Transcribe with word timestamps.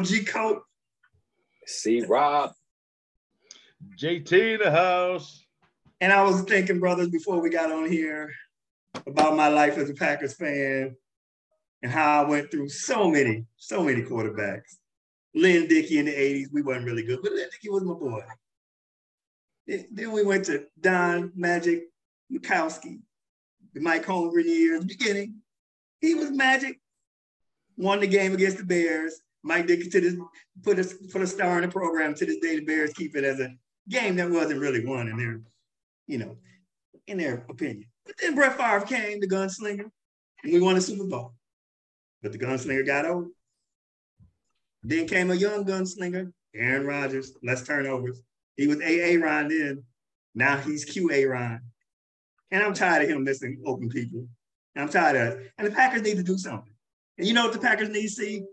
right 0.00 0.08
G 0.08 0.24
Cope. 0.24 0.64
C. 1.66 2.02
Rob. 2.02 2.52
JT 3.98 4.62
the 4.62 4.70
house. 4.70 5.44
And 6.00 6.12
I 6.12 6.22
was 6.22 6.42
thinking, 6.42 6.80
brothers, 6.80 7.08
before 7.08 7.40
we 7.40 7.50
got 7.50 7.70
on 7.70 7.90
here 7.90 8.32
about 9.06 9.36
my 9.36 9.48
life 9.48 9.78
as 9.78 9.90
a 9.90 9.94
Packers 9.94 10.34
fan 10.34 10.96
and 11.82 11.92
how 11.92 12.22
I 12.22 12.28
went 12.28 12.50
through 12.50 12.68
so 12.70 13.10
many, 13.10 13.46
so 13.56 13.82
many 13.82 14.02
quarterbacks. 14.02 14.76
Lynn 15.34 15.68
Dickey 15.68 15.98
in 15.98 16.06
the 16.06 16.12
80s, 16.12 16.46
we 16.52 16.62
wasn't 16.62 16.86
really 16.86 17.04
good, 17.04 17.20
but 17.22 17.32
Lynn 17.32 17.48
Dickey 17.50 17.70
was 17.70 17.84
my 17.84 17.94
boy. 17.94 18.22
Then 19.66 20.12
we 20.12 20.24
went 20.24 20.46
to 20.46 20.66
Don 20.80 21.32
Magic 21.36 21.84
Majkowski, 22.32 23.00
the 23.74 23.80
Mike 23.80 24.04
Holmgren 24.04 24.44
years, 24.44 24.84
beginning. 24.84 25.36
He 26.00 26.14
was 26.14 26.30
magic. 26.30 26.80
Won 27.76 28.00
the 28.00 28.06
game 28.06 28.34
against 28.34 28.58
the 28.58 28.64
Bears. 28.64 29.20
Mike 29.42 29.66
Dickey 29.66 29.88
to 29.88 30.00
this 30.00 30.16
put 30.62 30.78
a 30.78 30.84
put 31.10 31.22
a 31.22 31.26
star 31.26 31.56
in 31.56 31.62
the 31.62 31.68
program. 31.68 32.14
To 32.14 32.26
this 32.26 32.38
day, 32.38 32.56
the 32.56 32.64
Bears 32.64 32.92
keep 32.92 33.16
it 33.16 33.24
as 33.24 33.40
a 33.40 33.54
game 33.88 34.16
that 34.16 34.30
wasn't 34.30 34.60
really 34.60 34.84
won 34.84 35.08
in 35.08 35.16
their, 35.16 35.40
you 36.06 36.18
know, 36.18 36.36
in 37.06 37.18
their 37.18 37.44
opinion. 37.48 37.86
But 38.04 38.16
then 38.20 38.34
Brett 38.34 38.56
Favre 38.56 38.86
came, 38.86 39.20
the 39.20 39.28
gunslinger, 39.28 39.90
and 40.42 40.52
we 40.52 40.60
won 40.60 40.76
a 40.76 40.80
Super 40.80 41.04
Bowl. 41.04 41.34
But 42.22 42.32
the 42.32 42.38
gunslinger 42.38 42.86
got 42.86 43.06
old. 43.06 43.28
Then 44.82 45.06
came 45.06 45.30
a 45.30 45.34
young 45.34 45.64
gunslinger, 45.64 46.32
Aaron 46.54 46.86
Rodgers, 46.86 47.32
less 47.42 47.62
turnovers. 47.66 48.22
He 48.56 48.66
was 48.66 48.78
AA 48.78 49.22
Ron 49.24 49.48
then. 49.48 49.82
Now 50.34 50.58
he's 50.58 50.84
QA 50.84 51.28
Ron. 51.30 51.60
And 52.50 52.62
I'm 52.62 52.74
tired 52.74 53.04
of 53.04 53.10
him 53.10 53.24
missing 53.24 53.62
open 53.64 53.88
people. 53.88 54.26
I'm 54.76 54.88
tired 54.88 55.16
of 55.16 55.38
it. 55.38 55.52
And 55.58 55.66
the 55.66 55.72
Packers 55.72 56.02
need 56.02 56.16
to 56.16 56.22
do 56.22 56.38
something. 56.38 56.72
And 57.18 57.26
you 57.26 57.34
know 57.34 57.44
what 57.44 57.52
the 57.52 57.58
Packers 57.58 57.88
need 57.88 58.02
to 58.02 58.08
see? 58.08 58.44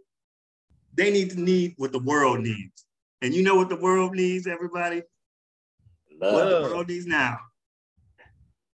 They 0.97 1.11
need 1.11 1.29
to 1.29 1.39
need 1.39 1.75
what 1.77 1.91
the 1.91 1.99
world 1.99 2.39
needs. 2.39 2.85
And 3.21 3.33
you 3.33 3.43
know 3.43 3.55
what 3.55 3.69
the 3.69 3.75
world 3.75 4.15
needs, 4.15 4.47
everybody? 4.47 5.03
Love. 6.19 6.33
What 6.33 6.49
the 6.49 6.61
world 6.61 6.87
needs 6.87 7.05
now 7.05 7.37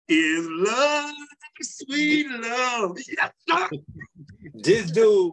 is 0.06 0.46
love, 0.50 1.14
sweet 1.62 2.26
love. 2.28 2.98
this 4.54 4.91
dude, 4.91 5.32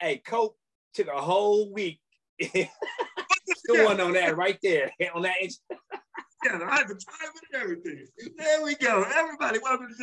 hey, 0.00 0.22
Cope 0.26 0.58
took 0.92 1.06
a 1.06 1.20
whole 1.20 1.72
week 1.72 2.00
doing 2.40 4.00
on 4.00 4.12
that 4.14 4.36
right 4.36 4.58
there, 4.60 4.90
on 5.14 5.22
that. 5.22 5.36
yeah, 5.40 6.58
I 6.68 6.76
have 6.78 6.88
the 6.88 6.94
time 6.94 7.30
and 7.52 7.62
everything. 7.62 8.06
There 8.36 8.64
we 8.64 8.74
go. 8.74 9.04
Everybody, 9.14 9.60
welcome 9.62 9.86
to 9.86 9.94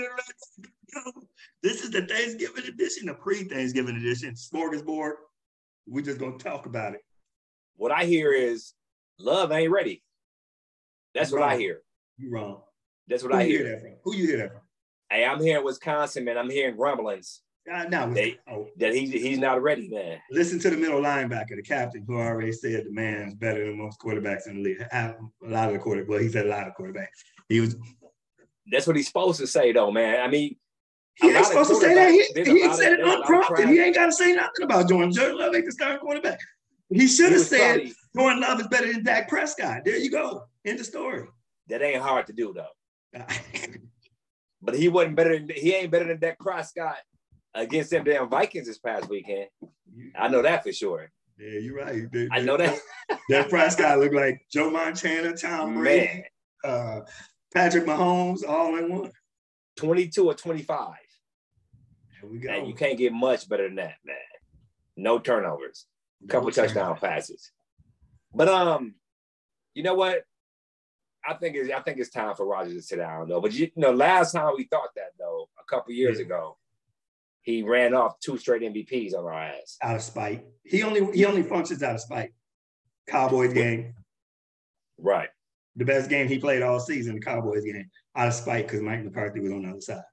the 0.94 1.14
This 1.62 1.84
is 1.84 1.92
the 1.92 2.06
Thanksgiving 2.06 2.66
edition, 2.66 3.08
the 3.08 3.16
pre-Thanksgiving 3.16 3.98
edition, 3.98 4.36
smorgasbord. 4.36 5.16
We're 5.88 6.04
just 6.04 6.20
gonna 6.20 6.38
talk 6.38 6.66
about 6.66 6.94
it. 6.94 7.02
What 7.76 7.92
I 7.92 8.06
hear 8.06 8.32
is 8.32 8.74
love 9.20 9.52
ain't 9.52 9.72
ready. 9.72 10.04
That's 11.14 11.32
what 11.32 11.42
I 11.42 11.58
hear. 11.58 11.82
You 12.18 12.32
wrong. 12.32 12.62
That's 13.08 13.24
what 13.24 13.34
Who 13.34 13.40
I 13.40 13.44
hear. 13.44 13.60
hear. 13.60 13.70
that 13.72 13.82
from? 13.82 13.96
Who 14.04 14.16
you 14.16 14.28
hear 14.28 14.38
that 14.38 14.52
from? 14.52 14.62
Hey, 15.10 15.26
I'm 15.26 15.42
here 15.42 15.60
in 15.60 15.66
Wisconsin, 15.66 16.24
man. 16.24 16.38
I'm 16.38 16.50
hearing 16.50 16.78
rumblings. 16.78 17.42
Uh, 17.72 17.84
no, 17.84 18.12
they, 18.12 18.40
oh. 18.50 18.68
that 18.78 18.94
he's 18.94 19.12
he's 19.12 19.38
not 19.38 19.62
ready, 19.62 19.88
man. 19.88 20.20
Listen 20.32 20.58
to 20.60 20.70
the 20.70 20.78
middle 20.78 21.00
linebacker, 21.00 21.56
the 21.56 21.62
captain, 21.62 22.04
who 22.08 22.18
already 22.18 22.52
said 22.52 22.86
the 22.86 22.92
man's 22.92 23.36
better 23.36 23.66
than 23.66 23.78
most 23.78 24.00
quarterbacks 24.00 24.48
in 24.48 24.56
the 24.56 24.62
league. 24.64 24.86
A 24.92 25.16
lot 25.44 25.68
of 25.68 25.74
the 25.74 25.80
quarterbacks. 25.80 26.08
Well, 26.08 26.20
he 26.20 26.30
said 26.30 26.48
a 26.48 26.50
lot 26.50 26.68
of 26.68 26.74
quarterbacks. 26.74 27.08
He 27.50 27.60
was. 27.60 27.76
That's 28.72 28.88
what 28.88 28.96
he's 28.96 29.08
supposed 29.08 29.40
to 29.42 29.48
say, 29.48 29.74
though, 29.74 29.92
man. 29.92 30.22
I 30.22 30.28
mean, 30.28 30.56
he 31.16 31.30
ain't 31.30 31.46
supposed 31.46 31.70
to 31.70 31.76
say 31.76 31.94
that. 31.94 32.12
He, 32.12 32.52
he 32.52 32.74
said 32.74 32.94
it 32.94 33.00
unprompted. 33.02 33.70
He 33.70 33.80
ain't 33.80 33.96
got 33.96 34.08
to 34.08 34.12
say 34.12 34.34
nothing 34.34 34.64
about 34.64 34.90
Jordan. 34.90 35.12
Jordan 35.12 35.38
Love 35.38 35.56
ain't 35.56 35.66
the 35.66 35.72
starting 35.72 36.00
quarterback. 36.00 36.40
He 36.90 37.08
should 37.08 37.32
have 37.32 37.42
said 37.42 37.76
probably, 37.76 37.94
Jordan 38.16 38.42
Love 38.42 38.60
is 38.60 38.68
better 38.68 38.92
than 38.92 39.04
Dak 39.04 39.30
Prescott. 39.30 39.82
There 39.86 39.98
you 39.98 40.12
go. 40.12 40.44
End 40.66 40.80
the 40.80 40.84
story. 40.84 41.28
That 41.68 41.82
ain't 41.82 42.02
hard 42.02 42.28
to 42.28 42.34
do, 42.34 42.54
though. 42.54 43.24
but 44.62 44.76
he 44.76 44.90
wasn't 44.90 45.16
better 45.16 45.38
than 45.38 45.50
he 45.56 45.74
ain't 45.74 45.92
better 45.92 46.06
than 46.08 46.20
Dak 46.20 46.40
Prescott 46.40 46.98
against 47.54 47.92
them 47.92 48.04
damn 48.04 48.30
Vikings 48.30 48.68
this 48.68 48.80
past 48.80 49.10
weekend. 49.10 49.48
I 50.18 50.28
know 50.28 50.42
that 50.42 50.64
for 50.64 50.72
sure. 50.72 51.12
Yeah, 51.38 51.60
you're 51.60 51.76
right. 51.76 52.12
They, 52.12 52.30
I 52.32 52.42
know 52.42 52.58
that. 52.58 52.78
that 53.30 53.50
Prescott 53.50 54.00
looked 54.00 54.14
like 54.14 54.42
Joe 54.52 54.70
Montana, 54.70 55.36
Tom 55.36 55.76
Brady, 55.76 56.26
uh, 56.64 57.02
Patrick 57.54 57.86
Mahomes, 57.86 58.48
all 58.48 58.78
in 58.78 58.94
one. 58.94 59.12
22 59.78 60.26
or 60.26 60.34
25. 60.34 60.94
There 62.22 62.30
we 62.30 62.40
go. 62.40 62.50
And 62.50 62.68
you 62.68 62.74
can't 62.74 62.98
get 62.98 63.14
much 63.14 63.48
better 63.50 63.68
than 63.68 63.76
that, 63.76 63.96
man. 64.06 64.16
No 64.98 65.20
turnovers, 65.20 65.86
a 66.24 66.28
couple 66.28 66.50
no 66.50 66.54
touchdown 66.54 66.98
passes. 66.98 67.52
But 68.34 68.48
um, 68.48 68.96
you 69.74 69.84
know 69.84 69.96
what? 69.96 70.24
I 71.28 71.36
think 71.36 71.56
it's 71.56 71.72
I 71.72 71.80
think 71.82 72.00
it's 72.00 72.10
time 72.10 72.36
for 72.36 72.46
Rodgers 72.46 72.74
to 72.74 72.82
sit 72.82 72.98
down 72.98 73.30
though. 73.30 73.42
But 73.42 73.54
you, 73.54 73.72
you 73.76 73.82
know, 73.82 73.92
last 73.92 74.34
time 74.34 74.54
we 74.58 74.66
thought 74.66 74.90
that 74.96 75.12
though, 75.20 75.50
a 75.60 75.64
couple 75.70 75.94
years 75.94 76.20
yeah. 76.20 76.26
ago, 76.26 76.58
he 77.42 77.64
ran 77.64 77.94
off 77.94 78.20
two 78.20 78.38
straight 78.38 78.62
MVPs 78.62 79.16
on 79.16 79.26
our 79.26 79.34
ass. 79.34 79.78
Out 79.82 79.96
of 79.96 80.02
spite. 80.02 80.46
He 80.64 80.84
only 80.84 81.12
he 81.16 81.26
only 81.26 81.44
functions 81.44 81.84
out 81.84 81.96
of 81.96 82.02
spite. 82.02 82.32
Cowboys 83.08 83.54
game. 83.54 83.94
Right. 84.98 85.30
The 85.76 85.86
best 85.86 86.10
game 86.10 86.28
he 86.28 86.38
played 86.38 86.62
all 86.62 86.80
season, 86.80 87.16
the 87.16 87.22
Cowboys 87.22 87.64
game, 87.64 87.90
out 88.16 88.28
of 88.28 88.34
spite 88.34 88.68
because 88.68 88.82
Mike 88.82 89.04
McCarthy 89.04 89.40
was 89.40 89.52
on 89.52 89.64
the 89.64 89.70
other 89.70 89.82
side. 89.82 90.04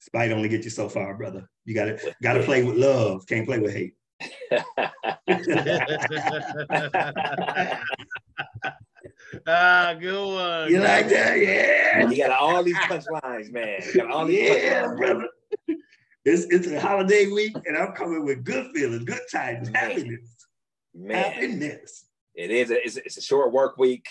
Spite 0.00 0.32
only 0.32 0.48
get 0.48 0.64
you 0.64 0.70
so 0.70 0.88
far, 0.88 1.14
brother. 1.14 1.48
You 1.64 1.74
gotta 1.74 1.98
gotta 2.22 2.42
play 2.42 2.62
with 2.62 2.76
love. 2.76 3.26
Can't 3.26 3.46
play 3.46 3.58
with 3.58 3.72
hate. 3.72 3.94
ah, 9.46 9.94
good 9.98 10.34
one. 10.34 10.70
You 10.70 10.80
like 10.80 11.08
that? 11.08 11.38
Yeah. 11.40 12.08
You 12.08 12.16
got 12.16 12.38
all 12.38 12.62
these 12.62 12.76
punchlines, 12.76 13.50
man. 13.50 13.80
You 13.86 13.94
got 13.94 14.10
all 14.10 14.26
these 14.26 14.40
yeah, 14.40 14.84
punchlines. 14.84 14.96
brother. 14.98 15.28
It's, 16.24 16.44
it's 16.44 16.66
a 16.68 16.80
holiday 16.80 17.30
week, 17.30 17.54
and 17.66 17.76
I'm 17.76 17.92
coming 17.92 18.24
with 18.24 18.44
good 18.44 18.72
feelings, 18.74 19.04
good 19.04 19.20
tidings, 19.30 19.68
happiness. 19.74 20.46
Man. 20.94 21.16
Happiness. 21.16 22.06
It 22.34 22.50
is. 22.50 22.70
A, 22.70 22.82
it's, 22.82 22.96
a, 22.96 23.04
it's 23.04 23.16
a 23.18 23.22
short 23.22 23.52
work 23.52 23.76
week. 23.76 24.06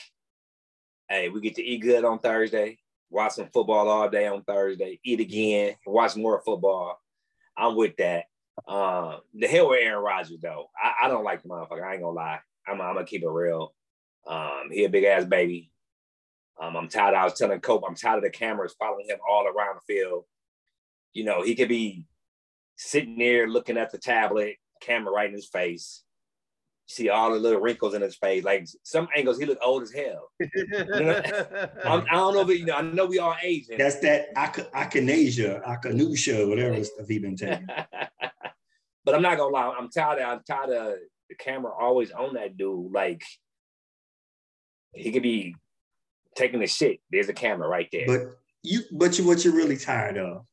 Hey, 1.14 1.30
we 1.30 1.42
get 1.42 1.54
to 1.58 1.64
eat 1.64 1.84
good 1.84 2.06
on 2.06 2.18
Thursday, 2.18 2.80
watch 3.12 3.34
some 3.34 3.48
football 3.54 3.88
all 3.88 4.10
day 4.10 4.26
on 4.26 4.42
Thursday, 4.42 5.00
eat 5.04 5.20
again, 5.20 5.76
watch 5.86 6.16
more 6.16 6.42
football. 6.44 7.00
I'm 7.56 7.76
with 7.76 7.96
that. 7.98 8.26
Um, 8.68 9.18
the 9.32 9.46
hell 9.46 9.70
with 9.70 9.82
Aaron 9.84 10.04
Rodgers 10.04 10.40
though. 10.42 10.72
I, 10.76 11.06
I 11.06 11.08
don't 11.10 11.24
like 11.24 11.44
the 11.44 11.50
motherfucker. 11.50 11.84
I 11.84 11.94
ain't 11.94 12.02
gonna 12.02 12.16
lie. 12.16 12.40
I'm, 12.68 12.82
I'm 12.82 12.96
gonna 12.96 13.06
keep 13.06 13.22
it 13.22 13.30
real. 13.30 13.76
Um, 14.26 14.70
he 14.72 14.86
a 14.86 14.90
big 14.90 15.04
ass 15.04 15.24
baby. 15.24 15.72
Um, 16.60 16.76
I'm 16.76 16.88
tired. 16.88 17.14
I 17.14 17.26
was 17.26 17.36
telling 17.36 17.60
Cope, 17.60 17.84
I'm 17.88 17.94
tired 17.94 18.18
of 18.18 18.24
the 18.24 18.32
cameras 18.32 18.74
following 18.80 19.06
him 19.08 19.20
all 19.30 19.46
around 19.46 19.76
the 19.76 19.94
field. 19.94 20.24
You 21.14 21.26
know, 21.26 21.44
he 21.44 21.54
could 21.54 21.70
be 21.70 22.08
sitting 22.76 23.20
there 23.20 23.48
looking 23.48 23.78
at 23.78 23.92
the 23.92 24.00
tablet, 24.00 24.56
camera 24.82 25.14
right 25.14 25.30
in 25.30 25.36
his 25.36 25.48
face. 25.48 26.03
See 26.94 27.10
all 27.10 27.34
the 27.34 27.40
little 27.40 27.60
wrinkles 27.60 27.96
in 27.96 28.04
his 28.04 28.16
face. 28.16 28.44
Like 28.44 28.68
some 28.84 29.08
angles, 29.16 29.40
he 29.40 29.46
look 29.46 29.58
old 29.64 29.82
as 29.82 29.92
hell. 29.92 30.30
You 30.40 30.68
know? 30.68 31.22
I 31.84 32.04
don't 32.12 32.34
know 32.36 32.42
if 32.42 32.60
you 32.60 32.66
know. 32.66 32.76
I 32.76 32.82
know 32.82 33.08
we 33.08 33.18
all 33.18 33.36
aging. 33.42 33.80
That's 33.80 34.00
that 34.02 34.34
echinasia, 34.36 35.64
echinacea, 35.64 36.48
whatever 36.48 36.84
stuff 36.84 37.08
he 37.08 37.18
been 37.18 37.36
taking. 37.36 37.68
but 39.06 39.16
I'm 39.16 39.24
not 39.24 39.38
gonna 39.38 39.52
lie. 39.52 39.74
I'm 39.78 39.90
tired. 39.90 40.20
Of, 40.20 40.30
I'm 40.30 40.44
tired 40.48 40.70
of 40.70 40.94
the 41.30 41.36
camera 41.36 41.72
always 41.72 42.12
on 42.12 42.36
that 42.36 42.58
dude. 42.58 42.92
Like 42.92 43.24
he 44.94 45.12
could 45.12 45.24
be 45.24 45.56
taking 46.36 46.62
a 46.62 46.68
shit. 46.68 47.00
There's 47.12 47.30
a 47.30 47.34
camera 47.34 47.68
right 47.68 47.90
there. 47.92 48.06
But 48.06 48.22
you, 48.62 48.82
but 48.92 49.18
you, 49.18 49.26
what 49.26 49.44
you're 49.44 49.56
really 49.56 49.78
tired 49.78 50.18
of 50.18 50.46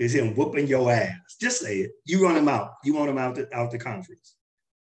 is 0.00 0.14
him 0.14 0.34
whooping 0.34 0.66
your 0.66 0.90
ass. 0.90 1.36
Just 1.40 1.60
say 1.60 1.78
it. 1.78 1.92
You 2.06 2.24
want 2.24 2.38
him 2.38 2.48
out. 2.48 2.72
You 2.82 2.94
want 2.94 3.10
him 3.10 3.18
out 3.18 3.34
the, 3.34 3.54
out 3.54 3.70
the 3.70 3.78
conference, 3.78 4.34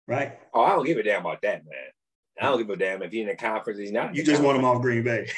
right? 0.10 0.40
Oh, 0.54 0.62
I 0.62 0.72
don't 0.72 0.86
give 0.86 0.98
a 0.98 1.04
damn 1.04 1.22
about 1.22 1.42
that, 1.44 1.64
man. 1.66 1.90
I 2.42 2.46
don't 2.46 2.58
give 2.58 2.70
a 2.70 2.76
damn 2.76 3.04
if 3.04 3.12
he's 3.12 3.22
in 3.22 3.28
the 3.28 3.36
conference. 3.36 3.80
He's 3.80 3.92
not. 3.92 4.16
You 4.16 4.24
just 4.24 4.42
want 4.42 4.58
him 4.58 4.66
off 4.66 4.82
Green 4.82 5.04
Bay. 5.04 5.30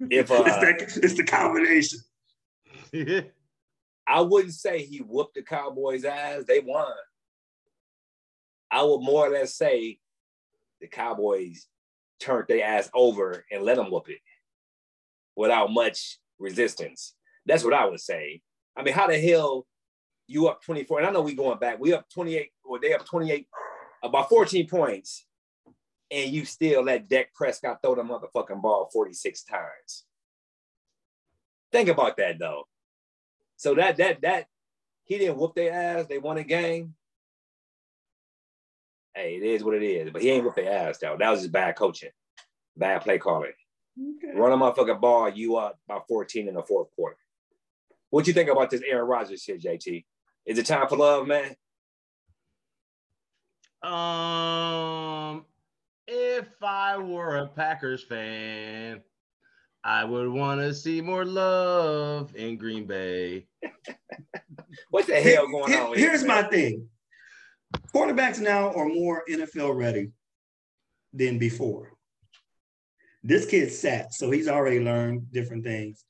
If 0.00 0.30
uh, 0.30 0.42
it's, 0.46 0.56
that, 0.56 1.04
it's 1.04 1.14
the 1.14 1.24
combination. 1.24 2.00
I 4.08 4.20
wouldn't 4.20 4.54
say 4.54 4.82
he 4.82 4.98
whooped 4.98 5.34
the 5.34 5.42
Cowboys' 5.42 6.04
ass. 6.04 6.44
They 6.46 6.60
won. 6.60 6.86
I 8.70 8.82
would 8.82 9.00
more 9.00 9.26
or 9.26 9.30
less 9.30 9.54
say 9.54 9.98
the 10.80 10.88
Cowboys 10.88 11.66
turned 12.20 12.48
their 12.48 12.64
ass 12.64 12.90
over 12.94 13.44
and 13.50 13.62
let 13.62 13.76
them 13.76 13.90
whoop 13.90 14.08
it 14.08 14.18
without 15.36 15.72
much 15.72 16.18
resistance. 16.38 17.14
That's 17.46 17.64
what 17.64 17.74
I 17.74 17.86
would 17.86 18.00
say. 18.00 18.40
I 18.76 18.82
mean, 18.82 18.94
how 18.94 19.06
the 19.06 19.18
hell 19.18 19.66
you 20.26 20.48
up 20.48 20.62
24? 20.62 20.98
And 20.98 21.06
I 21.06 21.10
know 21.10 21.22
we 21.22 21.34
going 21.34 21.58
back. 21.58 21.78
We 21.78 21.92
up 21.92 22.06
28, 22.12 22.50
or 22.64 22.78
they 22.80 22.94
up 22.94 23.06
28, 23.06 23.46
about 24.02 24.28
14 24.28 24.68
points, 24.68 25.26
and 26.10 26.30
you 26.30 26.44
still 26.44 26.82
let 26.82 27.08
Dak 27.08 27.34
Prescott 27.34 27.80
throw 27.82 27.94
the 27.94 28.02
motherfucking 28.02 28.62
ball 28.62 28.88
46 28.92 29.44
times. 29.44 30.04
Think 31.70 31.88
about 31.88 32.16
that 32.16 32.38
though. 32.38 32.66
So 33.56 33.74
that 33.74 33.96
that 33.98 34.22
that 34.22 34.46
he 35.04 35.18
didn't 35.18 35.36
whoop 35.36 35.54
their 35.54 35.72
ass. 35.72 36.06
They 36.06 36.18
won 36.18 36.38
a 36.38 36.44
game. 36.44 36.94
Hey, 39.14 39.36
it 39.36 39.42
is 39.42 39.64
what 39.64 39.74
it 39.74 39.82
is. 39.82 40.10
But 40.10 40.22
he 40.22 40.30
ain't 40.30 40.44
whoop 40.44 40.54
their 40.54 40.72
ass 40.72 40.98
though. 40.98 41.16
That 41.18 41.30
was 41.30 41.40
just 41.40 41.52
bad 41.52 41.76
coaching, 41.76 42.10
bad 42.76 43.02
play 43.02 43.18
calling. 43.18 43.52
Okay. 43.98 44.38
Run 44.38 44.52
a 44.52 44.56
motherfucking 44.56 45.00
ball, 45.00 45.28
you 45.28 45.56
up 45.56 45.78
by 45.88 45.98
14 46.08 46.48
in 46.48 46.54
the 46.54 46.62
fourth 46.62 46.88
quarter. 46.94 47.16
What 48.10 48.26
you 48.26 48.32
think 48.32 48.48
about 48.48 48.70
this 48.70 48.82
Aaron 48.88 49.08
Rodgers 49.08 49.42
shit, 49.42 49.60
JT? 49.60 50.04
Is 50.46 50.58
it 50.58 50.66
time 50.66 50.88
for 50.88 50.96
love, 50.96 51.26
man? 51.26 51.54
Um, 53.82 55.44
if 56.06 56.48
I 56.62 56.98
were 56.98 57.36
a 57.36 57.46
Packers 57.48 58.02
fan, 58.02 59.00
I 59.84 60.04
would 60.04 60.28
want 60.28 60.60
to 60.60 60.74
see 60.74 61.00
more 61.00 61.24
love 61.24 62.34
in 62.34 62.56
Green 62.56 62.86
Bay. 62.86 63.46
What 64.90 65.06
the 65.06 65.20
hell 65.20 65.46
going 65.48 65.72
Here- 65.72 65.82
on? 65.82 65.96
Here's 65.96 66.20
here, 66.20 66.28
my 66.28 66.42
thing. 66.42 66.88
Quarterbacks 67.94 68.38
now 68.40 68.72
are 68.74 68.88
more 68.88 69.22
NFL 69.28 69.76
ready 69.76 70.10
than 71.12 71.38
before. 71.38 71.92
This 73.22 73.44
kid 73.46 73.72
sat, 73.72 74.14
so 74.14 74.30
he's 74.30 74.48
already 74.48 74.80
learned 74.80 75.32
different 75.32 75.64
things. 75.64 76.04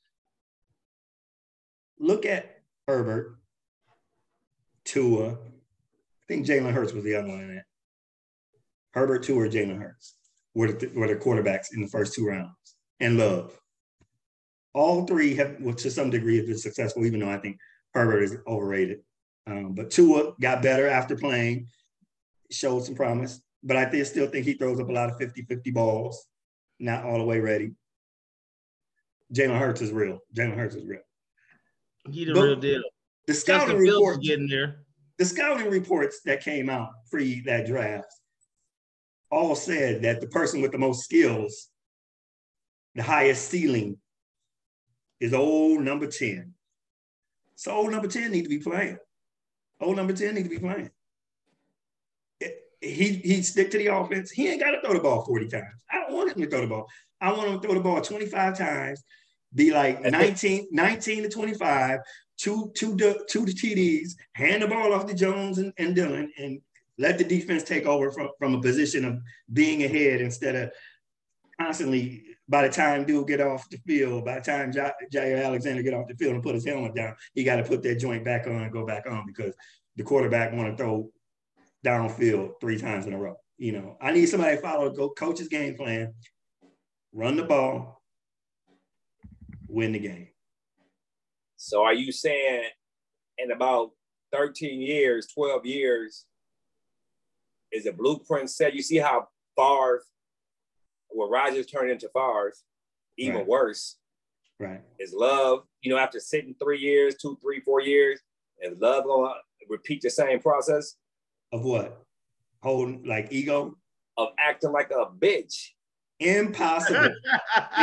Look 1.99 2.25
at 2.25 2.61
Herbert, 2.87 3.37
Tua. 4.85 5.37
I 6.29 6.33
think 6.33 6.45
Jalen 6.45 6.73
Hurts 6.73 6.93
was 6.93 7.03
the 7.03 7.15
other 7.15 7.27
one 7.27 7.41
in 7.41 7.55
that. 7.55 7.63
Herbert, 8.93 9.23
Tua, 9.23 9.43
or 9.45 9.49
Jalen 9.49 9.79
Hurts 9.79 10.15
were 10.53 10.71
the, 10.71 10.87
were 10.95 11.07
the 11.07 11.15
quarterbacks 11.15 11.73
in 11.73 11.81
the 11.81 11.87
first 11.87 12.13
two 12.13 12.27
rounds, 12.27 12.75
and 12.99 13.17
Love. 13.17 13.59
All 14.73 15.07
three 15.07 15.33
have, 15.35 15.57
well, 15.59 15.73
to 15.73 15.89
some 15.89 16.11
degree, 16.11 16.37
have 16.37 16.45
been 16.45 16.57
successful, 16.57 17.05
even 17.05 17.19
though 17.19 17.29
I 17.29 17.39
think 17.39 17.57
Herbert 17.95 18.21
is 18.21 18.37
overrated. 18.45 18.99
Um, 19.47 19.73
but 19.73 19.89
Tua 19.89 20.33
got 20.39 20.61
better 20.61 20.87
after 20.87 21.15
playing, 21.15 21.67
showed 22.51 22.85
some 22.85 22.93
promise. 22.93 23.41
But 23.63 23.77
I 23.77 23.85
think, 23.85 24.05
still 24.05 24.27
think 24.27 24.45
he 24.45 24.53
throws 24.53 24.79
up 24.79 24.89
a 24.89 24.91
lot 24.91 25.09
of 25.09 25.17
50 25.17 25.41
50 25.41 25.71
balls, 25.71 26.27
not 26.79 27.03
all 27.03 27.17
the 27.17 27.23
way 27.23 27.39
ready. 27.39 27.71
Jalen 29.33 29.57
Hurts 29.57 29.81
is 29.81 29.91
real. 29.91 30.19
Jalen 30.35 30.55
Hurts 30.55 30.75
is 30.75 30.85
real. 30.85 31.01
He 32.11 32.25
the 32.25 32.33
But 32.33 32.43
real 32.43 32.55
deal. 32.55 32.83
The 33.25 33.33
scouting 33.33 33.69
Justin 33.69 33.83
Fields 33.83 33.89
is 33.89 33.99
reports, 33.99 34.27
getting 34.27 34.47
there. 34.47 34.79
The 35.19 35.25
scouting 35.25 35.69
reports 35.69 36.21
that 36.25 36.41
came 36.43 36.69
out 36.69 36.89
pre 37.11 37.41
that 37.41 37.67
draft 37.67 38.07
all 39.29 39.53
said 39.53 40.01
that 40.01 40.21
the 40.21 40.27
person 40.27 40.61
with 40.61 40.71
the 40.71 40.77
most 40.77 41.03
skills, 41.03 41.67
the 42.95 43.03
highest 43.03 43.49
ceiling, 43.49 43.97
is 45.19 45.33
old 45.33 45.81
number 45.81 46.07
10. 46.07 46.53
So 47.55 47.71
old 47.73 47.91
number 47.91 48.07
10 48.07 48.31
need 48.31 48.43
to 48.43 48.49
be 48.49 48.59
playing. 48.59 48.97
Old 49.81 49.97
number 49.97 50.13
10 50.13 50.33
need 50.33 50.43
to 50.43 50.49
be 50.49 50.57
playing. 50.57 50.89
It- 52.39 52.55
He 52.81 53.15
he 53.15 53.41
stick 53.43 53.69
to 53.71 53.77
the 53.77 53.87
offense. 53.87 54.31
He 54.31 54.47
ain't 54.47 54.61
got 54.61 54.71
to 54.71 54.81
throw 54.81 54.93
the 54.93 55.01
ball 55.01 55.25
40 55.25 55.49
times. 55.49 55.83
I 55.91 55.97
don't 55.99 56.13
want 56.13 56.31
him 56.31 56.41
to 56.41 56.49
throw 56.49 56.61
the 56.61 56.67
ball. 56.67 56.87
I 57.19 57.33
want 57.33 57.49
him 57.49 57.59
to 57.59 57.61
throw 57.61 57.73
the 57.75 57.81
ball 57.81 58.01
25 58.01 58.57
times, 58.57 59.03
be 59.53 59.71
like 59.73 60.01
19, 60.01 60.69
19 60.71 61.23
to 61.23 61.29
25, 61.29 61.99
two, 62.39 62.71
two, 62.75 62.95
two 63.27 63.45
TDs, 63.45 64.13
hand 64.33 64.63
the 64.63 64.67
ball 64.67 64.93
off 64.93 65.05
to 65.07 65.13
Jones 65.13 65.57
and, 65.57 65.73
and 65.77 65.93
Dillon, 65.93 66.31
and 66.37 66.61
let 66.97 67.17
the 67.17 67.23
defense 67.23 67.63
take 67.63 67.85
over 67.85 68.11
from, 68.11 68.29
from 68.39 68.55
a 68.55 68.61
position 68.61 69.05
of 69.05 69.19
being 69.53 69.83
ahead 69.83 70.21
instead 70.21 70.55
of 70.55 70.71
constantly 71.59 72.23
by 72.47 72.67
the 72.67 72.73
time 72.73 73.05
dude 73.05 73.27
get 73.27 73.41
off 73.41 73.69
the 73.69 73.77
field, 73.85 74.25
by 74.25 74.35
the 74.35 74.41
time 74.41 74.71
Ja- 74.71 74.91
Jaire 75.13 75.45
Alexander 75.45 75.83
get 75.83 75.93
off 75.93 76.07
the 76.07 76.15
field 76.15 76.33
and 76.33 76.43
put 76.43 76.55
his 76.55 76.65
helmet 76.65 76.95
down, 76.95 77.15
he 77.33 77.43
got 77.43 77.57
to 77.57 77.63
put 77.63 77.83
that 77.83 77.99
joint 77.99 78.25
back 78.25 78.47
on 78.47 78.63
and 78.63 78.71
go 78.71 78.85
back 78.85 79.05
on 79.07 79.25
because 79.27 79.53
the 79.97 80.03
quarterback 80.03 80.53
want 80.53 80.69
to 80.69 80.81
throw 80.81 81.11
downfield 81.85 82.53
three 82.59 82.79
times 82.79 83.05
in 83.05 83.13
a 83.13 83.19
row. 83.19 83.35
You 83.57 83.73
know, 83.73 83.97
I 84.01 84.11
need 84.11 84.27
somebody 84.27 84.55
to 84.55 84.61
follow 84.61 84.89
go 84.89 85.09
coach's 85.09 85.47
game 85.49 85.75
plan, 85.75 86.13
run 87.13 87.35
the 87.35 87.43
ball, 87.43 88.01
win 89.67 89.91
the 89.91 89.99
game. 89.99 90.29
So 91.61 91.83
are 91.83 91.93
you 91.93 92.13
saying 92.13 92.63
in 93.37 93.51
about 93.51 93.91
13 94.31 94.79
years, 94.81 95.27
12 95.27 95.65
years, 95.65 96.25
is 97.73 97.85
a 97.85 97.91
blueprint 97.91 98.49
set? 98.49 98.73
You 98.73 98.81
see 98.81 98.95
how 98.95 99.27
Favre, 99.57 100.01
well, 101.09 101.29
Rodgers 101.29 101.65
turned 101.65 101.91
into 101.91 102.07
Favre, 102.15 102.53
even 103.17 103.39
Right. 103.39 103.45
worse. 103.47 103.97
Right. 104.57 104.81
Is 104.99 105.13
love, 105.13 105.67
you 105.81 105.91
know, 105.91 105.97
after 105.97 106.21
sitting 106.21 106.55
three 106.55 106.79
years, 106.79 107.15
two, 107.17 107.37
three, 107.41 107.59
four 107.59 107.81
years, 107.81 108.21
is 108.61 108.77
love 108.79 109.03
gonna 109.03 109.33
repeat 109.67 110.01
the 110.01 110.09
same 110.09 110.39
process 110.39 110.95
Of 111.51 111.65
what? 111.65 112.05
Holding 112.63 113.03
like 113.03 113.27
ego? 113.31 113.75
of 114.15 114.29
acting 114.39 114.71
like 114.71 114.91
a 114.91 115.07
bitch? 115.07 115.71
Impossible. 116.19 117.13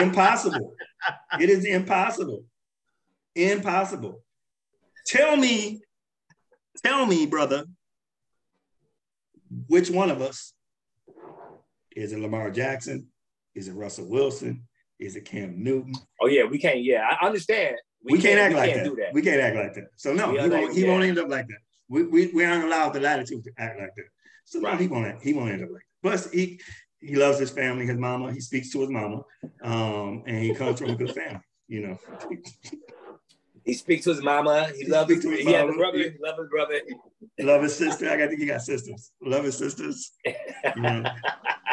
impossible. 0.00 0.74
It 1.40 1.50
is 1.50 1.64
impossible. 1.66 2.44
Impossible. 3.36 4.22
Tell 5.06 5.36
me, 5.36 5.82
tell 6.82 7.06
me, 7.06 7.26
brother, 7.26 7.64
which 9.68 9.90
one 9.90 10.10
of 10.10 10.20
us 10.20 10.54
is 11.94 12.12
it 12.12 12.18
Lamar 12.18 12.50
Jackson? 12.50 13.06
Is 13.54 13.68
it 13.68 13.74
Russell 13.74 14.08
Wilson? 14.08 14.66
Is 14.98 15.16
it 15.16 15.26
Cam 15.26 15.62
Newton? 15.62 15.94
Oh 16.20 16.26
yeah, 16.26 16.44
we 16.44 16.58
can't. 16.58 16.82
Yeah, 16.82 17.06
I 17.08 17.26
understand. 17.26 17.76
We, 18.02 18.20
can't, 18.20 18.38
act 18.38 18.54
we 18.54 18.60
like 18.60 18.70
can't 18.70 18.84
that. 18.84 18.90
do 18.90 18.96
that. 18.96 19.12
We 19.12 19.22
can't 19.22 19.40
act 19.40 19.56
like 19.56 19.74
that. 19.74 19.88
So 19.96 20.12
no, 20.12 20.30
We 20.30 20.40
he 20.40 20.48
won't. 20.48 20.74
He 20.74 20.84
won't 20.84 21.04
end 21.04 21.18
up 21.18 21.28
like 21.28 21.46
that. 21.48 21.58
We, 21.88 22.04
we, 22.04 22.26
we 22.28 22.44
aren't 22.44 22.64
allowed 22.64 22.90
the 22.94 23.00
latitude 23.00 23.44
to 23.44 23.50
act 23.58 23.78
like 23.78 23.94
that. 23.96 24.04
So 24.44 24.60
no, 24.60 24.76
he 24.76 24.88
won't. 24.88 25.22
He 25.22 25.34
won't 25.34 25.50
end 25.50 25.62
up 25.62 25.70
like. 25.70 25.82
That. 26.02 26.08
Plus, 26.08 26.30
he 26.30 26.60
he 27.00 27.16
loves 27.16 27.38
his 27.38 27.50
family, 27.50 27.86
his 27.86 27.96
mama. 27.96 28.32
He 28.32 28.40
speaks 28.40 28.70
to 28.72 28.80
his 28.80 28.90
mama, 28.90 29.22
um, 29.62 30.22
and 30.26 30.42
he 30.42 30.54
comes 30.54 30.78
from 30.78 30.90
a 30.90 30.96
good 30.96 31.14
family. 31.14 31.40
You 31.68 31.88
know, 31.88 31.98
He 33.66 33.74
speaks 33.74 34.04
to 34.04 34.10
his 34.10 34.22
mama. 34.22 34.68
He, 34.76 34.84
He 34.84 34.88
loves 34.88 35.12
his, 35.12 35.22
to 35.24 35.30
his 35.30 35.40
he 35.40 35.52
has 35.52 35.68
a 35.68 35.72
brother. 35.72 35.98
He 35.98 36.10
loves 36.22 36.38
his 36.38 36.48
brother. 36.48 36.80
love 37.40 37.62
his 37.64 37.74
sister. 37.74 38.08
I 38.08 38.16
got 38.16 38.28
think 38.28 38.40
he 38.40 38.46
got 38.46 38.62
sisters. 38.62 39.10
Love 39.20 39.44
his 39.44 39.58
sisters. 39.58 40.12
You 40.24 40.82
know, 40.82 41.04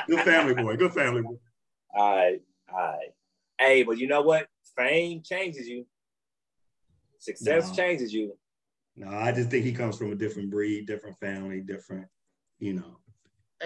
good 0.08 0.20
family 0.22 0.56
boy. 0.56 0.76
Good 0.76 0.92
family 0.94 1.22
boy. 1.22 1.36
All 1.96 2.16
right, 2.16 2.42
all 2.74 2.80
right. 2.80 3.10
Hey, 3.60 3.84
but 3.84 4.00
you 4.00 4.08
know 4.08 4.24
what? 4.24 4.48
Fame 4.76 5.22
changes 5.24 5.68
you. 5.68 5.86
Success 7.20 7.70
No. 7.70 7.76
changes 7.76 8.12
you. 8.12 8.36
No, 8.96 9.10
I 9.10 9.32
just 9.32 9.52
think 9.52 9.64
he 9.64 9.72
comes 9.74 9.96
from 9.96 10.12
a 10.12 10.16
different 10.16 10.50
breed, 10.50 10.88
different 10.88 11.20
family, 11.20 11.62
different. 11.62 12.08
You 12.58 12.74
know, 12.74 12.98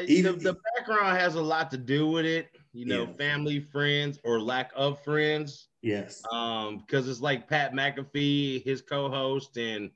Even- 0.06 0.38
the, 0.40 0.51
the 0.51 0.58
background 0.75 1.18
has 1.18 1.36
a 1.36 1.42
lot 1.42 1.72
to 1.72 1.78
do 1.78 2.08
with 2.10 2.25
it. 2.25 2.50
You 2.77 2.86
know, 2.86 3.05
Yeah. 3.05 3.13
family, 3.13 3.60
friends, 3.60 4.19
or 4.24 4.39
lack 4.39 4.72
of 4.75 5.03
friends. 5.03 5.69
yes. 5.81 6.22
Um, 6.31 6.77
because 6.79 7.07
it's 7.07 7.22
like 7.22 7.48
Pat 7.48 7.74
McAfee, 7.74 8.63
his 8.63 8.81
co-host, 8.81 9.57
and 9.57 9.89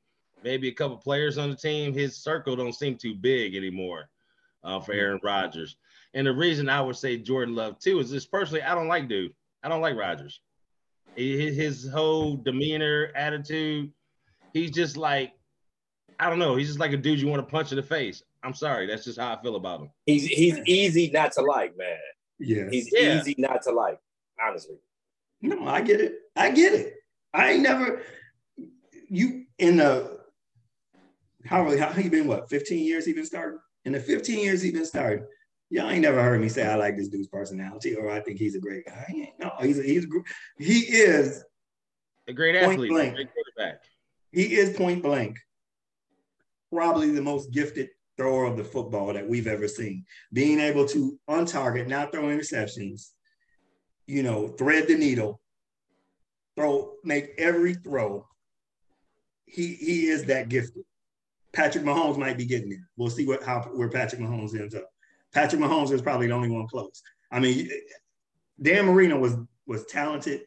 maybe 0.44 0.68
a 0.68 0.74
couple 0.74 0.98
players 0.98 1.38
on 1.38 1.50
the 1.52 1.56
team. 1.56 1.94
His 1.94 2.18
circle 2.18 2.56
don't 2.56 2.74
seem 2.74 2.98
too 2.98 3.14
big 3.14 3.56
anymore 3.56 4.10
uh, 4.64 4.80
for 4.80 4.94
Aaron 4.94 5.20
Rodgers. 5.24 5.76
And 6.16 6.26
the 6.26 6.34
reason 6.34 6.70
I 6.70 6.82
would 6.82 6.96
say 6.96 7.18
Jordan 7.18 7.54
Love 7.56 7.78
too 7.78 8.00
is 8.00 8.10
this 8.10 8.26
personally, 8.26 8.64
I 8.64 8.74
don't 8.74 8.88
like 8.88 9.08
dude. 9.08 9.34
I 9.64 9.70
don't 9.70 9.82
like 9.82 9.96
Rodgers. 9.96 10.42
His, 11.16 11.56
his 11.56 11.90
whole 11.90 12.36
demeanor, 12.38 13.12
attitude, 13.16 13.92
he's 14.54 14.72
just 14.72 14.98
like, 14.98 15.34
I 16.20 16.30
don't 16.30 16.40
know. 16.40 16.56
He's 16.56 16.68
just 16.68 16.80
like 16.80 16.94
a 16.94 16.98
dude 16.98 17.20
you 17.22 17.28
want 17.28 17.46
to 17.46 17.52
punch 17.52 17.72
in 17.72 17.76
the 17.76 17.84
face. 17.84 18.24
I'm 18.44 18.56
sorry, 18.56 18.88
that's 18.88 19.06
just 19.06 19.20
how 19.20 19.34
I 19.36 19.42
feel 19.42 19.56
about 19.56 19.82
him. 19.82 19.92
He's 20.08 20.26
he's 20.26 20.58
easy 20.66 21.12
not 21.12 21.32
to 21.34 21.42
like, 21.42 21.78
man. 21.78 21.98
Yes. 22.42 22.70
He's 22.72 22.90
Yeah. 22.92 23.20
easy 23.22 23.36
not 23.38 23.62
to 23.64 23.72
like, 23.72 24.00
honestly. 24.42 24.78
No, 25.42 25.68
I 25.68 25.82
get 25.82 26.02
it. 26.02 26.16
I 26.36 26.52
get 26.52 26.74
it. 26.74 26.96
I 27.34 27.52
ain't 27.52 27.64
never 27.64 28.02
you 29.10 29.46
in 29.58 29.78
the 29.78 30.20
how 31.46 31.64
really 31.64 31.78
how 31.78 31.92
he 31.92 32.08
been 32.10 32.28
what 32.28 32.50
15 32.50 32.84
years 32.86 33.06
he 33.06 33.14
been 33.14 33.26
starting? 33.26 33.60
In 33.86 33.94
the 33.94 34.00
15 34.00 34.40
years 34.40 34.62
he 34.62 34.72
been 34.72 34.86
starting, 34.86 35.26
y'all 35.70 35.90
ain't 35.90 36.02
never 36.02 36.22
heard 36.22 36.40
me 36.42 36.50
say 36.50 36.66
I 36.68 36.76
like 36.76 36.98
this 36.98 37.08
dude's 37.10 37.28
personality 37.28 37.96
or 37.96 38.10
I 38.12 38.20
think 38.22 38.38
he's 38.40 38.56
a 38.56 38.60
great 38.60 38.86
guy. 38.86 39.06
He 39.10 39.22
ain't- 39.24 39.40
No, 39.40 39.52
he's 39.62 39.80
a, 39.80 39.84
he's 39.84 40.06
a, 40.06 40.08
he 40.64 40.80
is 40.82 41.44
A 42.28 42.34
great 42.34 42.56
Point 42.62 42.74
athlete, 42.74 42.90
blank. 42.92 43.16
great 43.16 43.30
quarterback. 43.34 43.82
he 44.32 44.56
is 44.56 44.76
point 44.78 45.02
blank 45.02 45.38
probably 46.72 47.12
the 47.12 47.22
most 47.22 47.52
gifted 47.52 47.90
thrower 48.22 48.46
of 48.46 48.56
the 48.56 48.64
football 48.64 49.12
that 49.14 49.28
we've 49.28 49.48
ever 49.48 49.68
seen. 49.68 50.06
Being 50.32 50.60
able 50.60 50.88
to 50.90 51.20
on 51.28 51.48
target, 51.48 51.88
not 51.88 52.12
throw 52.12 52.24
interceptions, 52.26 53.10
you 54.06 54.22
know, 54.22 54.50
thread 54.50 54.88
the 54.88 54.96
needle, 54.96 55.42
throw, 56.56 56.94
make 57.04 57.34
every 57.40 57.74
throw. 57.74 58.28
He 59.46 59.74
he 59.74 60.06
is 60.06 60.26
that 60.26 60.50
gifted. 60.50 60.84
Patrick 61.52 61.84
Mahomes 61.84 62.18
might 62.18 62.38
be 62.38 62.46
getting 62.46 62.70
there. 62.70 62.88
We'll 62.96 63.10
see 63.10 63.26
what 63.26 63.42
how 63.42 63.64
where 63.74 63.90
Patrick 63.90 64.22
Mahomes 64.22 64.58
ends 64.58 64.76
up. 64.76 64.88
Patrick 65.34 65.60
Mahomes 65.60 65.92
is 65.92 66.02
probably 66.02 66.28
the 66.28 66.34
only 66.34 66.50
one 66.50 66.68
close. 66.68 67.02
I 67.32 67.40
mean, 67.40 67.70
Dan 68.62 68.86
Marino 68.86 69.18
was 69.18 69.36
was 69.66 69.86
talented, 69.86 70.42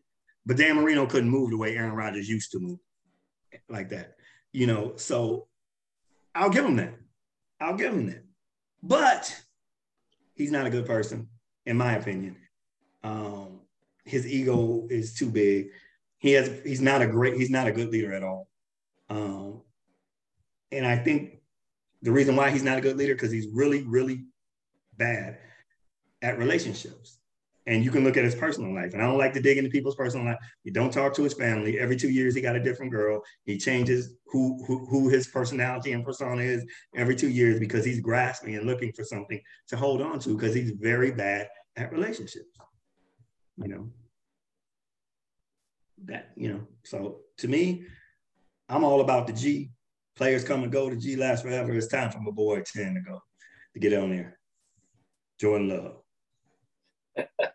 but 0.46 0.56
Dan 0.56 0.76
Marino 0.76 1.06
couldn't 1.06 1.28
move 1.28 1.50
the 1.50 1.56
way 1.56 1.76
Aaron 1.76 1.94
Rodgers 1.94 2.28
used 2.28 2.52
to 2.52 2.60
move 2.60 2.78
like 3.68 3.90
that. 3.90 4.14
You 4.52 4.68
know, 4.68 4.92
so 4.94 5.48
I'll 6.36 6.50
give 6.50 6.64
him 6.64 6.76
that. 6.76 6.94
I'll 7.60 7.76
give 7.76 7.92
him 7.92 8.06
that. 8.06 8.24
But 8.82 9.42
he's 10.34 10.50
not 10.50 10.66
a 10.66 10.70
good 10.70 10.86
person, 10.86 11.28
in 11.66 11.76
my 11.76 11.94
opinion. 11.94 12.36
Um, 13.02 13.60
his 14.04 14.26
ego 14.26 14.86
is 14.90 15.14
too 15.14 15.30
big. 15.30 15.68
He 16.18 16.32
has 16.32 16.50
he's 16.64 16.80
not 16.80 17.02
a 17.02 17.06
great, 17.06 17.34
he's 17.36 17.50
not 17.50 17.66
a 17.66 17.72
good 17.72 17.90
leader 17.90 18.12
at 18.12 18.22
all. 18.22 18.48
Um, 19.08 19.62
and 20.72 20.86
I 20.86 20.96
think 20.96 21.40
the 22.02 22.12
reason 22.12 22.36
why 22.36 22.50
he's 22.50 22.62
not 22.62 22.78
a 22.78 22.80
good 22.80 22.96
leader 22.96 23.14
because 23.14 23.30
he's 23.30 23.48
really, 23.48 23.82
really 23.82 24.24
bad 24.96 25.38
at 26.22 26.38
relationships. 26.38 27.18
And 27.66 27.82
you 27.82 27.90
can 27.90 28.04
look 28.04 28.16
at 28.16 28.24
his 28.24 28.34
personal 28.34 28.74
life. 28.74 28.92
And 28.92 29.02
I 29.02 29.06
don't 29.06 29.18
like 29.18 29.32
to 29.34 29.40
dig 29.40 29.56
into 29.56 29.70
people's 29.70 29.94
personal 29.94 30.26
life. 30.26 30.36
He 30.64 30.70
don't 30.70 30.92
talk 30.92 31.14
to 31.14 31.22
his 31.22 31.32
family. 31.32 31.78
Every 31.78 31.96
two 31.96 32.10
years, 32.10 32.34
he 32.34 32.42
got 32.42 32.56
a 32.56 32.62
different 32.62 32.92
girl. 32.92 33.22
He 33.44 33.56
changes 33.56 34.14
who, 34.26 34.62
who, 34.66 34.84
who 34.86 35.08
his 35.08 35.28
personality 35.28 35.92
and 35.92 36.04
persona 36.04 36.42
is 36.42 36.64
every 36.94 37.16
two 37.16 37.30
years 37.30 37.58
because 37.58 37.84
he's 37.84 38.00
grasping 38.00 38.56
and 38.56 38.66
looking 38.66 38.92
for 38.92 39.04
something 39.04 39.40
to 39.68 39.76
hold 39.76 40.02
on 40.02 40.18
to 40.20 40.34
because 40.34 40.54
he's 40.54 40.72
very 40.72 41.10
bad 41.10 41.48
at 41.76 41.90
relationships. 41.90 42.58
You 43.56 43.68
know, 43.68 43.90
that, 46.04 46.32
you 46.36 46.52
know, 46.52 46.66
so 46.84 47.20
to 47.38 47.48
me, 47.48 47.84
I'm 48.68 48.84
all 48.84 49.00
about 49.00 49.26
the 49.26 49.32
G. 49.32 49.70
Players 50.16 50.44
come 50.44 50.62
and 50.62 50.72
go. 50.72 50.90
The 50.90 50.96
G 50.96 51.16
lasts 51.16 51.44
forever. 51.44 51.72
It's 51.74 51.88
time 51.88 52.10
for 52.10 52.20
my 52.20 52.30
boy 52.30 52.62
10 52.64 52.94
to 52.94 53.00
go, 53.00 53.20
to 53.74 53.80
get 53.80 53.92
on 53.94 54.10
there. 54.10 54.38
Jordan 55.40 55.68
Love. 55.68 55.96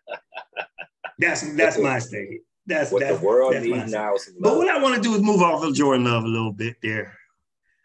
that's 1.20 1.56
that's 1.56 1.78
my 1.78 1.98
statement. 1.98 2.42
That's 2.66 2.92
what 2.92 3.00
that's, 3.00 3.18
the 3.18 3.26
world 3.26 3.54
that's 3.54 3.64
needs 3.64 3.92
now 3.92 4.14
is 4.14 4.26
some 4.26 4.34
But 4.40 4.56
what 4.56 4.68
I 4.68 4.80
want 4.80 4.94
to 4.96 5.00
do 5.00 5.14
is 5.14 5.22
move 5.22 5.42
off 5.42 5.62
of 5.64 5.74
Jordan 5.74 6.04
Love 6.04 6.24
a 6.24 6.28
little 6.28 6.52
bit 6.52 6.76
there. 6.82 7.16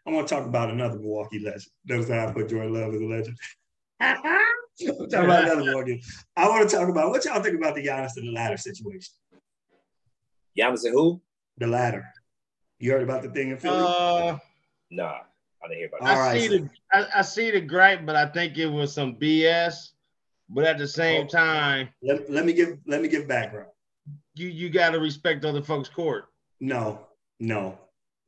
I 0.05 0.11
want 0.11 0.27
to 0.27 0.35
talk 0.35 0.45
about 0.45 0.69
another 0.69 0.99
Milwaukee 0.99 1.39
legend. 1.39 1.65
Notice 1.85 2.09
how 2.09 2.27
I 2.27 2.31
put 2.31 2.49
Jordan 2.49 2.73
Love 2.73 2.93
as 2.93 3.01
a 3.01 3.05
legend. 3.05 3.37
I'm 3.99 5.09
talking 5.09 5.25
about 5.25 5.45
another 5.45 5.63
Milwaukee. 5.63 6.03
I 6.35 6.47
want 6.49 6.69
to 6.69 6.75
talk 6.75 6.89
about 6.89 7.09
what 7.09 7.25
y'all 7.25 7.41
think 7.41 7.55
about 7.55 7.75
the 7.75 7.85
Giannis 7.85 8.17
and 8.17 8.27
the 8.27 8.31
ladder 8.31 8.57
situation. 8.57 9.13
Giannis 10.57 10.85
and 10.85 10.93
who? 10.93 11.21
The 11.57 11.67
ladder. 11.67 12.05
You 12.77 12.91
heard 12.91 13.03
about 13.03 13.23
the 13.23 13.29
thing 13.29 13.51
in 13.51 13.57
Philly? 13.57 13.85
Uh, 13.87 14.37
Nah, 14.91 15.21
I 15.63 15.67
didn't 15.67 15.77
hear 15.77 15.87
about 15.87 16.01
that. 16.01 16.17
I 16.17 16.19
right, 16.19 16.41
see 16.41 16.47
so- 16.47 16.57
the 16.57 16.69
I, 16.93 17.19
I 17.19 17.21
see 17.21 17.51
the 17.51 17.61
gripe, 17.61 18.05
but 18.05 18.15
I 18.15 18.27
think 18.27 18.57
it 18.57 18.67
was 18.67 18.93
some 18.93 19.15
BS. 19.15 19.91
But 20.49 20.65
at 20.65 20.77
the 20.77 20.87
same 20.87 21.25
Oh. 21.25 21.27
time, 21.27 21.89
let, 22.03 22.29
let 22.29 22.45
me 22.45 22.53
give 22.53 22.77
let 22.85 23.01
me 23.01 23.07
give 23.07 23.27
background. 23.27 23.69
you 24.35 24.47
you 24.47 24.69
got 24.69 24.91
to 24.91 24.99
respect 24.99 25.43
other 25.45 25.61
folks' 25.63 25.89
court. 25.89 26.25
No, 26.59 27.07
no, 27.39 27.77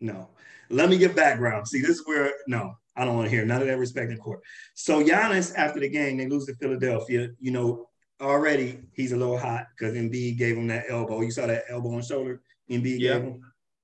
no. 0.02 0.28
Let 0.70 0.90
me 0.90 0.98
give 0.98 1.16
background. 1.16 1.68
See, 1.68 1.80
this 1.82 1.92
is 1.92 2.08
where 2.08 2.34
no, 2.48 2.76
I 2.96 3.06
don't 3.06 3.16
want 3.16 3.30
to 3.30 3.36
hear 3.36 3.46
none 3.46 3.62
of 3.62 3.68
that 3.68 3.78
respect 3.78 4.12
in 4.12 4.18
court. 4.18 4.40
So 4.74 5.04
Giannis, 5.04 5.54
after 5.56 5.80
the 5.80 5.90
game, 5.90 6.18
they 6.18 6.28
lose 6.28 6.46
to 6.48 6.56
Philadelphia. 6.56 7.30
You 7.40 7.52
know, 7.52 7.88
already 8.20 8.80
he's 8.94 9.12
a 9.12 9.18
little 9.18 9.38
hot 9.38 9.68
because 9.78 9.96
Embiid 9.96 10.38
gave 10.38 10.58
him 10.58 10.68
that 10.68 10.86
elbow. 10.90 11.22
You 11.22 11.32
saw 11.32 11.46
that 11.48 11.64
elbow 11.70 11.94
and 11.94 12.04
shoulder 12.06 12.42
Embiid 12.70 13.00
Yeah. 13.00 13.14
gave 13.14 13.24
him. 13.24 13.42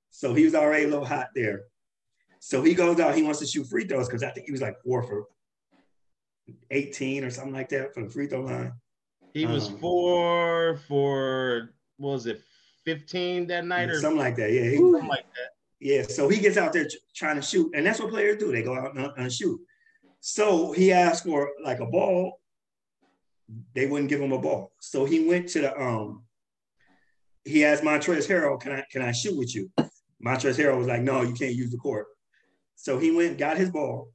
So 0.09 0.33
he 0.33 0.43
was 0.43 0.55
already 0.55 0.85
a 0.85 0.87
little 0.87 1.05
hot 1.05 1.27
there. 1.35 1.61
So 2.39 2.61
he 2.61 2.73
goes 2.73 2.99
out, 2.99 3.15
he 3.15 3.23
wants 3.23 3.39
to 3.39 3.45
shoot 3.47 3.67
free 3.67 3.85
throws 3.85 4.07
because 4.07 4.23
I 4.23 4.31
think 4.31 4.47
he 4.47 4.51
was 4.51 4.61
like 4.61 4.75
four 4.83 5.03
for 5.03 5.27
18 6.71 7.23
or 7.23 7.29
something 7.31 7.53
like 7.53 7.69
that 7.69 7.93
for 7.93 8.03
the 8.03 8.09
free 8.09 8.27
throw 8.27 8.41
line. 8.41 8.73
He 9.33 9.45
was 9.45 9.69
Um, 9.69 9.77
four 9.79 10.77
for 10.87 11.73
what 11.97 12.11
was 12.11 12.25
it, 12.27 12.41
fifteen 12.85 13.47
that 13.47 13.65
night 13.65 13.89
or 13.89 13.99
Something 13.99 14.19
like 14.19 14.35
that. 14.35 14.51
Yeah. 14.51 14.69
he- 14.69 14.77
something 14.77 15.07
like 15.07 15.25
that. 15.33 15.49
Yeah, 15.79 16.03
so 16.03 16.29
he 16.29 16.39
gets 16.39 16.55
out 16.55 16.71
there 16.71 16.87
trying 17.13 17.35
to 17.35 17.41
shoot, 17.41 17.71
and 17.75 17.85
that's 17.85 17.99
what 17.99 18.09
players 18.09 18.37
do. 18.37 18.51
They 18.51 18.61
go 18.63 18.73
out 18.73 18.95
and, 18.95 19.11
and 19.17 19.33
shoot. 19.33 19.59
So 20.21 20.71
he 20.71 20.93
asked 20.93 21.25
for 21.25 21.51
like 21.63 21.79
a 21.79 21.85
ball. 21.85 22.39
They 23.75 23.87
wouldn't 23.87 24.09
give 24.09 24.21
him 24.21 24.31
a 24.31 24.39
ball. 24.39 24.71
So 24.79 25.03
he 25.05 25.27
went 25.27 25.49
to 25.49 25.61
the 25.61 25.81
um. 25.81 26.23
He 27.43 27.65
asked 27.65 27.83
Montrezl 27.83 28.27
Harrell, 28.29 28.59
"Can 28.61 28.71
I 28.71 28.85
can 28.91 29.01
I 29.01 29.11
shoot 29.11 29.37
with 29.37 29.53
you?" 29.53 29.69
Montrezl 30.23 30.55
Harrell 30.57 30.77
was 30.77 30.87
like, 30.87 31.01
"No, 31.01 31.21
you 31.23 31.33
can't 31.33 31.53
use 31.55 31.71
the 31.71 31.77
court." 31.77 32.07
So 32.75 32.97
he 32.97 33.11
went, 33.11 33.37
got 33.37 33.57
his 33.57 33.69
ball, 33.69 34.11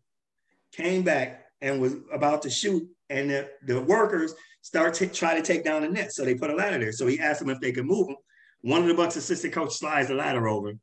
came 0.72 1.02
back, 1.02 1.44
and 1.60 1.80
was 1.80 1.96
about 2.12 2.42
to 2.42 2.50
shoot, 2.50 2.86
and 3.10 3.30
the, 3.30 3.48
the 3.66 3.80
workers 3.80 4.34
start 4.62 4.94
to 4.94 5.06
try 5.06 5.34
to 5.34 5.42
take 5.42 5.64
down 5.64 5.82
the 5.82 5.88
net. 5.88 6.12
So 6.12 6.24
they 6.24 6.34
put 6.34 6.50
a 6.50 6.54
ladder 6.54 6.78
there. 6.78 6.92
So 6.92 7.06
he 7.06 7.18
asked 7.20 7.40
them 7.40 7.50
if 7.50 7.60
they 7.60 7.72
could 7.72 7.86
move 7.86 8.08
him. 8.08 8.16
One 8.62 8.82
of 8.82 8.88
the 8.88 8.94
Bucks 8.94 9.16
assistant 9.16 9.54
coach 9.54 9.74
slides 9.74 10.08
the 10.08 10.14
ladder 10.14 10.48
over. 10.48 10.74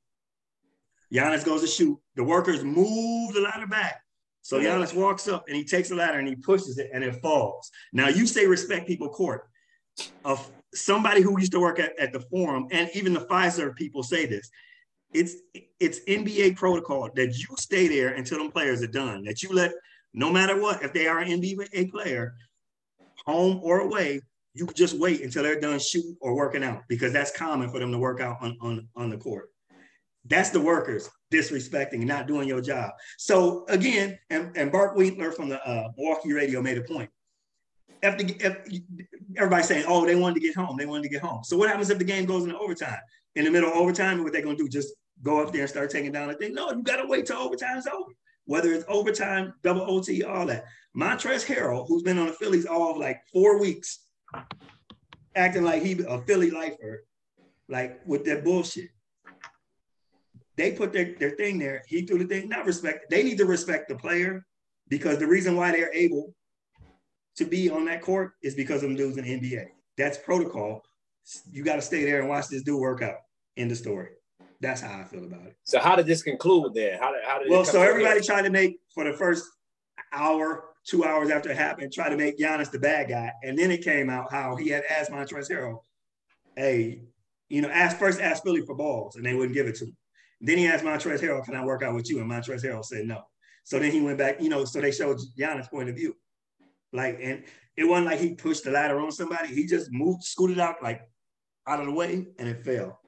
Giannis 1.13 1.46
goes 1.46 1.62
to 1.62 1.67
shoot. 1.67 1.98
The 2.15 2.24
workers 2.24 2.63
move 2.63 3.34
the 3.34 3.41
ladder 3.41 3.67
back. 3.67 4.01
So 4.41 4.60
Giannis 4.60 4.94
walks 4.94 5.27
up 5.27 5.46
and 5.48 5.58
he 5.58 5.63
takes 5.63 5.89
the 5.89 5.96
ladder 5.96 6.20
and 6.20 6.27
he 6.27 6.36
pushes 6.36 6.77
it 6.77 6.89
and 6.94 7.03
it 7.03 7.15
falls. 7.15 7.72
Now 7.94 8.10
you 8.10 8.27
say 8.27 8.46
respect 8.46 8.88
people 8.88 9.10
court. 9.10 9.48
Of 10.24 10.51
somebody 10.74 11.22
who 11.22 11.39
used 11.39 11.53
to 11.53 11.60
work 11.60 11.79
at, 11.79 11.98
at 11.98 12.12
the 12.12 12.20
forum 12.20 12.67
and 12.72 12.89
even 12.94 13.13
the 13.13 13.22
Fiserv 13.22 13.75
people 13.75 14.03
say 14.03 14.25
this. 14.25 14.50
It's 15.13 15.36
it's 15.79 16.01
NBA 16.08 16.58
protocol 16.58 17.10
that 17.15 17.38
you 17.38 17.48
stay 17.58 17.88
there 17.88 18.10
until 18.10 18.39
them 18.39 18.51
players 18.51 18.84
are 18.84 18.88
done. 18.88 19.24
That 19.24 19.41
you 19.41 19.50
let 19.53 19.72
no 20.15 20.31
matter 20.31 20.60
what, 20.60 20.81
if 20.81 20.93
they 20.93 21.07
are 21.07 21.19
an 21.19 21.29
NBA 21.29 21.91
player, 21.91 22.36
home 23.25 23.60
or 23.62 23.81
away, 23.81 24.22
you 24.53 24.65
just 24.74 24.98
wait 24.98 25.22
until 25.22 25.43
they're 25.43 25.60
done 25.60 25.77
shooting 25.77 26.15
or 26.22 26.34
working 26.36 26.63
out 26.63 26.84
because 26.88 27.12
that's 27.12 27.36
common 27.36 27.69
for 27.69 27.79
them 27.79 27.91
to 27.91 27.98
work 27.98 28.22
out 28.22 28.38
on, 28.41 28.57
on, 28.62 28.88
on 28.95 29.10
the 29.10 29.17
court. 29.17 29.50
That's 30.24 30.50
the 30.51 30.62
workers 30.62 31.10
disrespecting 31.31 31.95
and 31.95 32.07
not 32.07 32.27
doing 32.27 32.48
your 32.48 32.62
job. 32.62 32.91
So 33.17 33.65
again, 33.67 34.17
and, 34.29 34.55
and 34.55 34.72
Bart 34.72 34.95
Winkler 34.95 35.31
from 35.31 35.50
the 35.50 35.62
uh, 35.67 35.89
Milwaukee 35.98 36.31
radio 36.31 36.62
made 36.62 36.77
a 36.77 36.81
point. 36.81 37.10
If 38.01 38.17
the, 38.17 38.36
if 38.39 38.81
everybody's 39.36 39.67
saying, 39.67 39.86
oh, 39.88 40.05
they 40.05 40.15
wanted 40.15 40.36
to 40.36 40.39
get 40.39 40.55
home, 40.55 40.77
they 40.77 40.86
wanted 40.86 41.03
to 41.03 41.10
get 41.10 41.22
home. 41.22 41.43
So 41.43 41.57
what 41.57 41.67
happens 41.67 41.89
if 41.89 41.98
the 41.98 42.05
game 42.05 42.25
goes 42.25 42.43
into 42.43 42.57
overtime? 42.57 43.00
In 43.36 43.43
the 43.43 43.51
middle 43.51 43.69
of 43.69 43.75
overtime, 43.75 44.24
what 44.24 44.31
they 44.31 44.41
gonna 44.41 44.55
do? 44.55 44.69
Just 44.69 44.93
go 45.22 45.41
up 45.41 45.51
there 45.51 45.62
and 45.62 45.69
start 45.69 45.89
taking 45.89 46.13
down 46.13 46.29
the 46.29 46.36
thing? 46.36 46.53
No, 46.53 46.72
you 46.72 46.84
gotta 46.84 47.05
wait 47.05 47.25
till 47.25 47.38
overtime's 47.38 47.88
over. 47.88 48.12
Whether 48.45 48.73
it's 48.73 48.85
overtime, 48.87 49.53
double 49.63 49.89
OT, 49.89 50.23
all 50.23 50.45
that. 50.47 50.65
Montrezl 50.95 51.45
Harrell, 51.45 51.87
who's 51.87 52.03
been 52.03 52.17
on 52.19 52.27
the 52.27 52.33
Phillies 52.33 52.65
all 52.65 52.91
of 52.91 52.97
like 52.97 53.21
four 53.33 53.59
weeks, 53.59 53.99
acting 55.35 55.63
like 55.63 55.81
he 55.81 55.99
a 56.07 56.21
Philly 56.21 56.51
lifer, 56.51 57.03
like 57.67 57.99
with 58.05 58.23
that 58.25 58.43
bullshit. 58.43 58.89
They 60.57 60.71
put 60.71 60.93
their, 60.93 61.15
their 61.19 61.31
thing 61.31 61.59
there. 61.59 61.83
He 61.87 62.05
threw 62.05 62.19
the 62.19 62.25
thing. 62.25 62.47
Not 62.47 62.65
respect. 62.65 63.09
They 63.09 63.23
need 63.23 63.37
to 63.39 63.45
respect 63.45 63.89
the 63.89 63.95
player 63.95 64.45
because 64.87 65.17
the 65.17 65.27
reason 65.27 65.57
why 65.57 65.71
they're 65.71 65.93
able 65.93 66.33
to 67.37 67.45
be 67.45 67.69
on 67.69 67.85
that 67.85 68.01
court 68.01 68.31
is 68.41 68.55
because 68.55 68.81
of 68.83 68.89
them 68.89 68.95
dudes 68.95 69.17
in 69.17 69.25
the 69.25 69.39
NBA. 69.39 69.65
That's 69.97 70.17
protocol. 70.17 70.81
You 71.51 71.63
got 71.63 71.75
to 71.75 71.81
stay 71.81 72.05
there 72.05 72.19
and 72.19 72.29
watch 72.29 72.47
this 72.47 72.63
dude 72.63 72.79
work 72.79 73.01
out. 73.01 73.17
End 73.57 73.71
the 73.71 73.75
story. 73.75 74.09
That's 74.62 74.81
how 74.81 75.00
I 75.00 75.03
feel 75.03 75.25
about 75.25 75.45
it. 75.45 75.55
So 75.63 75.79
how 75.79 75.95
did 75.95 76.05
this 76.05 76.24
conclude 76.24 76.74
then? 76.74 76.97
How 77.00 77.12
did 77.12 77.24
how 77.25 77.39
did 77.39 77.50
Well, 77.50 77.65
so 77.65 77.81
everybody 77.81 78.21
tried 78.21 78.43
to 78.43 78.50
make 78.50 78.79
for 78.93 79.03
the 79.03 79.13
first 79.13 79.45
hour, 80.12 80.69
two 80.85 81.03
hours 81.03 81.29
after 81.29 81.50
it 81.50 81.57
happened, 81.57 81.91
try 81.91 82.09
to 82.09 82.17
make 82.17 82.38
Giannis 82.39 82.71
the 82.71 82.79
bad 82.79 83.09
guy. 83.09 83.31
And 83.43 83.57
then 83.57 83.71
it 83.71 83.83
came 83.83 84.09
out 84.09 84.31
how 84.31 84.55
he 84.55 84.69
had 84.69 84.83
asked 84.89 85.12
Montrezl 85.12 85.51
Harrell, 85.51 85.79
hey, 86.55 87.01
you 87.50 87.62
know, 87.62 87.69
asked 87.69 87.97
first 87.97 88.21
asked 88.21 88.43
Philly 88.43 88.62
for 88.62 88.75
balls 88.75 89.15
and 89.15 89.25
they 89.25 89.33
wouldn't 89.33 89.53
give 89.53 89.67
it 89.67 89.75
to 89.75 89.85
him. 89.85 89.97
Then 90.41 90.57
he 90.57 90.67
asked 90.67 90.83
Montrezl 90.83 91.21
Harrell, 91.21 91.43
can 91.43 91.55
I 91.55 91.63
work 91.63 91.83
out 91.83 91.95
with 91.95 92.09
you? 92.09 92.19
And 92.19 92.29
Montrezl 92.29 92.63
Harrell 92.63 92.85
said 92.85 93.05
no. 93.05 93.24
So 93.63 93.79
then 93.79 93.91
he 93.91 94.01
went 94.01 94.17
back, 94.17 94.41
you 94.41 94.50
know, 94.50 94.63
so 94.65 94.79
they 94.79 94.91
showed 94.91 95.17
Giannis' 95.38 95.69
point 95.69 95.89
of 95.89 95.95
view. 95.95 96.15
Like, 96.93 97.19
and 97.21 97.43
it 97.75 97.83
wasn't 97.83 98.07
like 98.07 98.19
he 98.19 98.35
pushed 98.35 98.63
the 98.63 98.71
ladder 98.71 99.00
on 99.00 99.12
somebody. 99.12 99.53
He 99.53 99.65
just 99.65 99.91
moved, 99.91 100.24
scooted 100.24 100.59
out 100.59 100.81
like 100.81 101.01
out 101.67 101.79
of 101.79 101.88
the 101.88 101.91
way 101.91 102.25
and 102.38 102.47
it 102.47 102.63
fell. 102.63 103.00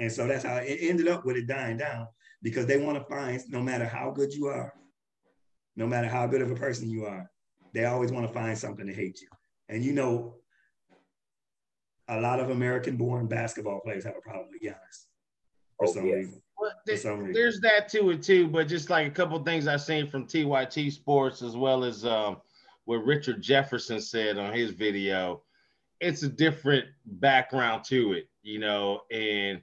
And 0.00 0.10
so 0.10 0.26
that's 0.26 0.44
how 0.44 0.56
it 0.56 0.78
ended 0.80 1.08
up 1.08 1.26
with 1.26 1.36
it 1.36 1.46
dying 1.46 1.76
down 1.76 2.08
because 2.42 2.64
they 2.64 2.78
want 2.78 2.96
to 2.96 3.04
find 3.04 3.38
no 3.50 3.60
matter 3.60 3.84
how 3.86 4.10
good 4.10 4.32
you 4.32 4.46
are, 4.46 4.72
no 5.76 5.86
matter 5.86 6.08
how 6.08 6.26
good 6.26 6.40
of 6.40 6.50
a 6.50 6.54
person 6.54 6.88
you 6.88 7.04
are, 7.04 7.30
they 7.74 7.84
always 7.84 8.10
want 8.10 8.26
to 8.26 8.32
find 8.32 8.56
something 8.56 8.86
to 8.86 8.94
hate 8.94 9.20
you. 9.20 9.28
And 9.68 9.84
you 9.84 9.92
know, 9.92 10.36
a 12.08 12.18
lot 12.18 12.40
of 12.40 12.48
American 12.48 12.96
born 12.96 13.26
basketball 13.26 13.80
players 13.80 14.04
have 14.04 14.16
a 14.16 14.22
problem 14.22 14.48
with 14.50 14.62
Giannis 14.62 15.06
for 15.78 15.86
Oh, 15.86 15.92
some 15.92 16.06
yeah. 16.06 16.14
reason. 16.14 16.42
Well, 16.58 16.72
For 16.86 16.96
some 16.96 17.18
reason. 17.20 17.34
there's 17.34 17.60
that 17.60 17.88
to 17.90 18.08
it 18.10 18.22
too, 18.22 18.48
but 18.48 18.68
just 18.68 18.88
like 18.88 19.06
a 19.06 19.10
couple 19.10 19.38
things 19.44 19.66
I've 19.66 19.82
seen 19.82 20.06
from 20.08 20.26
TYT 20.26 20.92
Sports 20.92 21.42
as 21.42 21.56
well 21.56 21.84
as 21.84 22.06
um, 22.06 22.38
what 22.86 23.04
Richard 23.04 23.42
Jefferson 23.42 24.00
said 24.00 24.38
on 24.38 24.54
his 24.54 24.70
video, 24.70 25.42
it's 26.00 26.22
a 26.22 26.28
different 26.28 26.86
background 27.04 27.84
to 27.84 28.14
it, 28.14 28.30
you 28.42 28.58
know, 28.58 29.02
and 29.12 29.60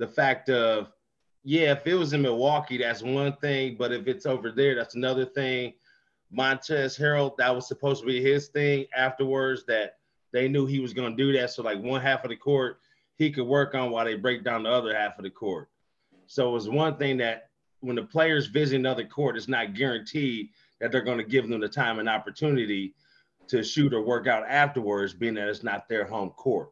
the 0.00 0.08
fact 0.08 0.48
of, 0.48 0.90
yeah, 1.44 1.72
if 1.72 1.86
it 1.86 1.94
was 1.94 2.14
in 2.14 2.22
Milwaukee, 2.22 2.78
that's 2.78 3.02
one 3.02 3.36
thing, 3.36 3.76
but 3.78 3.92
if 3.92 4.08
it's 4.08 4.24
over 4.24 4.50
there, 4.50 4.74
that's 4.74 4.94
another 4.94 5.26
thing. 5.26 5.74
Montrezl 6.36 6.98
Harrell, 6.98 7.36
that 7.36 7.54
was 7.54 7.68
supposed 7.68 8.00
to 8.00 8.06
be 8.06 8.22
his 8.22 8.48
thing 8.48 8.86
afterwards, 8.96 9.64
that 9.66 9.98
they 10.32 10.48
knew 10.48 10.64
he 10.64 10.80
was 10.80 10.94
going 10.94 11.14
to 11.14 11.22
do 11.22 11.38
that. 11.38 11.50
So, 11.50 11.62
like, 11.62 11.82
one 11.82 12.00
half 12.00 12.24
of 12.24 12.30
the 12.30 12.36
court, 12.36 12.80
he 13.16 13.30
could 13.30 13.46
work 13.46 13.74
on 13.74 13.90
while 13.90 14.06
they 14.06 14.14
break 14.14 14.42
down 14.42 14.62
the 14.62 14.70
other 14.70 14.94
half 14.96 15.18
of 15.18 15.22
the 15.24 15.30
court. 15.30 15.68
So 16.26 16.48
it 16.48 16.52
was 16.52 16.68
one 16.68 16.96
thing 16.96 17.18
that 17.18 17.50
when 17.80 17.96
the 17.96 18.02
players 18.02 18.46
visit 18.46 18.76
another 18.76 19.04
court, 19.04 19.36
it's 19.36 19.48
not 19.48 19.74
guaranteed 19.74 20.48
that 20.80 20.92
they're 20.92 21.02
going 21.02 21.18
to 21.18 21.24
give 21.24 21.46
them 21.46 21.60
the 21.60 21.68
time 21.68 21.98
and 21.98 22.08
opportunity 22.08 22.94
to 23.48 23.62
shoot 23.62 23.92
or 23.92 24.00
work 24.00 24.26
out 24.26 24.44
afterwards, 24.48 25.12
being 25.12 25.34
that 25.34 25.48
it's 25.48 25.62
not 25.62 25.88
their 25.88 26.06
home 26.06 26.30
court. 26.30 26.70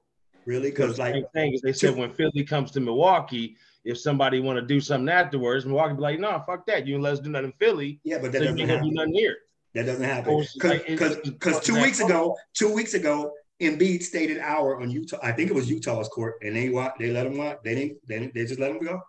Really? 0.48 0.70
Because 0.70 0.98
like 0.98 1.30
thing 1.34 1.52
is 1.52 1.60
they 1.60 1.74
said 1.74 1.94
when 1.94 2.10
Philly 2.10 2.42
comes 2.42 2.70
to 2.70 2.80
Milwaukee, 2.80 3.58
if 3.84 3.98
somebody 3.98 4.40
want 4.40 4.58
to 4.58 4.64
do 4.64 4.80
something 4.80 5.10
afterwards, 5.10 5.66
Milwaukee 5.66 5.92
be 5.96 6.00
like, 6.00 6.18
no, 6.18 6.42
fuck 6.46 6.64
that. 6.68 6.86
You 6.86 6.98
let 6.98 7.12
us 7.12 7.20
do 7.20 7.28
nothing 7.28 7.48
in 7.48 7.52
Philly. 7.58 8.00
yeah, 8.02 8.16
but 8.16 8.32
that 8.32 8.38
So 8.38 8.44
you 8.44 8.50
doesn't 8.52 8.56
can't 8.56 8.68
do 8.68 8.74
happen. 8.74 8.94
nothing 8.94 9.12
here. 9.12 9.36
That 9.74 9.84
doesn't 9.84 10.04
happen. 10.04 10.46
Because 10.54 11.16
because 11.16 11.60
two 11.60 11.74
weeks 11.74 12.00
ago, 12.00 12.34
two 12.54 12.72
weeks 12.72 12.94
ago, 12.94 13.30
Embiid 13.60 14.02
stayed 14.02 14.30
an 14.30 14.40
hour 14.40 14.80
on 14.80 14.90
Utah. 14.90 15.18
I 15.22 15.32
think 15.32 15.50
it 15.50 15.54
was 15.54 15.68
Utah's 15.68 16.08
court, 16.08 16.36
and 16.40 16.56
they 16.56 16.68
they 16.98 17.10
let 17.10 17.26
him 17.26 17.36
walk. 17.36 17.62
They 17.62 17.74
didn't. 17.74 17.98
They, 18.08 18.18
didn't, 18.18 18.32
they 18.32 18.46
just 18.46 18.58
let 18.58 18.70
him 18.70 18.78
go. 18.82 19.02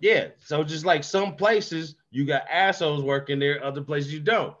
Yeah. 0.00 0.28
So 0.38 0.64
just 0.64 0.86
like 0.86 1.04
some 1.04 1.36
places 1.36 1.96
you 2.10 2.24
got 2.24 2.44
assholes 2.50 3.02
working 3.02 3.38
there, 3.38 3.62
other 3.62 3.82
places 3.82 4.14
you 4.14 4.20
don't. 4.20 4.54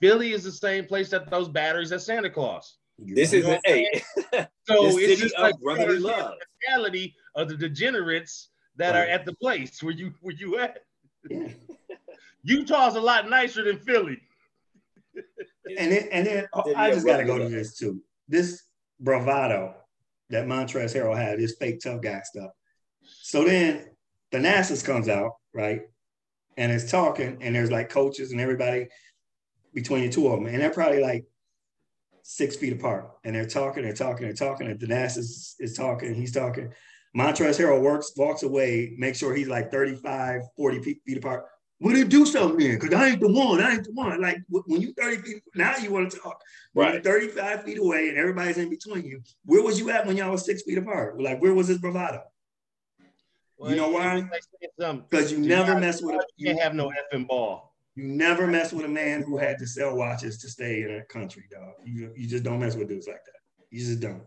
Philly 0.00 0.32
is 0.32 0.42
the 0.42 0.52
same 0.52 0.86
place 0.86 1.10
that 1.10 1.30
those 1.30 1.50
batteries 1.50 1.92
at 1.92 2.00
Santa 2.00 2.30
Claus. 2.30 2.78
This 3.00 3.32
You 3.32 3.38
is 3.40 3.44
know 3.44 3.52
an 3.52 3.60
what 3.64 3.66
hey. 3.66 4.02
So 4.64 4.86
it's 4.86 4.96
city 4.96 5.16
just 5.16 5.38
like 5.38 5.58
brotherly 5.60 5.96
the 5.96 6.06
love. 6.06 6.34
mentality 6.68 7.14
of 7.34 7.48
the 7.48 7.56
degenerates 7.56 8.50
that 8.76 8.94
are 8.94 9.04
at 9.04 9.24
the 9.24 9.34
place 9.34 9.82
where 9.82 9.92
you 9.92 10.12
where 10.20 10.34
you 10.34 10.58
at. 10.58 10.78
Yeah. 11.28 11.48
Utah's 12.42 12.94
a 12.96 13.00
lot 13.00 13.28
nicer 13.28 13.64
than 13.64 13.78
Philly. 13.78 14.20
And 15.78 15.92
then 15.92 16.08
and 16.12 16.26
then 16.26 16.46
oh, 16.52 16.74
I 16.74 16.90
just 16.90 17.06
got 17.06 17.18
to 17.18 17.24
go 17.24 17.38
to 17.38 17.48
this 17.48 17.76
too. 17.76 18.02
This 18.28 18.62
bravado 19.00 19.74
that 20.30 20.46
Montrezl 20.46 20.94
Harrell 20.94 21.16
had, 21.16 21.38
this 21.38 21.56
fake 21.56 21.80
tough 21.80 22.00
guy 22.00 22.20
stuff. 22.22 22.50
So 23.02 23.44
then 23.44 23.86
the 24.30 24.38
NASA's 24.38 24.82
comes 24.82 25.08
out 25.08 25.32
right, 25.52 25.82
and 26.56 26.70
it's 26.70 26.90
talking, 26.90 27.38
and 27.40 27.54
there's 27.54 27.70
like 27.70 27.88
coaches 27.88 28.32
and 28.32 28.40
everybody 28.40 28.88
between 29.74 30.02
the 30.02 30.08
two 30.08 30.28
of 30.28 30.38
them, 30.38 30.46
and 30.46 30.60
they're 30.60 30.70
probably 30.70 31.00
like 31.00 31.24
six 32.22 32.56
feet 32.56 32.72
apart, 32.72 33.10
and 33.24 33.34
they're 33.34 33.46
talking, 33.46 33.82
they're 33.82 33.92
talking, 33.92 34.26
they're 34.26 34.34
talking, 34.34 34.68
and 34.68 34.78
the 34.80 34.86
NASA 34.86 35.18
is, 35.18 35.56
is 35.58 35.74
talking, 35.76 36.14
he's 36.14 36.32
talking. 36.32 36.72
Montrezl 37.16 37.58
Harrell 37.58 37.80
works, 37.80 38.12
walks 38.16 38.42
away, 38.44 38.94
makes 38.96 39.18
sure 39.18 39.34
he's 39.34 39.48
like 39.48 39.70
35, 39.72 40.42
40 40.56 40.82
feet, 40.82 41.00
feet 41.06 41.18
apart. 41.18 41.44
We 41.80 41.94
didn't 41.94 42.10
do 42.10 42.26
something 42.26 42.58
then, 42.58 42.78
because 42.78 42.94
I 42.94 43.08
ain't 43.08 43.20
the 43.20 43.32
one. 43.32 43.60
I 43.60 43.72
ain't 43.72 43.84
the 43.84 43.92
one. 43.92 44.20
Like 44.20 44.38
when 44.48 44.80
you 44.82 44.92
30 44.92 45.16
feet, 45.22 45.42
now 45.54 45.76
you 45.78 45.90
want 45.90 46.10
to 46.10 46.18
talk. 46.18 46.38
When 46.74 46.86
Right. 46.86 46.94
you're 46.94 47.02
35 47.02 47.64
feet 47.64 47.78
away 47.78 48.10
and 48.10 48.18
everybody's 48.18 48.58
in 48.58 48.68
between 48.68 49.04
you, 49.04 49.22
where 49.46 49.62
was 49.62 49.80
you 49.80 49.90
at 49.90 50.06
when 50.06 50.16
y'all 50.16 50.30
was 50.30 50.44
six 50.44 50.62
feet 50.62 50.76
apart? 50.78 51.20
Like, 51.20 51.40
where 51.40 51.54
was 51.54 51.68
his 51.68 51.78
bravado? 51.78 52.22
You 53.66 53.76
know 53.76 53.90
why? 53.90 54.22
Because 54.22 55.02
Because 55.10 55.32
you 55.32 55.38
never 55.38 55.78
mess 55.78 56.00
with 56.00 56.14
a, 56.14 56.18
You 56.18 56.24
you, 56.36 56.46
can't 56.48 56.60
have 56.62 56.74
no 56.74 56.90
effing 56.90 57.26
ball. 57.26 57.69
You 57.96 58.04
never 58.04 58.46
mess 58.46 58.72
with 58.72 58.84
a 58.84 58.88
man 58.88 59.22
who 59.22 59.36
had 59.36 59.58
to 59.58 59.66
sell 59.66 59.96
watches 59.96 60.38
to 60.38 60.48
stay 60.48 60.82
in 60.82 60.96
a 60.96 61.04
country, 61.12 61.44
dog. 61.50 61.74
You, 61.84 62.12
you 62.16 62.26
just 62.28 62.44
don't 62.44 62.60
mess 62.60 62.76
with 62.76 62.88
dudes 62.88 63.06
like 63.08 63.24
that. 63.24 63.40
You 63.70 63.84
just 63.84 64.00
don't. 64.00 64.22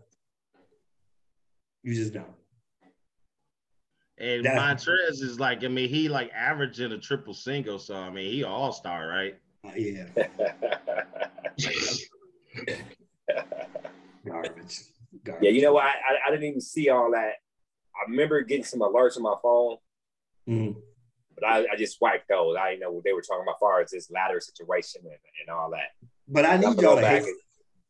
You 1.82 1.94
just 1.94 2.12
don't. 2.14 2.26
And 4.18 4.44
That- 4.44 4.56
Montrez 4.56 5.22
is 5.22 5.40
like, 5.40 5.64
I 5.64 5.68
mean, 5.68 5.88
he 5.88 6.08
like 6.08 6.30
averaging 6.34 6.92
a 6.92 6.98
triple 6.98 7.34
single. 7.34 7.78
So 7.78 7.94
I 7.96 8.10
mean, 8.10 8.30
he 8.32 8.44
all 8.44 8.72
star, 8.72 9.08
right? 9.08 9.34
Uh, 9.66 9.70
yeah, 9.76 10.04
garbage. 14.26 14.80
garbage. 15.24 15.42
yeah, 15.42 15.50
you 15.50 15.62
know 15.62 15.72
what? 15.72 15.84
I, 15.84 15.88
I, 15.88 16.28
I 16.28 16.30
didn't 16.30 16.44
even 16.48 16.60
see 16.60 16.90
all 16.90 17.10
that. 17.12 17.32
I 17.96 18.10
remember 18.10 18.42
getting 18.42 18.64
some 18.64 18.80
alerts 18.80 19.16
on 19.16 19.22
my 19.22 19.34
phone, 19.42 19.76
Mhm. 20.48 20.76
But 21.34 21.44
I, 21.46 21.66
I 21.72 21.76
just 21.76 22.00
wiped 22.00 22.28
those. 22.28 22.56
I 22.58 22.70
didn't 22.70 22.80
know 22.82 22.90
what 22.92 23.04
they 23.04 23.12
were 23.12 23.22
talking 23.22 23.42
about 23.42 23.56
as 23.56 23.60
far 23.60 23.80
as 23.80 23.90
this 23.90 24.10
ladder 24.10 24.40
situation 24.40 25.02
and, 25.04 25.12
and 25.12 25.56
all 25.56 25.70
that. 25.70 25.90
But 26.28 26.44
I 26.44 26.54
I'm 26.54 26.60
need 26.60 26.66
y'all 26.66 26.74
go 26.74 26.96
to 26.96 27.00
back 27.02 27.22
hate. 27.22 27.28
and 27.28 27.36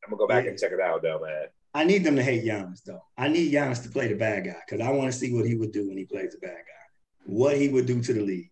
I'm 0.04 0.10
gonna 0.10 0.18
go 0.18 0.26
back 0.26 0.44
Yeah. 0.44 0.50
and 0.50 0.58
check 0.58 0.72
it 0.72 0.80
out 0.80 1.02
though, 1.02 1.20
man. 1.20 1.46
I 1.76 1.84
need 1.84 2.04
them 2.04 2.16
to 2.16 2.22
hate 2.22 2.44
Giannis 2.44 2.82
though. 2.84 3.02
I 3.18 3.28
need 3.28 3.52
Giannis 3.52 3.82
to 3.82 3.88
play 3.88 4.08
the 4.08 4.14
bad 4.14 4.44
guy 4.44 4.56
because 4.66 4.84
I 4.86 4.90
want 4.90 5.10
to 5.12 5.18
see 5.18 5.32
what 5.34 5.46
he 5.46 5.56
would 5.56 5.72
do 5.72 5.88
when 5.88 5.96
he 5.98 6.04
plays 6.04 6.32
the 6.32 6.38
bad 6.38 6.56
guy. 6.56 6.84
What 7.26 7.56
he 7.56 7.68
would 7.68 7.86
do 7.86 8.00
to 8.02 8.12
the 8.12 8.20
league. 8.20 8.50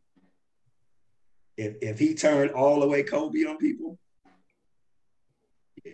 If 1.56 1.76
if 1.82 1.98
he 1.98 2.14
turned 2.14 2.50
all 2.52 2.80
the 2.80 2.88
way 2.88 3.02
Kobe 3.02 3.44
on 3.44 3.58
people, 3.58 3.98
yeah. 5.84 5.92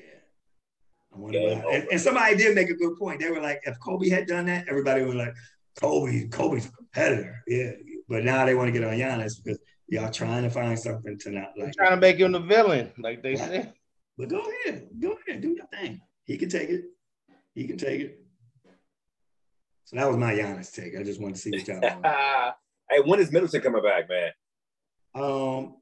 I 1.14 1.18
wonder 1.18 1.38
Game. 1.38 1.62
And, 1.70 1.88
and 1.90 2.00
somebody 2.00 2.36
did 2.36 2.54
make 2.54 2.70
a 2.70 2.74
good 2.74 2.96
point. 2.96 3.20
They 3.20 3.30
were 3.30 3.40
like, 3.40 3.60
if 3.64 3.78
Kobe 3.80 4.08
had 4.08 4.26
done 4.26 4.46
that, 4.46 4.68
everybody 4.68 5.02
was 5.04 5.14
like, 5.16 5.34
Kobe, 5.80 6.28
Kobe's 6.28 6.66
a 6.66 6.70
competitor. 6.72 7.42
Yeah. 7.46 7.72
But 8.08 8.24
now 8.24 8.44
they 8.46 8.54
want 8.54 8.68
to 8.68 8.72
get 8.72 8.84
on 8.88 8.94
Giannis 8.94 9.42
because 9.42 9.58
y'all 9.88 10.10
trying 10.10 10.42
to 10.44 10.50
find 10.50 10.78
something 10.78 11.18
to 11.18 11.30
not 11.30 11.50
They're 11.56 11.66
like. 11.66 11.74
trying 11.76 11.90
to 11.90 11.96
make 11.98 12.18
him 12.18 12.32
the 12.32 12.40
villain, 12.40 12.92
like 12.98 13.22
they 13.22 13.32
Yeah. 13.34 13.46
said. 13.46 13.74
But 14.16 14.28
go 14.30 14.40
ahead, 14.40 14.88
go 14.98 15.16
ahead, 15.26 15.40
do 15.42 15.50
your 15.54 15.66
thing. 15.66 16.00
He 16.24 16.36
can 16.38 16.48
take 16.48 16.70
it. 16.70 16.84
He 17.54 17.66
can 17.66 17.76
take 17.78 18.00
it. 18.00 18.20
So 19.84 19.96
that 19.96 20.06
was 20.08 20.16
my 20.16 20.34
Giannis 20.34 20.72
take. 20.74 20.96
I 20.98 21.02
just 21.02 21.20
wanted 21.20 21.36
to 21.36 21.40
see 21.40 21.50
what 21.52 21.68
y'all. 21.68 21.80
want. 21.80 22.06
hey, 22.90 23.00
when 23.04 23.20
is 23.20 23.30
Middleton 23.32 23.60
coming 23.60 23.82
back, 23.82 24.08
man? 24.08 24.30
um, 25.14 25.76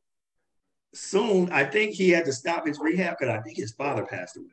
soon, 0.94 1.50
I 1.50 1.64
think 1.64 1.94
he 1.94 2.10
had 2.10 2.24
to 2.26 2.32
stop 2.32 2.66
his 2.66 2.78
rehab 2.78 3.16
because 3.18 3.34
I 3.34 3.40
think 3.42 3.56
his 3.56 3.72
father 3.72 4.04
passed 4.06 4.36
away, 4.36 4.46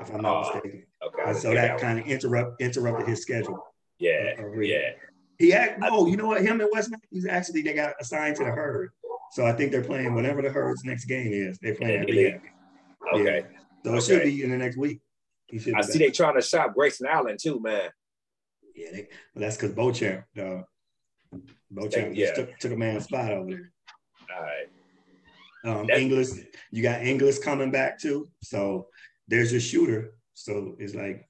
if 0.00 0.10
I'm 0.14 0.22
not 0.22 0.36
Oh, 0.36 0.40
mistaken. 0.54 0.84
Okay. 1.06 1.22
And 1.26 1.36
so 1.36 1.50
hear 1.50 1.60
that 1.62 1.78
kind 1.80 1.98
of 1.98 2.06
interrupt 2.06 2.60
interrupted 2.60 3.06
his 3.08 3.22
schedule. 3.22 3.58
yeah, 3.98 4.40
of 4.40 4.52
rehab. 4.52 4.82
yeah. 4.82 4.90
He 5.38 5.52
act, 5.52 5.80
oh, 5.82 6.06
you 6.06 6.16
know 6.16 6.26
what? 6.26 6.40
Him 6.42 6.60
and 6.60 6.70
Wes 6.72 6.88
Matthews 6.88 7.26
actually 7.26 7.62
they 7.62 7.74
got 7.74 7.94
assigned 8.00 8.36
to 8.36 8.44
the 8.44 8.50
herd. 8.50 8.90
So 9.32 9.44
I 9.44 9.52
think 9.52 9.70
they're 9.72 9.84
playing 9.84 10.14
whatever 10.14 10.40
the 10.40 10.48
herd's 10.50 10.84
next 10.84 11.04
game 11.06 11.32
is. 11.32 11.58
They're 11.58 11.74
playing 11.74 12.02
at 12.02 12.08
Yeah, 12.08 12.14
rehab. 12.14 12.40
Okay. 13.14 13.46
So 13.84 13.94
it 13.94 14.02
should 14.02 14.22
be 14.24 14.42
in 14.42 14.50
the 14.50 14.56
next 14.56 14.76
week. 14.76 15.00
He 15.48 15.58
should 15.58 15.74
I 15.74 15.82
see 15.82 15.98
back. 15.98 16.08
they 16.08 16.10
trying 16.12 16.34
to 16.36 16.42
shop 16.42 16.74
Grayson 16.74 17.06
Allen 17.06 17.36
too, 17.40 17.60
man. 17.60 17.90
Yeah, 18.74 18.88
they, 18.92 19.08
well, 19.34 19.42
that's 19.42 19.56
because 19.56 19.72
Beauchamp, 19.72 20.24
uh, 20.40 20.62
Beauchamp 21.70 22.16
Yeah. 22.16 22.26
just 22.26 22.36
took, 22.36 22.58
took 22.58 22.72
a 22.72 22.76
man's 22.76 23.04
spot 23.04 23.32
over 23.32 23.50
there. 23.50 23.72
All 24.34 24.42
right. 24.42 24.66
Um, 25.80 25.86
That- 25.86 25.98
English, 25.98 26.28
you 26.70 26.82
got 26.82 27.02
English 27.02 27.38
coming 27.40 27.70
back 27.70 27.98
too. 27.98 28.28
So 28.42 28.88
there's 29.28 29.52
your 29.52 29.60
shooter. 29.60 30.14
So 30.34 30.76
it's 30.78 30.94
like, 30.94 31.28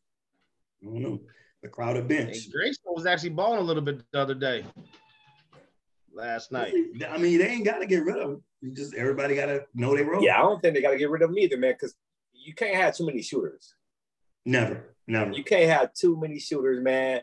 I 0.83 0.87
don't 0.87 1.01
know, 1.03 1.21
the 1.63 1.69
crowded 1.69 2.09
bench. 2.09 2.45
And 2.45 2.53
Grayson 2.53 2.76
was 2.97 3.05
actually 3.07 3.29
balling 3.31 3.59
a 3.59 3.63
little 3.63 3.83
bit 3.83 4.01
the 4.11 4.19
other 4.19 4.35
day, 4.35 4.65
last 6.13 6.51
night. 6.51 6.73
I 7.11 7.19
mean, 7.19 7.39
they 7.39 7.47
ain't 7.49 7.65
got 7.65 7.79
to 7.79 7.87
get 7.87 8.03
rid 8.05 8.17
of 8.17 8.31
him. 8.31 8.43
You 8.63 8.73
just 8.75 8.95
everybody 8.95 9.37
got 9.37 9.47
to 9.47 9.67
know 9.75 9.95
they 9.95 10.03
role. 10.03 10.23
Yeah, 10.25 10.39
I 10.39 10.43
don't 10.43 10.61
think 10.63 10.75
they 10.75 10.81
got 10.81 10.93
to 10.93 10.99
get 10.99 11.11
rid 11.11 11.21
of 11.23 11.29
him 11.31 11.39
either, 11.39 11.59
man, 11.59 11.75
because 11.75 11.95
you 12.33 12.55
can't 12.55 12.75
have 12.75 12.97
too 12.97 13.05
many 13.05 13.21
shooters. 13.21 13.75
Never, 14.47 14.95
never. 15.07 15.33
You 15.33 15.45
can't 15.45 15.69
have 15.71 15.93
too 15.93 16.19
many 16.19 16.39
shooters, 16.39 16.83
man. 16.83 17.21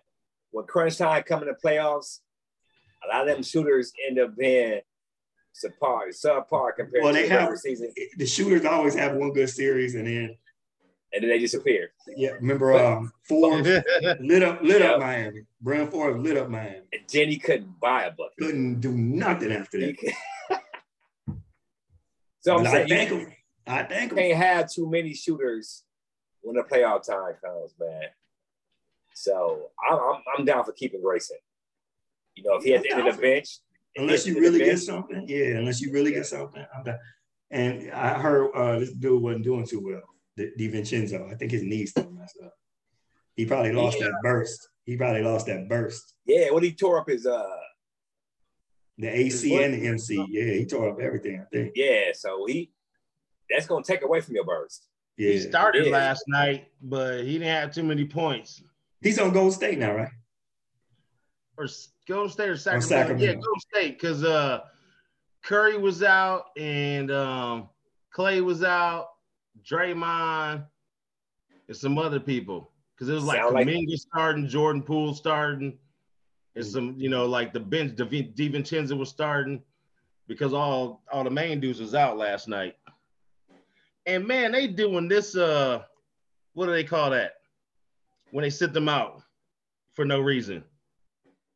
When 0.51 0.65
crunch 0.67 0.97
time 0.99 1.23
coming 1.23 1.49
to 1.49 1.55
playoffs, 1.67 2.19
a 3.03 3.07
lot 3.07 3.27
of 3.27 3.33
them 3.33 3.41
shooters 3.43 3.91
end 4.07 4.19
up 4.19 4.37
being 4.37 4.79
subpar, 5.55 6.09
subpar 6.09 6.75
compared 6.75 7.03
Well, 7.03 7.13
to 7.15 7.21
the 7.23 7.27
have- 7.29 7.39
regular 7.39 7.57
season, 7.57 7.91
The 8.17 8.27
shooters 8.27 8.63
always 8.63 8.93
have 8.93 9.15
one 9.15 9.33
good 9.33 9.49
series, 9.49 9.95
and 9.95 10.05
then 10.05 10.37
and 11.13 11.23
then 11.23 11.29
they 11.29 11.39
disappear. 11.39 11.91
yeah, 12.17 12.31
remember 12.31 12.73
um, 12.73 13.11
Forbes 13.27 13.67
lit 14.19 14.43
up, 14.43 14.61
lit 14.61 14.81
Yeah. 14.81 14.91
up 14.91 14.99
Miami. 14.99 15.41
Bryn 15.61 15.87
Forbes 15.87 16.19
lit 16.21 16.37
up 16.37 16.49
Miami. 16.49 16.81
And 16.91 17.01
Jenny 17.09 17.37
couldn't 17.37 17.79
buy 17.79 18.03
a 18.03 18.11
bucket. 18.11 18.33
Couldn't 18.39 18.79
do 18.81 18.91
nothing 18.91 19.51
after 19.51 19.79
that. 19.79 20.13
so 22.41 22.57
I'm 22.57 22.63
But 22.63 22.67
I 22.67 22.71
saying 22.71 22.87
thank 22.89 23.09
you 23.11 23.17
him. 23.19 23.33
I 23.67 23.83
thank 23.83 24.11
him. 24.11 24.17
can't 24.17 24.37
have 24.37 24.71
too 24.71 24.89
many 24.89 25.13
shooters 25.13 25.83
when 26.41 26.55
the 26.55 26.63
playoff 26.63 27.05
time 27.05 27.33
comes, 27.43 27.73
man. 27.79 28.03
So 29.13 29.69
I'm, 29.89 29.97
I'm, 29.99 30.21
I'm 30.39 30.45
down 30.45 30.63
for 30.65 30.71
keeping 30.73 31.01
Grayson. 31.01 31.37
You 32.35 32.43
know, 32.43 32.55
if 32.55 32.63
he 32.63 32.73
at 32.73 32.83
to 32.83 32.91
end 32.91 33.07
of 33.07 33.15
the 33.15 33.21
bench, 33.21 33.59
unless 33.95 34.25
you 34.25 34.33
the 34.33 34.39
end 34.39 34.47
of 34.47 34.53
really 34.53 34.65
get 34.65 34.79
something. 34.79 35.25
Yeah, 35.27 35.57
unless 35.57 35.79
you 35.81 35.91
really 35.93 36.11
get 36.11 36.25
something. 36.25 36.65
I'm 36.75 36.83
done. 36.83 36.97
And 37.51 37.91
I 37.91 38.19
heard 38.19 38.49
uh, 38.55 38.79
this 38.79 38.91
dude 38.93 39.21
wasn't 39.21 39.43
doing 39.43 39.65
too 39.67 39.79
well, 39.79 40.01
Di 40.01 40.01
DiVincenzo. 40.37 41.31
I 41.31 41.35
think 41.35 41.51
his 41.51 41.63
knees 41.63 41.91
still 41.91 42.09
messed 42.11 42.37
up. 42.43 42.53
He 43.35 43.45
probably 43.45 43.71
lost 43.73 43.99
Yeah. 43.99 44.07
that 44.07 44.19
burst. 44.23 44.69
He 44.85 44.97
probably 44.97 45.21
lost 45.23 45.45
that 45.47 45.67
burst. 45.69 46.15
yeah, 46.25 46.49
when 46.51 46.63
he 46.63 46.71
tore 46.73 46.99
up 46.99 47.07
his 47.07 47.25
uh 47.25 47.57
The 48.97 49.07
AC 49.07 49.63
and 49.63 49.73
the 49.73 49.87
MC. 49.87 50.25
Yeah, 50.29 50.53
he 50.53 50.65
tore 50.65 50.89
up 50.91 50.99
everything, 50.99 51.39
I 51.41 51.45
think. 51.45 51.73
yeah, 51.75 52.11
so 52.13 52.45
he 52.45 52.71
that's 53.49 53.65
gonna 53.67 53.83
take 53.83 54.03
away 54.03 54.21
from 54.21 54.35
your 54.35 54.45
burst. 54.45 54.87
Yeah. 55.17 55.31
He 55.31 55.39
started 55.39 55.85
Yeah. 55.85 55.91
last 55.91 56.23
night, 56.27 56.71
but 56.81 57.23
he 57.23 57.33
didn't 57.33 57.47
have 57.47 57.73
too 57.73 57.83
many 57.83 58.05
points. 58.05 58.63
He's 59.01 59.19
on 59.19 59.31
Gold 59.33 59.53
State 59.53 59.77
now, 59.77 59.93
right? 59.95 60.11
Or 61.57 61.65
S- 61.65 61.89
Golden 62.07 62.31
State 62.31 62.49
or 62.49 62.57
Sacramento. 62.57 62.87
Sacramento. 62.87 63.25
Yeah, 63.25 63.33
Golden 63.33 63.59
State, 63.59 63.91
because 63.99 64.23
uh, 64.23 64.61
Curry 65.43 65.77
was 65.77 66.01
out 66.03 66.45
and 66.57 67.11
um, 67.11 67.69
Clay 68.11 68.41
was 68.41 68.63
out, 68.63 69.09
Draymond, 69.61 70.65
and 71.67 71.77
some 71.77 71.97
other 71.97 72.19
people. 72.19 72.71
Because 72.95 73.09
it 73.09 73.13
was 73.13 73.23
like 73.25 73.37
Sound 73.41 73.53
like- 73.55 73.67
Kuminga 73.67 73.97
starting, 73.97 74.47
Jordan 74.47 74.81
Poole 74.83 75.13
starting, 75.13 75.77
and 76.55 76.65
some, 76.65 76.95
you 76.97 77.09
know, 77.09 77.25
like 77.25 77.51
the 77.53 77.59
bench, 77.59 77.95
Div- 77.95 78.33
DiVincenzo 78.35 78.97
was 78.97 79.09
starting. 79.09 79.61
because 80.25 80.53
all 80.53 81.03
all 81.11 81.23
the 81.25 81.29
main 81.29 81.59
dudes 81.59 81.81
was 81.81 81.93
out 81.93 82.17
last 82.17 82.47
night. 82.47 82.75
And 84.05 84.25
man, 84.25 84.53
they 84.53 84.67
doing 84.67 85.09
this. 85.09 85.35
Uh, 85.35 85.83
what 86.53 86.67
do 86.67 86.71
they 86.71 86.83
call 86.85 87.09
that? 87.09 87.33
When 88.31 88.43
they 88.43 88.49
sit 88.49 88.71
them 88.73 88.87
out 88.87 89.21
for 89.91 90.05
no 90.05 90.21
reason. 90.21 90.63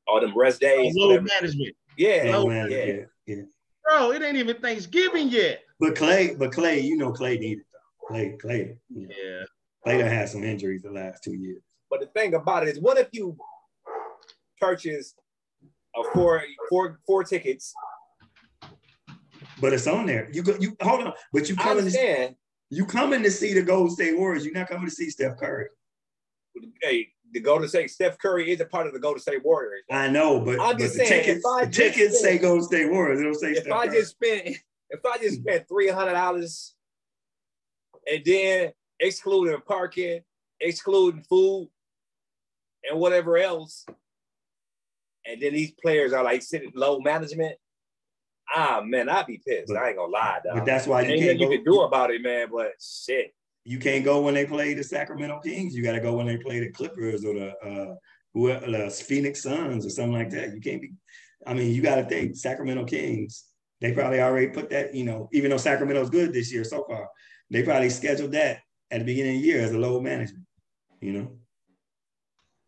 All 0.05 0.19
them 0.19 0.37
rest 0.37 0.59
days. 0.59 0.93
Load 0.97 1.07
whatever. 1.07 1.27
management, 1.41 1.75
Yeah, 1.97 2.23
Yeah, 2.25 2.35
Oh, 2.35 2.47
man, 2.47 2.69
yeah. 2.69 2.83
yeah, 2.85 3.03
yeah. 3.25 3.41
bro. 3.85 4.11
It 4.11 4.21
ain't 4.21 4.35
even 4.37 4.57
Thanksgiving 4.57 5.29
yet. 5.29 5.63
But 5.79 5.95
Clay, 5.95 6.35
but 6.35 6.51
Clay, 6.51 6.79
you 6.81 6.97
know 6.97 7.11
Clay 7.13 7.37
needed 7.37 7.63
though. 7.66 7.66
Clay, 8.07 8.37
Clay, 8.41 8.77
you 8.89 9.07
know, 9.07 9.13
Yeah. 9.15 9.43
Clay 9.83 9.97
done 9.99 10.09
had 10.09 10.29
some 10.29 10.43
injuries 10.43 10.81
the 10.83 10.91
last 10.91 11.23
two 11.23 11.33
years. 11.33 11.61
But 11.89 12.01
the 12.01 12.07
thing 12.07 12.33
about 12.33 12.63
it 12.63 12.69
is, 12.69 12.79
what 12.81 12.97
if 12.97 13.07
you 13.11 13.37
purchase 14.59 15.13
a 15.95 16.03
four 16.13 16.43
four 16.69 16.99
four 17.05 17.23
tickets? 17.23 17.73
But 19.59 19.73
it's 19.73 19.87
on 19.87 20.05
there. 20.05 20.29
You 20.31 20.43
go, 20.43 20.55
you 20.59 20.75
hold 20.81 21.01
on. 21.01 21.13
But 21.33 21.49
you 21.49 21.55
coming 21.55 21.73
to 21.73 21.79
understand. 21.79 22.35
you 22.69 22.85
coming 22.85 23.23
to 23.23 23.31
see 23.31 23.53
the 23.53 23.61
Golden 23.63 23.89
State 23.91 24.17
Warriors. 24.17 24.45
You're 24.45 24.53
not 24.53 24.67
coming 24.67 24.85
to 24.85 24.91
see 24.93 25.09
Steph 25.09 25.37
Curry. 25.37 25.67
Hey, 26.81 27.09
the 27.31 27.39
Golden 27.39 27.67
State 27.67 27.89
Steph 27.89 28.17
Curry 28.19 28.51
is 28.51 28.59
a 28.61 28.65
part 28.65 28.87
of 28.87 28.93
the 28.93 28.99
Golden 28.99 29.21
State 29.21 29.43
Warriors. 29.43 29.83
I 29.91 30.09
know, 30.09 30.39
but, 30.41 30.59
I'm 30.59 30.73
but 30.75 30.79
just 30.79 30.97
the 30.97 31.05
saying, 31.05 31.23
tickets, 31.23 31.43
the 31.43 31.69
tickets 31.71 32.21
say 32.21 32.37
Golden 32.37 32.63
State 32.63 32.91
Warriors. 32.91 33.19
They 33.19 33.23
don't 33.25 33.35
say 33.35 33.51
If 33.51 33.63
Steph 33.63 33.73
I 33.73 33.87
Curry. 33.87 33.97
just 33.97 34.11
spent 34.11 34.47
if 34.89 35.05
I 35.05 35.17
just 35.17 35.41
spent 35.41 35.67
three 35.67 35.87
hundred 35.89 36.13
dollars 36.13 36.75
and 38.11 38.23
then 38.25 38.71
excluding 38.99 39.59
parking, 39.67 40.21
excluding 40.59 41.23
food, 41.23 41.69
and 42.89 42.99
whatever 42.99 43.37
else, 43.37 43.85
and 45.25 45.41
then 45.41 45.53
these 45.53 45.71
players 45.71 46.13
are 46.13 46.23
like 46.23 46.41
sitting 46.41 46.71
load 46.75 47.03
management. 47.03 47.55
Ah 48.53 48.81
man, 48.83 49.09
I'd 49.09 49.25
be 49.25 49.41
pissed. 49.45 49.73
I 49.73 49.89
ain't 49.89 49.97
gonna 49.97 50.11
lie, 50.11 50.39
but 50.53 50.65
that's 50.65 50.87
why 50.87 51.01
you 51.01 51.09
Ain't 51.09 51.19
can't 51.21 51.39
nothing 51.39 51.39
you 51.39 51.47
go. 51.47 51.63
can 51.63 51.73
do 51.73 51.81
about 51.81 52.11
it, 52.11 52.21
man. 52.21 52.47
But 52.51 52.71
shit, 52.79 53.33
you 53.65 53.79
can't 53.79 54.05
go 54.05 54.21
when 54.21 54.33
they 54.33 54.45
play 54.45 54.73
the 54.73 54.83
Sacramento 54.83 55.41
Kings. 55.43 55.75
You 55.75 55.83
got 55.83 55.93
to 55.93 55.99
go 55.99 56.13
when 56.15 56.27
they 56.27 56.37
play 56.37 56.61
the 56.61 56.71
Clippers 56.71 57.25
or 57.25 57.33
the 57.33 57.51
uh, 57.57 57.95
whoever, 58.33 58.71
the 58.71 58.89
Phoenix 58.89 59.43
Suns 59.43 59.85
or 59.85 59.89
something 59.89 60.13
like 60.13 60.29
that. 60.29 60.53
You 60.53 60.61
can't 60.61 60.81
be. 60.81 60.93
I 61.45 61.53
mean, 61.53 61.73
you 61.73 61.81
got 61.81 61.95
to 61.97 62.05
think 62.05 62.37
Sacramento 62.37 62.85
Kings. 62.85 63.43
They 63.81 63.91
probably 63.91 64.21
already 64.21 64.47
put 64.47 64.69
that. 64.69 64.95
You 64.95 65.03
know, 65.03 65.27
even 65.33 65.51
though 65.51 65.57
Sacramento's 65.57 66.09
good 66.09 66.31
this 66.31 66.51
year 66.51 66.63
so 66.63 66.85
far, 66.87 67.09
they 67.49 67.63
probably 67.63 67.89
scheduled 67.89 68.33
that 68.33 68.59
at 68.91 68.99
the 68.99 69.05
beginning 69.05 69.37
of 69.37 69.41
the 69.41 69.47
year 69.47 69.61
as 69.61 69.71
a 69.71 69.77
load 69.77 70.03
management. 70.03 70.45
You 71.01 71.13
know, 71.13 71.31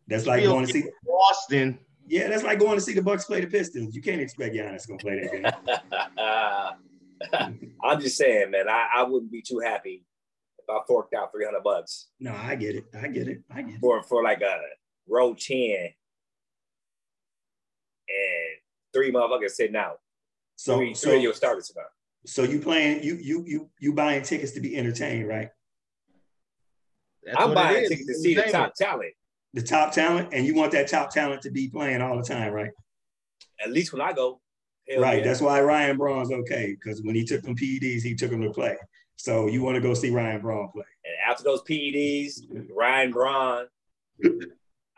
that's 0.06 0.26
like 0.26 0.40
Still 0.40 0.52
going 0.52 0.66
to 0.66 0.72
see. 0.72 0.84
Boston. 1.04 1.78
Yeah, 2.06 2.28
that's 2.28 2.42
like 2.42 2.58
going 2.58 2.76
to 2.76 2.80
see 2.80 2.94
the 2.94 3.02
Bucks 3.02 3.24
play 3.24 3.40
the 3.40 3.46
Pistons. 3.46 3.94
You 3.94 4.02
can't 4.02 4.20
expect 4.20 4.54
Giannis 4.54 4.88
gonna 4.88 4.98
play 4.98 5.20
that 5.20 5.32
game. 5.32 5.46
I'm 7.84 8.00
just 8.00 8.16
saying, 8.16 8.50
man. 8.50 8.68
I, 8.68 8.88
I 8.96 9.02
wouldn't 9.04 9.30
be 9.30 9.42
too 9.42 9.60
happy 9.60 10.04
if 10.58 10.64
I 10.68 10.80
forked 10.86 11.14
out 11.14 11.30
three 11.32 11.44
hundred 11.44 11.62
bucks 11.62 12.08
no, 12.18 12.34
I 12.34 12.56
get 12.56 12.76
it. 12.76 12.84
I 12.94 13.08
get 13.08 13.28
it. 13.28 13.42
I 13.54 13.62
get 13.62 13.74
it. 13.74 13.80
for 13.80 14.02
for 14.02 14.22
like 14.22 14.42
a 14.42 14.58
row 15.08 15.34
ten 15.34 15.90
and 18.08 18.56
three 18.92 19.12
motherfuckers 19.12 19.50
sitting 19.50 19.76
out. 19.76 20.00
So, 20.56 20.76
three, 20.76 20.94
so, 20.94 21.08
three 21.08 21.18
of 21.18 21.22
your 21.22 21.34
starters 21.34 21.68
sitting 21.68 21.82
out. 21.82 21.90
So 22.26 22.42
you 22.42 22.60
playing? 22.60 23.02
You 23.02 23.16
you 23.16 23.44
you 23.46 23.70
you 23.78 23.94
buying 23.94 24.22
tickets 24.22 24.52
to 24.52 24.60
be 24.60 24.76
entertained, 24.76 25.28
right? 25.28 25.48
That's 27.24 27.36
I'm 27.38 27.54
buying 27.54 27.88
tickets 27.88 28.06
to 28.06 28.14
see 28.14 28.34
the 28.34 28.42
top 28.42 28.74
talent. 28.74 29.12
the 29.54 29.62
top 29.62 29.92
talent, 29.92 30.30
and 30.32 30.46
you 30.46 30.54
want 30.54 30.72
that 30.72 30.88
top 30.88 31.10
talent 31.10 31.42
to 31.42 31.50
be 31.50 31.68
playing 31.68 32.02
all 32.02 32.16
the 32.16 32.22
time, 32.22 32.52
right? 32.52 32.70
At 33.62 33.72
least 33.72 33.92
when 33.92 34.02
I 34.02 34.12
go. 34.12 34.40
Hell 34.88 35.00
right. 35.00 35.18
yeah. 35.18 35.24
That's 35.24 35.40
why 35.40 35.60
Ryan 35.60 35.96
Braun's 35.96 36.32
okay 36.32 36.76
because 36.78 37.02
when 37.02 37.14
he 37.14 37.24
took 37.24 37.42
them 37.42 37.56
PEDs, 37.56 38.02
he 38.02 38.14
took 38.14 38.30
them 38.30 38.42
to 38.42 38.50
play. 38.50 38.76
So 39.16 39.46
you 39.46 39.62
want 39.62 39.74
to 39.74 39.80
go 39.80 39.94
see 39.94 40.10
Ryan 40.10 40.40
Braun 40.40 40.68
play? 40.72 40.84
And 41.04 41.14
after 41.30 41.44
those 41.44 41.62
PEDs, 41.62 42.40
Ryan 42.76 43.12
Braun, 43.12 43.66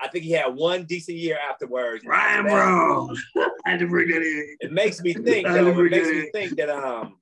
I 0.02 0.08
think 0.08 0.24
he 0.24 0.32
had 0.32 0.48
one 0.54 0.84
decent 0.84 1.16
year 1.18 1.38
afterwards. 1.48 2.04
Ryan 2.04 2.46
After 2.46 2.48
that, 2.50 2.54
Braun. 2.56 3.16
I 3.64 3.70
had 3.70 3.80
to 3.80 3.86
bring 3.86 4.08
that 4.08 4.22
in. 4.22 4.56
It 4.60 4.72
makes 4.72 5.00
me 5.00 5.14
think. 5.14 5.46
I 5.46 5.54
Though, 5.62 5.68
it 5.68 5.90
makes 5.90 6.08
that 6.08 6.14
me 6.14 6.30
think 6.32 6.56
that 6.56 6.70
um, 6.70 7.16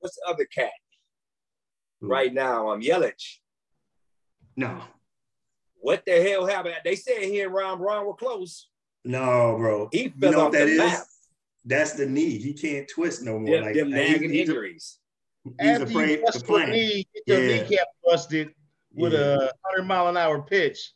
what's 0.00 0.16
the 0.16 0.22
other 0.28 0.44
cat 0.44 0.70
right 2.00 2.32
now? 2.32 2.70
Um, 2.70 2.80
Yelich. 2.82 3.36
No, 4.56 4.82
What 5.76 6.02
the 6.04 6.20
hell 6.20 6.44
happened? 6.46 6.74
They 6.84 6.96
said 6.96 7.22
he 7.22 7.40
and 7.42 7.52
Ryan 7.54 7.78
Braun 7.78 8.06
were 8.06 8.14
close. 8.14 8.68
no, 9.04 9.56
bro. 9.56 9.88
He 9.92 10.02
You 10.04 10.12
fell 10.20 10.32
know 10.32 10.38
off 10.40 10.44
what 10.46 10.52
that 10.58 10.64
the 10.66 10.70
is? 10.72 10.78
map. 10.78 11.00
That's 11.64 11.92
the 11.92 12.06
knee. 12.06 12.38
He 12.38 12.52
can't 12.54 12.88
twist 12.88 13.22
no 13.22 13.38
more. 13.38 13.50
Them, 13.56 13.64
like 13.64 13.74
them 13.74 13.92
he's- 13.92 14.10
nagging 14.12 14.30
he's, 14.30 14.48
injuries. 14.48 14.98
he's 15.44 15.54
After 15.60 15.84
afraid 15.84 16.10
you 16.10 16.16
to 16.16 16.22
bust 16.24 16.48
your 16.48 16.58
play. 16.58 16.66
knee, 16.72 17.08
get 17.26 17.38
your 17.38 17.48
Yeah. 17.48 17.62
kneecap 17.62 17.86
busted 18.04 18.48
with 18.92 19.12
Yeah. 19.12 19.18
a 19.44 19.50
hundred 19.64 19.86
mile 19.86 20.08
an 20.08 20.16
hour 20.16 20.42
pitch. 20.42 20.92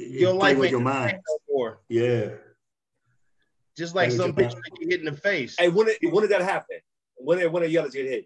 You 0.00 0.20
Your 0.20 0.32
life 0.34 0.56
with 0.58 0.70
your 0.70 0.80
mind. 0.80 1.18
no. 1.48 1.74
Yeah. 1.88 2.30
Just 3.76 3.94
like 3.94 4.08
Play 4.08 4.16
some 4.16 4.26
your 4.26 4.34
pitches 4.34 4.54
that 4.54 4.78
you 4.80 4.88
hit 4.88 5.00
in 5.00 5.06
the 5.06 5.12
face. 5.20 5.56
Hey, 5.58 5.68
when 5.68 5.86
did, 5.86 5.98
when 6.10 6.22
did 6.22 6.30
that 6.30 6.42
happen? 6.42 6.78
When 7.16 7.38
did, 7.38 7.52
when 7.52 7.62
did 7.62 7.70
Yelich 7.72 7.92
get 7.92 8.06
hit? 8.06 8.24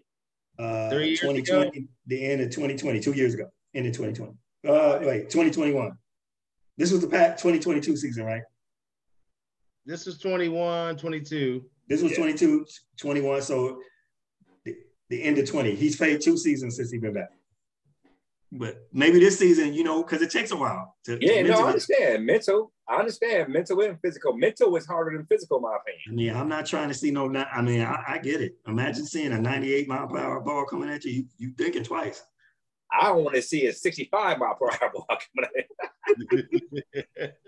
Uh, 0.57 0.89
Three 0.89 1.07
years 1.09 1.19
2020, 1.19 1.87
the 2.07 2.25
end 2.25 2.41
of 2.41 2.49
2020, 2.49 2.99
two 3.01 3.11
years 3.11 3.33
ago, 3.33 3.45
end 3.73 3.87
of 3.87 3.93
2020. 3.93 4.31
Uh, 4.67 4.99
wait, 5.05 5.29
2021. 5.29 5.91
This 6.77 6.91
was 6.91 7.01
the 7.01 7.07
Pat 7.07 7.37
2022 7.37 7.95
season, 7.97 8.25
right? 8.25 8.41
This 9.85 10.07
is 10.07 10.17
21, 10.17 10.97
22. 10.97 11.63
This 11.87 12.01
was 12.01 12.11
Yeah. 12.13 12.17
22, 12.17 12.65
21. 12.99 13.41
So 13.41 13.79
the, 14.63 14.75
the 15.09 15.21
end 15.23 15.37
of 15.37 15.47
20. 15.49 15.75
He's 15.75 15.95
played 15.95 16.21
two 16.21 16.37
seasons 16.37 16.77
since 16.77 16.89
he's 16.89 17.01
been 17.01 17.13
back. 17.13 17.29
But 18.57 18.87
maybe 18.93 19.19
this 19.19 19.37
season, 19.39 19.73
you 19.73 19.83
know, 19.83 20.03
because 20.03 20.21
it 20.21 20.31
takes 20.31 20.51
a 20.51 20.55
while 20.55 20.95
to, 21.05 21.17
to 21.17 21.25
Yeah, 21.25 21.41
no, 21.41 21.65
I 21.65 21.67
understand. 21.67 22.25
Mental. 22.25 22.71
I 22.87 22.97
understand 22.97 23.51
mental 23.51 23.81
and 23.81 23.99
physical. 24.01 24.37
Mental 24.37 24.75
is 24.75 24.85
harder 24.85 25.17
than 25.17 25.25
physical, 25.25 25.57
in 25.57 25.63
my 25.63 25.75
opinion. 25.75 26.01
I 26.07 26.11
mean, 26.11 26.35
I'm 26.41 26.47
not 26.47 26.65
trying 26.67 26.87
to 26.89 26.93
see 26.93 27.09
no. 27.11 27.27
ni- 27.27 27.39
I 27.39 27.61
mean, 27.61 27.81
I, 27.81 28.03
I 28.07 28.17
get 28.19 28.41
it. 28.41 28.57
Imagine 28.67 29.05
seeing 29.05 29.31
a 29.33 29.41
98 29.41 29.87
mile 29.87 30.07
per 30.07 30.19
hour 30.19 30.39
ball 30.39 30.65
coming 30.65 30.89
at 30.89 31.03
you. 31.03 31.11
You, 31.11 31.25
you 31.37 31.51
thinking 31.57 31.83
twice. 31.83 32.23
I 32.91 33.07
don't 33.07 33.23
want 33.23 33.35
to 33.35 33.41
see 33.41 33.65
a 33.65 33.73
65 33.73 34.37
mile 34.37 34.55
per 34.55 34.67
hour 34.69 34.91
ball 34.93 35.07
coming 35.07 35.49
at 37.19 37.33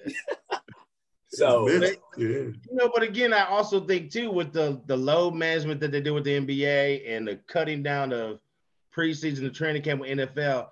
So 1.30 1.68
It's 1.68 1.80
mental. 1.80 2.02
yeah. 2.18 2.28
You 2.28 2.54
know, 2.72 2.90
but 2.94 3.04
again, 3.04 3.34
I 3.34 3.46
also 3.46 3.80
think 3.86 4.12
too 4.12 4.32
with 4.32 4.54
the 4.54 4.82
the 4.88 4.96
load 4.98 5.36
management 5.36 5.80
that 5.82 5.92
they 5.92 6.02
do 6.02 6.14
with 6.14 6.24
the 6.24 6.40
NBA 6.40 7.04
and 7.08 7.28
the 7.28 7.36
cutting 7.48 7.84
down 7.84 8.14
of 8.14 8.40
preseason 8.96 9.46
and 9.46 9.54
training 9.54 9.82
camp 9.84 10.02
with 10.02 10.10
NFL, 10.10 10.68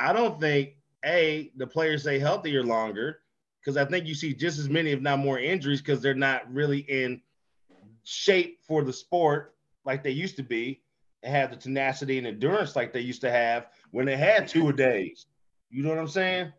I 0.00 0.12
don't 0.14 0.40
think 0.40 0.76
a 1.04 1.52
the 1.56 1.66
players 1.66 2.02
stay 2.02 2.18
healthier 2.18 2.64
longer 2.64 3.20
because 3.60 3.76
I 3.76 3.84
think 3.84 4.06
you 4.06 4.14
see 4.14 4.34
just 4.34 4.58
as 4.58 4.68
many, 4.68 4.90
if 4.90 5.00
not 5.00 5.18
more, 5.18 5.38
injuries 5.38 5.80
because 5.80 6.00
they're 6.00 6.14
not 6.14 6.52
really 6.52 6.78
in 6.78 7.20
shape 8.04 8.58
for 8.66 8.82
the 8.82 8.92
sport 8.92 9.54
like 9.84 10.02
they 10.02 10.10
used 10.10 10.36
to 10.36 10.42
be 10.42 10.80
and 11.22 11.34
have 11.34 11.50
the 11.50 11.56
tenacity 11.56 12.16
and 12.16 12.26
endurance 12.26 12.74
like 12.74 12.92
they 12.92 13.00
used 13.00 13.20
to 13.20 13.30
have 13.30 13.66
when 13.90 14.06
they 14.06 14.16
had 14.16 14.48
two 14.48 14.68
a 14.68 14.72
days. 14.72 15.26
You 15.68 15.82
know 15.82 15.90
what 15.90 15.98
I'm 15.98 16.08
saying? 16.08 16.52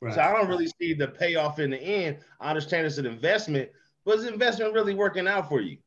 Right. 0.00 0.14
So 0.14 0.20
I 0.20 0.32
don't 0.32 0.48
really 0.48 0.68
see 0.80 0.94
the 0.94 1.08
payoff 1.08 1.58
in 1.58 1.70
the 1.70 1.80
end. 1.80 2.18
I 2.40 2.50
understand 2.50 2.86
it's 2.86 2.98
an 2.98 3.06
investment, 3.06 3.70
but 4.04 4.18
is 4.18 4.24
investment 4.24 4.72
really 4.72 4.94
working 4.94 5.26
out 5.26 5.48
for 5.48 5.60
you? 5.60 5.78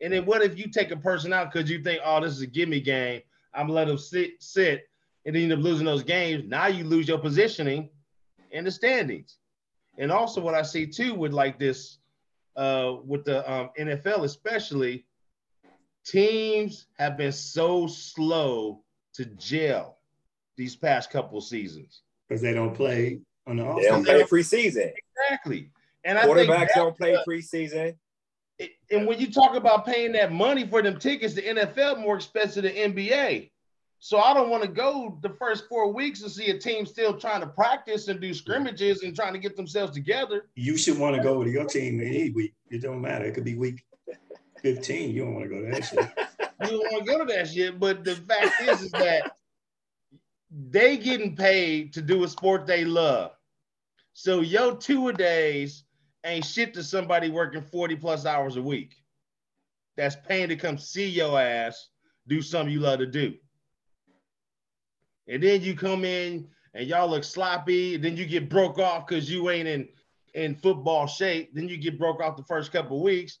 And 0.00 0.12
then 0.12 0.26
what 0.26 0.42
if 0.42 0.58
you 0.58 0.68
take 0.68 0.90
a 0.90 0.96
person 0.96 1.32
out 1.32 1.52
because 1.52 1.70
you 1.70 1.82
think, 1.82 2.00
oh, 2.04 2.20
this 2.20 2.32
is 2.32 2.42
a 2.42 2.46
gimme 2.46 2.80
game. 2.80 3.22
I'm 3.54 3.66
gonna 3.66 3.74
let 3.74 3.88
them 3.88 3.98
sit, 3.98 4.42
sit, 4.42 4.88
and 5.28 5.36
then 5.36 5.42
you 5.42 5.52
end 5.52 5.60
up 5.60 5.62
losing 5.62 5.84
those 5.84 6.02
games. 6.02 6.44
Now 6.46 6.68
you 6.68 6.84
lose 6.84 7.06
your 7.06 7.18
positioning 7.18 7.90
in 8.50 8.64
the 8.64 8.70
standings. 8.70 9.36
And 9.98 10.10
also 10.10 10.40
what 10.40 10.54
I 10.54 10.62
see 10.62 10.86
too 10.86 11.12
with 11.12 11.34
like 11.34 11.58
this, 11.58 11.98
uh, 12.56 12.94
with 13.04 13.26
the 13.26 13.48
um, 13.52 13.68
NFL 13.78 14.24
especially, 14.24 15.04
teams 16.06 16.86
have 16.98 17.18
been 17.18 17.32
so 17.32 17.86
slow 17.86 18.82
to 19.16 19.26
gel 19.26 19.98
these 20.56 20.74
past 20.74 21.10
couple 21.10 21.42
seasons. 21.42 22.00
because 22.26 22.40
they 22.40 22.54
don't 22.54 22.74
play 22.74 23.20
on 23.46 23.58
the 23.58 23.64
they 23.64 23.82
don't 23.82 24.04
play 24.04 24.22
preseason. 24.22 24.92
Exactly. 25.26 25.70
And 26.04 26.16
I 26.16 26.22
think 26.22 26.48
Quarterbacks 26.48 26.68
that- 26.68 26.74
don't 26.74 26.96
play 26.96 27.18
preseason. 27.28 27.94
it- 28.58 28.70
and 28.90 29.06
when 29.06 29.20
you 29.20 29.30
talk 29.30 29.56
about 29.56 29.84
paying 29.84 30.12
that 30.12 30.32
money 30.32 30.66
for 30.66 30.80
them 30.80 30.98
tickets, 30.98 31.34
the 31.34 31.42
NFL 31.42 31.96
more 32.00 32.16
expensive 32.16 32.62
than 32.62 32.72
NBA. 32.72 33.50
So 34.00 34.18
I 34.18 34.32
don't 34.32 34.48
want 34.48 34.62
to 34.62 34.68
go 34.68 35.18
the 35.22 35.30
first 35.30 35.68
four 35.68 35.92
weeks 35.92 36.22
and 36.22 36.30
see 36.30 36.50
a 36.50 36.58
team 36.58 36.86
still 36.86 37.18
trying 37.18 37.40
to 37.40 37.48
practice 37.48 38.08
and 38.08 38.20
do 38.20 38.32
scrimmages 38.32 39.02
and 39.02 39.14
trying 39.14 39.32
to 39.32 39.40
get 39.40 39.56
themselves 39.56 39.92
together. 39.92 40.46
You 40.54 40.76
should 40.76 40.98
want 40.98 41.16
to 41.16 41.22
go 41.22 41.42
to 41.42 41.50
your 41.50 41.64
team 41.66 42.00
any 42.00 42.30
week. 42.30 42.54
It 42.70 42.82
don't 42.82 43.00
matter. 43.00 43.24
It 43.24 43.34
could 43.34 43.44
be 43.44 43.56
week 43.56 43.84
15. 44.62 45.10
You 45.10 45.24
don't 45.24 45.34
want 45.34 45.44
to 45.44 45.50
go 45.50 45.64
to 45.64 45.70
that 45.72 45.84
shit. 45.84 46.08
You 46.60 46.70
don't 46.70 46.92
want 46.92 47.06
to 47.06 47.12
go 47.12 47.18
to 47.18 47.32
that 47.34 47.48
shit. 47.48 47.78
But 47.78 48.02
the 48.02 48.16
fact 48.16 48.60
is, 48.62 48.82
is 48.82 48.90
that 48.90 49.36
they 50.50 50.96
getting 50.96 51.36
paid 51.36 51.92
to 51.92 52.02
do 52.02 52.24
a 52.24 52.28
sport 52.28 52.66
they 52.66 52.84
love. 52.84 53.30
So 54.12 54.40
your 54.40 54.76
two 54.76 55.08
a 55.08 55.12
days 55.12 55.84
ain't 56.24 56.44
shit 56.44 56.74
to 56.74 56.82
somebody 56.82 57.30
working 57.30 57.62
40 57.62 57.94
plus 57.94 58.26
hours 58.26 58.56
a 58.56 58.62
week. 58.62 58.96
that's 59.96 60.16
paying 60.26 60.48
to 60.48 60.56
come 60.56 60.78
see 60.78 61.08
your 61.08 61.40
ass 61.40 61.90
do 62.26 62.42
something 62.42 62.72
you 62.72 62.80
love 62.80 62.98
to 62.98 63.06
do. 63.06 63.34
And 65.28 65.42
then 65.42 65.62
you 65.62 65.74
come 65.74 66.04
in 66.04 66.48
and 66.74 66.88
y'all 66.88 67.08
look 67.08 67.24
sloppy, 67.24 67.96
then 67.96 68.16
you 68.16 68.26
get 68.26 68.48
broke 68.48 68.78
off 68.78 69.06
because 69.06 69.30
you 69.30 69.50
ain't 69.50 69.68
in 69.68 69.88
in 70.34 70.54
football 70.56 71.06
shape. 71.06 71.50
Then 71.54 71.68
you 71.68 71.76
get 71.76 71.98
broke 71.98 72.22
off 72.22 72.36
the 72.36 72.44
first 72.44 72.72
couple 72.72 73.02
weeks. 73.02 73.38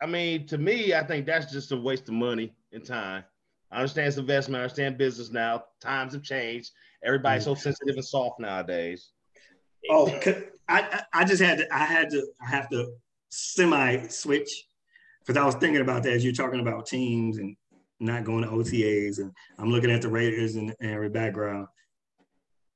I 0.00 0.06
mean, 0.06 0.46
to 0.48 0.58
me, 0.58 0.94
I 0.94 1.02
think 1.04 1.26
that's 1.26 1.50
just 1.50 1.72
a 1.72 1.76
waste 1.76 2.08
of 2.08 2.14
money 2.14 2.54
and 2.72 2.84
time. 2.84 3.24
I 3.72 3.76
understand 3.76 4.08
it's 4.08 4.16
investment. 4.18 4.60
I 4.60 4.64
understand 4.64 4.98
business 4.98 5.30
now. 5.30 5.64
Times 5.80 6.12
have 6.12 6.22
changed. 6.22 6.70
Everybody's 7.02 7.44
so 7.44 7.54
mm. 7.54 7.58
sensitive 7.58 7.96
and 7.96 8.04
soft 8.04 8.38
nowadays. 8.38 9.12
Oh, 9.90 10.12
I, 10.68 11.02
I 11.12 11.24
just 11.24 11.42
had 11.42 11.58
to, 11.58 11.74
I 11.74 11.84
had 11.84 12.10
to, 12.10 12.26
I 12.42 12.50
have 12.50 12.68
to 12.70 12.92
semi 13.28 14.06
switch 14.08 14.66
because 15.20 15.40
I 15.40 15.44
was 15.44 15.54
thinking 15.56 15.80
about 15.80 16.02
that 16.04 16.12
as 16.12 16.24
you're 16.24 16.32
talking 16.32 16.60
about 16.60 16.86
teams 16.86 17.38
and 17.38 17.56
not 18.00 18.24
going 18.24 18.42
to 18.42 18.50
OTAs, 18.50 19.18
and 19.18 19.32
I'm 19.58 19.70
looking 19.70 19.90
at 19.90 20.02
the 20.02 20.08
Raiders 20.08 20.56
and, 20.56 20.74
and 20.80 20.90
every 20.90 21.08
background, 21.08 21.66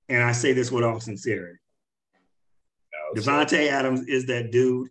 and 0.08 0.22
I 0.22 0.32
say 0.32 0.52
this 0.52 0.72
with 0.72 0.84
all 0.84 1.00
sincerity. 1.00 1.58
Oh, 2.94 3.14
Davante 3.14 3.68
Adams 3.68 4.02
is 4.06 4.26
that 4.26 4.50
dude. 4.50 4.88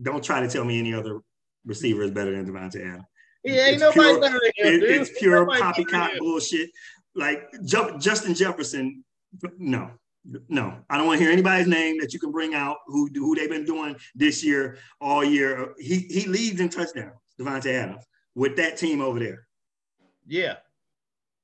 Don't 0.00 0.22
try 0.22 0.40
to 0.40 0.48
tell 0.48 0.64
me 0.64 0.78
any 0.78 0.94
other 0.94 1.20
receiver 1.64 2.02
is 2.02 2.10
better 2.10 2.30
than 2.32 2.46
Davante 2.46 2.80
Adams. 2.80 3.06
Yeah, 3.44 3.66
ain't 3.66 3.74
it's 3.74 3.80
nobody 3.82 4.00
pure, 4.00 4.20
better 4.20 4.40
than 4.40 4.66
him. 4.66 4.82
It, 4.82 4.82
it's 4.82 5.18
pure 5.18 5.46
poppycock 5.46 6.10
bullshit. 6.18 6.70
Like 7.14 7.48
Justin 7.64 8.34
Jefferson, 8.34 9.04
no, 9.58 9.90
no, 10.48 10.78
I 10.90 10.98
don't 10.98 11.06
want 11.06 11.18
to 11.18 11.24
hear 11.24 11.32
anybody's 11.32 11.66
name 11.66 11.98
that 12.00 12.12
you 12.12 12.20
can 12.20 12.30
bring 12.30 12.54
out 12.54 12.76
who 12.86 13.08
who 13.14 13.34
they've 13.34 13.48
been 13.48 13.64
doing 13.64 13.96
this 14.14 14.44
year 14.44 14.78
all 15.00 15.24
year. 15.24 15.74
He 15.78 16.00
he 16.00 16.26
leads 16.26 16.60
in 16.60 16.68
touchdowns, 16.68 17.14
Davante 17.40 17.72
Adams, 17.72 18.04
with 18.38 18.56
that 18.56 18.76
team 18.76 19.02
over 19.02 19.18
there. 19.18 19.48
Yeah, 20.26 20.54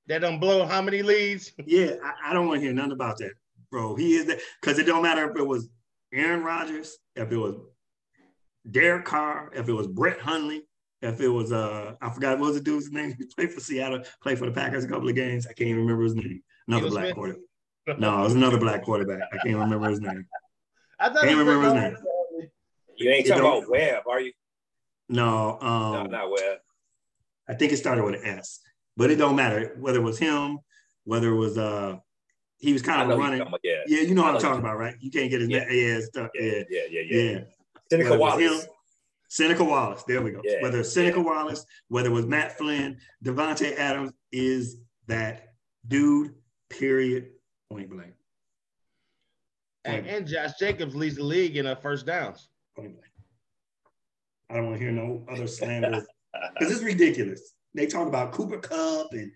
that 0.06 0.20
don't 0.20 0.38
blow 0.38 0.64
how 0.64 0.80
many 0.80 1.02
leads? 1.02 1.52
yeah, 1.66 1.94
I, 2.02 2.30
I 2.30 2.32
don't 2.32 2.46
want 2.46 2.60
to 2.60 2.64
hear 2.64 2.72
nothing 2.72 2.92
about 2.92 3.18
that, 3.18 3.32
bro. 3.70 3.96
He 3.96 4.14
is 4.14 4.26
that 4.26 4.38
because 4.60 4.78
it 4.78 4.84
don't 4.84 5.02
matter 5.02 5.28
if 5.28 5.36
it 5.36 5.42
was 5.42 5.68
Aaron 6.12 6.44
Rodgers, 6.44 6.96
if 7.16 7.32
it 7.32 7.36
was 7.36 7.56
Derek 8.70 9.04
Carr, 9.04 9.50
if 9.54 9.68
it 9.68 9.72
was 9.72 9.88
Brett 9.88 10.20
Hundley, 10.20 10.62
if 11.02 11.20
it 11.20 11.28
was 11.28 11.50
uh 11.50 11.94
I 12.00 12.10
forgot 12.10 12.38
what 12.38 12.46
was 12.46 12.58
the 12.58 12.62
dude's 12.62 12.92
name. 12.92 13.14
He 13.18 13.26
played 13.36 13.52
for 13.52 13.60
Seattle, 13.60 14.02
played 14.22 14.38
for 14.38 14.46
the 14.46 14.52
Packers 14.52 14.84
a 14.84 14.88
couple 14.88 15.08
of 15.08 15.16
games. 15.16 15.46
I 15.46 15.52
can't 15.52 15.70
even 15.70 15.82
remember 15.82 16.04
his 16.04 16.14
name. 16.14 16.42
Another 16.68 16.90
black 16.90 17.14
quarterback. 17.14 17.42
No, 17.98 18.20
it 18.20 18.22
was 18.22 18.34
another 18.34 18.56
black 18.56 18.82
quarterback. 18.82 19.28
I 19.30 19.36
can't 19.44 19.58
remember 19.58 19.90
his 19.90 20.00
name. 20.00 20.26
I 20.98 21.10
can't 21.10 21.38
remember 21.38 21.64
his 21.64 21.74
name. 21.74 21.96
You 22.96 23.10
ain't 23.10 23.26
talking 23.26 23.44
about 23.44 23.68
Webb, 23.68 24.04
are 24.08 24.20
you? 24.22 24.32
No, 25.10 25.58
um, 25.60 25.92
no, 25.92 26.02
not 26.04 26.30
Webb. 26.30 26.60
I 27.48 27.54
think 27.54 27.72
it 27.72 27.76
started 27.76 28.04
with 28.04 28.14
an 28.14 28.38
S, 28.38 28.60
but 28.96 29.10
it 29.10 29.16
don't 29.16 29.36
matter 29.36 29.76
whether 29.78 29.98
it 29.98 30.02
was 30.02 30.18
him, 30.18 30.58
whether 31.04 31.28
it 31.28 31.36
was 31.36 31.58
uh, 31.58 31.96
he 32.58 32.72
was 32.72 32.82
kind 32.82 33.10
of 33.10 33.18
running. 33.18 33.40
About, 33.40 33.60
yeah. 33.62 33.82
yeah, 33.86 34.00
you 34.00 34.14
know 34.14 34.22
what 34.22 34.36
I'm 34.36 34.40
talking 34.40 34.60
about, 34.60 34.78
right? 34.78 34.94
You 35.00 35.10
can't 35.10 35.30
get 35.30 35.40
his 35.40 35.50
yeah. 35.50 35.64
name. 35.64 35.68
Yeah, 35.70 36.00
stuff. 36.00 36.30
Yeah, 36.34 36.62
yeah, 36.70 36.82
yeah, 36.90 37.00
yeah. 37.08 37.22
yeah. 37.22 37.38
Seneca 37.90 38.18
Wallace. 38.18 38.62
Him, 38.64 38.70
Seneca 39.28 39.64
Wallace. 39.64 40.04
There 40.04 40.22
we 40.22 40.30
go. 40.30 40.40
Yeah. 40.44 40.62
Whether 40.62 40.80
it's 40.80 40.92
Seneca 40.92 41.18
yeah. 41.18 41.24
Wallace, 41.24 41.66
whether 41.88 42.08
it 42.08 42.12
was 42.12 42.26
Matt 42.26 42.56
Flynn, 42.56 42.98
Davante 43.22 43.76
Adams 43.76 44.12
is 44.32 44.78
that 45.06 45.54
dude. 45.86 46.34
Period 46.70 47.28
point 47.70 47.88
blank. 47.88 48.14
Point 49.84 49.98
and, 49.98 50.06
and 50.06 50.26
Josh 50.26 50.52
Jacobs 50.58 50.96
leads 50.96 51.16
the 51.16 51.22
league 51.22 51.56
in 51.56 51.66
uh, 51.66 51.76
first 51.76 52.04
downs. 52.04 52.48
Point 52.74 52.94
blank. 52.96 53.12
I 54.50 54.54
don't 54.54 54.66
want 54.66 54.78
to 54.78 54.82
hear 54.82 54.90
no 54.90 55.24
other 55.30 55.46
slander 55.46 56.04
because 56.58 56.72
it's 56.72 56.82
ridiculous. 56.82 57.54
They 57.74 57.86
talk 57.86 58.06
about 58.06 58.32
Cooper 58.32 58.58
Kupp 58.58 59.12
and 59.12 59.32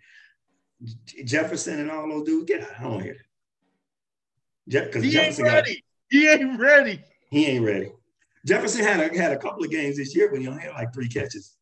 Jefferson 1.25 1.81
and 1.81 1.91
all 1.91 2.09
those 2.09 2.25
dudes. 2.25 2.47
Get 2.47 2.63
out. 2.63 2.79
I 2.79 2.83
don't 2.85 3.03
hear 3.03 3.17
that. 4.69 4.87
Because 4.87 5.03
he 5.05 5.11
Jefferson 5.11 5.47
ain't 5.47 5.55
ready. 5.55 5.75
Got, 5.75 5.83
he 6.11 6.29
ain't 6.29 6.61
ready. 6.61 7.03
He 7.31 7.47
ain't 7.47 7.65
ready. 7.65 7.93
Jefferson 8.47 8.85
had 8.85 9.01
a, 9.01 9.19
had 9.19 9.33
a 9.33 9.39
couple 9.39 9.65
of 9.65 9.71
games 9.71 9.97
this 9.97 10.15
year, 10.15 10.31
but 10.31 10.41
he 10.41 10.49
only 10.49 10.63
had 10.63 10.73
like 10.73 10.95
three 10.95 11.09
catches. 11.09 11.57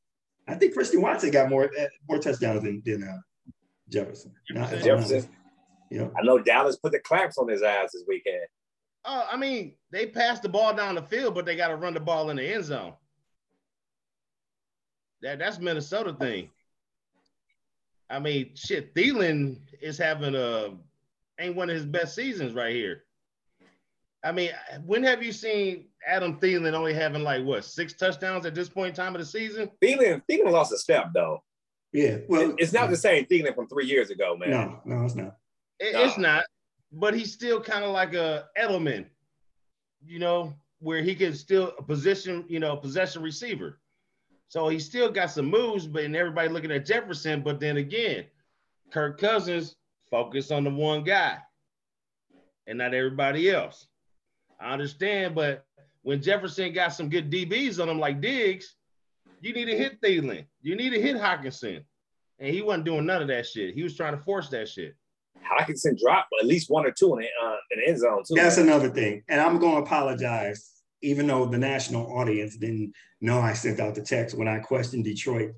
I 0.47 0.55
think 0.55 0.75
Christian 0.75 1.03
Watson 1.03 1.31
got 1.31 1.49
more 1.49 1.71
more 2.09 2.19
touchdowns 2.19 2.63
than, 2.63 2.83
than 2.85 3.03
uh, 3.03 3.19
Jefferson. 3.89 4.33
Not, 4.51 4.71
Jefferson. 4.71 5.29
Yeah. 5.91 6.09
I 6.17 6.23
know 6.23 6.39
Dallas 6.39 6.77
put 6.77 6.93
the 6.93 7.01
clamps 7.01 7.39
on 7.39 7.49
his 7.49 7.63
ass 7.63 7.93
this 7.93 8.05
weekend. 8.07 8.43
Oh, 9.05 9.27
I 9.31 9.37
mean, 9.37 9.75
they 9.91 10.07
passed 10.07 10.43
the 10.43 10.49
ball 10.49 10.75
down 10.75 10.97
the 10.97 11.03
field, 11.03 11.35
but 11.35 11.47
they 11.47 11.57
got 11.57 11.69
to 11.69 11.77
run 11.77 11.95
the 11.95 12.01
ball 12.01 12.31
in 12.31 12.37
the 12.37 12.55
end 12.55 12.65
zone. 12.65 12.95
That 15.23 15.39
that's 15.39 15.59
Minnesota 15.59 16.15
thing. 16.15 16.51
I 18.09 18.19
mean, 18.19 18.51
shit, 18.55 18.95
Thielen 18.95 19.59
is 19.81 19.99
having 19.99 20.35
a 20.35 20.75
ain't 21.39 21.57
one 21.57 21.71
of 21.71 21.77
his 21.77 21.87
best 21.87 22.15
seasons 22.15 22.55
right 22.55 22.75
here. 22.75 23.05
I 24.25 24.33
mean, 24.33 24.51
when 24.85 25.03
have 25.05 25.23
you 25.23 25.33
seen 25.33 25.87
Adam 26.07 26.39
Thielen 26.39 26.73
only 26.73 26.95
having 26.95 27.23
like 27.23 27.45
what 27.45 27.65
six 27.65 27.93
touchdowns 27.93 28.47
at 28.47 28.55
this 28.55 28.69
point 28.69 28.91
in 28.91 28.95
time 28.95 29.15
of 29.15 29.21
the 29.21 29.27
season? 29.27 29.71
Thielen, 29.83 30.23
Thielen 30.29 30.51
lost 30.51 30.73
a 30.73 30.79
step 30.79 31.11
though. 31.15 31.43
Yeah, 31.93 32.19
well, 32.29 32.55
it's 32.59 32.73
not 32.73 32.91
the 32.91 32.97
same 32.97 33.25
Thielen 33.25 33.55
from 33.55 33.69
three 33.69 33.87
years 33.87 34.11
ago, 34.11 34.37
man. 34.37 34.51
No, 34.51 34.81
no, 34.85 35.05
it's 35.05 35.15
not. 35.15 35.37
It, 35.79 35.95
no. 35.95 36.05
It's 36.05 36.19
not, 36.19 36.45
but 36.93 37.15
he's 37.15 37.33
still 37.33 37.61
kind 37.61 37.85
of 37.85 37.93
like 37.93 38.15
a 38.15 38.47
Edelman, 38.59 39.07
you 40.05 40.19
know, 40.19 40.55
where 40.81 41.03
he 41.03 41.15
can 41.15 41.35
still 41.35 41.73
position, 41.87 42.45
you 42.49 42.61
know, 42.61 42.77
possession 42.77 43.23
receiver. 43.23 43.79
So 44.49 44.69
he 44.69 44.79
still 44.79 45.11
got 45.11 45.31
some 45.31 45.47
moves, 45.47 45.87
but 45.87 46.05
and 46.05 46.17
everybody 46.17 46.49
looking 46.49 46.71
at 46.71 46.87
Jefferson. 46.87 47.43
But 47.43 47.61
then 47.61 47.77
again, 47.77 48.25
Kirk 48.93 49.19
Cousins 49.21 49.75
focus 50.11 50.51
on 50.51 50.65
the 50.65 50.71
one 50.71 51.05
guy 51.05 51.39
and 52.67 52.79
not 52.79 52.95
everybody 52.95 53.51
else. 53.51 53.87
I 54.61 54.73
understand, 54.73 55.35
but 55.35 55.65
when 56.03 56.23
Jefferson 56.23 56.73
got 56.73 56.95
some 56.95 57.09
good 57.09 57.31
DBs 57.31 57.83
on 57.83 57.89
him 57.89 57.99
like 57.99 58.21
Diggs, 58.21 58.77
you 59.41 59.53
need 59.53 59.67
to 59.67 59.77
hit 59.77 60.01
Thielen. 60.01 60.47
You 60.63 60.77
need 60.77 60.91
to 60.91 61.03
hit 61.03 61.17
Hockenson. 61.17 61.83
And 62.39 62.55
he 62.55 62.63
wasn't 62.63 62.85
doing 62.85 63.07
none 63.07 63.23
of 63.23 63.29
that 63.29 63.47
shit. 63.47 63.75
He 63.75 63.83
was 63.83 63.97
trying 63.97 64.17
to 64.17 64.23
force 64.23 64.49
that 64.51 64.69
shit. 64.69 64.95
Hockenson 65.45 65.99
dropped 65.99 66.29
at 66.41 66.47
least 66.47 66.71
one 66.71 66.87
or 66.87 66.91
two 66.91 67.15
in 67.15 67.21
the, 67.21 67.27
uh, 67.27 67.57
in 67.71 67.81
the 67.81 67.89
end 67.89 67.99
zone 67.99 68.23
too. 68.27 68.35
That's 68.35 68.59
another 68.59 68.89
thing, 68.91 69.23
and 69.29 69.41
I'm 69.41 69.59
going 69.59 69.77
to 69.77 69.83
apologize, 69.83 70.76
even 71.07 71.27
though 71.27 71.47
the 71.47 71.59
national 71.59 72.07
audience 72.19 72.57
didn't 72.57 72.93
know 73.21 73.41
I 73.41 73.53
sent 73.53 73.81
out 73.81 73.95
the 73.95 74.03
text 74.03 74.37
when 74.37 74.49
I 74.49 74.59
questioned 74.59 75.05
Detroit 75.05 75.53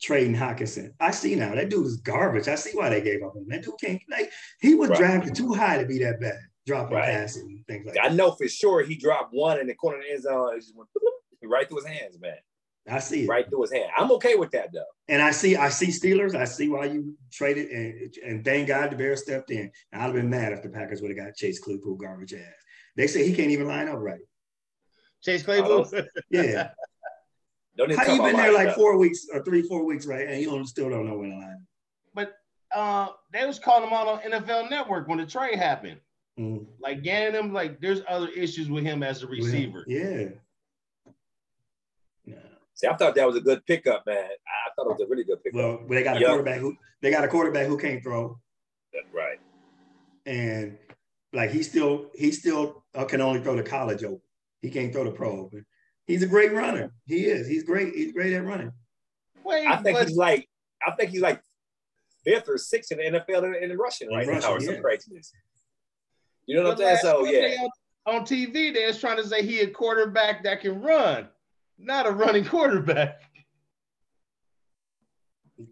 trading 0.00 0.36
Hockenson. 0.36 0.92
I 1.00 1.10
see 1.10 1.34
now 1.34 1.54
that 1.54 1.70
dude 1.70 1.86
is 1.86 1.96
garbage. 1.96 2.48
I 2.48 2.54
see 2.54 2.76
why 2.76 2.90
they 2.90 3.00
gave 3.00 3.22
up 3.22 3.34
on 3.34 3.42
him. 3.42 3.48
That 3.48 3.62
dude 3.62 3.74
can't 3.80 4.00
like 4.10 4.30
he 4.60 4.74
was 4.74 4.90
right. 4.90 4.98
drafted 4.98 5.34
too 5.34 5.54
high 5.54 5.78
to 5.78 5.86
be 5.86 5.98
that 6.00 6.20
bad, 6.20 6.38
dropping 6.66 6.96
right. 6.96 7.06
passes 7.06 7.42
and 7.42 7.66
things 7.66 7.86
like 7.86 7.98
I 7.98 8.08
that. 8.08 8.12
I 8.12 8.14
know 8.14 8.32
for 8.32 8.46
sure 8.46 8.82
he 8.82 8.96
dropped 8.96 9.32
one 9.32 9.58
in 9.58 9.66
the 9.66 9.74
corner 9.74 9.98
of 9.98 10.04
the 10.04 10.12
end 10.12 10.22
zone. 10.22 10.54
It 10.54 10.60
just 10.60 10.76
went 10.76 10.88
right 11.42 11.66
through 11.66 11.78
his 11.78 11.86
hands, 11.86 12.18
man. 12.20 12.36
I 12.90 13.00
see 13.00 13.24
it. 13.24 13.28
right 13.28 13.48
through 13.48 13.62
his 13.62 13.72
hand. 13.72 13.90
I'm 13.96 14.12
okay 14.12 14.34
with 14.34 14.50
that 14.52 14.68
though. 14.72 14.84
And 15.08 15.20
I 15.20 15.30
see, 15.30 15.56
I 15.56 15.68
see 15.68 15.88
Steelers. 15.88 16.34
I 16.34 16.44
see 16.44 16.68
why 16.68 16.86
you 16.86 17.16
traded, 17.32 17.70
and 17.70 18.14
and 18.24 18.44
thank 18.44 18.68
God 18.68 18.90
the 18.90 18.96
Bears 18.96 19.22
stepped 19.22 19.50
in. 19.50 19.70
I'd 19.92 20.00
have 20.00 20.14
been 20.14 20.30
mad 20.30 20.52
if 20.52 20.62
the 20.62 20.68
Packers 20.68 21.02
would 21.02 21.10
have 21.10 21.26
got 21.26 21.36
Chase 21.36 21.58
Claypool 21.58 21.96
garbage 21.96 22.34
ass. 22.34 22.64
They 22.96 23.06
say 23.06 23.26
he 23.26 23.34
can't 23.34 23.50
even 23.50 23.68
line 23.68 23.88
up 23.88 23.98
right. 23.98 24.20
Chase 25.22 25.42
Claypool. 25.42 25.88
Oh, 25.92 26.02
yeah. 26.30 26.70
Don't 27.76 27.94
How 27.94 28.12
you 28.12 28.20
been 28.20 28.36
there 28.36 28.52
like 28.52 28.70
up. 28.70 28.74
four 28.74 28.98
weeks 28.98 29.26
or 29.32 29.42
three, 29.44 29.62
four 29.62 29.84
weeks, 29.84 30.04
right? 30.04 30.26
And 30.26 30.40
you 30.40 30.50
don't, 30.50 30.66
still 30.66 30.90
don't 30.90 31.06
know 31.06 31.16
when 31.16 31.30
to 31.30 31.36
line. 31.36 31.64
But 32.12 32.32
uh, 32.74 33.10
they 33.32 33.46
was 33.46 33.60
calling 33.60 33.86
him 33.86 33.92
out 33.92 34.08
on 34.08 34.18
NFL 34.18 34.68
Network 34.68 35.06
when 35.06 35.18
the 35.18 35.26
trade 35.26 35.54
happened. 35.54 36.00
Mm-hmm. 36.40 36.64
Like 36.80 37.04
getting 37.04 37.38
him, 37.38 37.52
like 37.52 37.80
there's 37.80 38.00
other 38.08 38.26
issues 38.30 38.68
with 38.68 38.82
him 38.82 39.04
as 39.04 39.22
a 39.22 39.28
receiver. 39.28 39.84
Yeah. 39.86 40.30
See, 42.78 42.86
I 42.86 42.94
thought 42.94 43.16
that 43.16 43.26
was 43.26 43.34
a 43.34 43.40
good 43.40 43.66
pickup, 43.66 44.06
man. 44.06 44.24
I 44.24 44.70
thought 44.76 44.86
it 44.86 44.98
was 44.98 45.00
a 45.00 45.10
really 45.10 45.24
good 45.24 45.42
pickup. 45.42 45.58
Well, 45.58 45.80
they 45.88 46.04
got 46.04 46.22
a 46.22 46.24
quarterback 46.24 46.60
who 46.60 46.76
they 47.02 47.10
got 47.10 47.24
a 47.24 47.28
quarterback 47.28 47.66
who 47.66 47.76
can't 47.76 48.02
throw. 48.02 48.38
right. 49.12 49.40
And 50.26 50.78
like 51.32 51.50
he 51.50 51.64
still 51.64 52.06
he 52.14 52.30
still 52.30 52.84
uh, 52.94 53.04
can 53.04 53.20
only 53.20 53.40
throw 53.40 53.56
the 53.56 53.64
college 53.64 54.04
open. 54.04 54.20
He 54.60 54.70
can't 54.70 54.92
throw 54.92 55.04
the 55.04 55.10
pro 55.10 55.40
open. 55.40 55.64
He's 56.06 56.22
a 56.22 56.26
great 56.26 56.52
runner. 56.52 56.92
He 57.06 57.26
is. 57.26 57.46
He's 57.46 57.64
great. 57.64 57.94
He's 57.94 58.12
great 58.12 58.32
at 58.32 58.44
running. 58.44 58.72
Wait, 59.44 59.66
I 59.66 59.76
think 59.76 59.98
he's 59.98 60.16
like 60.16 60.48
I 60.86 60.92
think 60.92 61.10
he's 61.10 61.20
like 61.20 61.40
fifth 62.24 62.48
or 62.48 62.58
sixth 62.58 62.92
in 62.92 62.98
the 62.98 63.20
NFL 63.20 63.56
in, 63.56 63.70
in 63.70 63.76
rushing 63.76 64.10
right 64.10 64.26
now 64.26 64.52
or 64.52 64.60
some 64.60 64.80
craziness. 64.80 65.32
You 66.46 66.56
know 66.56 66.64
what 66.64 66.72
I'm 66.72 66.78
saying? 66.78 66.98
So 67.02 67.24
yeah. 67.24 67.56
On, 68.06 68.16
on 68.16 68.24
TV, 68.24 68.72
they're 68.72 68.92
trying 68.92 69.18
to 69.18 69.26
say 69.26 69.44
he 69.44 69.60
a 69.60 69.68
quarterback 69.68 70.42
that 70.44 70.60
can 70.60 70.80
run 70.80 71.28
not 71.78 72.06
a 72.06 72.10
running 72.10 72.44
quarterback. 72.44 73.22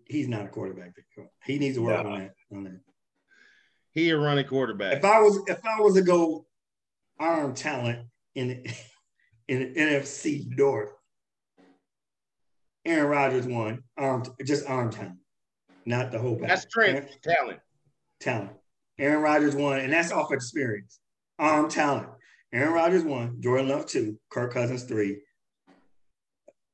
He's 0.04 0.28
not 0.28 0.46
a 0.46 0.48
quarterback. 0.48 0.94
He 1.44 1.58
needs 1.58 1.76
to 1.76 1.82
work 1.82 2.02
no. 2.04 2.10
on 2.10 2.18
that. 2.20 2.34
On 2.52 2.64
that. 2.64 2.80
He 3.90 4.10
a 4.10 4.18
running 4.18 4.46
quarterback. 4.46 4.98
If 4.98 5.04
I 5.04 5.20
was 5.20 5.40
if 5.46 5.64
I 5.64 5.80
was 5.80 5.94
to 5.94 6.02
go 6.02 6.46
arm 7.18 7.54
talent 7.54 8.06
in 8.36 8.62
in 9.48 9.58
the 9.72 9.80
NFC 9.80 10.46
North, 10.56 10.92
Aaron 12.84 13.08
Rodgers 13.08 13.46
won. 13.46 13.82
Arm, 13.96 14.22
just 14.44 14.66
arm 14.68 14.90
talent, 14.90 15.18
not 15.84 16.12
the 16.12 16.18
whole. 16.18 16.38
That's 16.40 16.62
strength, 16.62 17.10
talent, 17.22 17.58
talent. 18.20 18.50
Aaron 18.98 19.22
Rodgers 19.22 19.54
won, 19.56 19.78
and 19.80 19.92
that's 19.92 20.12
off 20.12 20.32
experience. 20.32 21.00
Arm 21.38 21.68
talent. 21.68 22.08
Aaron 22.52 22.72
Rodgers 22.72 23.02
won. 23.02 23.40
Jordan 23.40 23.68
Love 23.68 23.86
two. 23.86 24.18
Kirk 24.30 24.52
Cousins 24.52 24.84
three. 24.84 25.22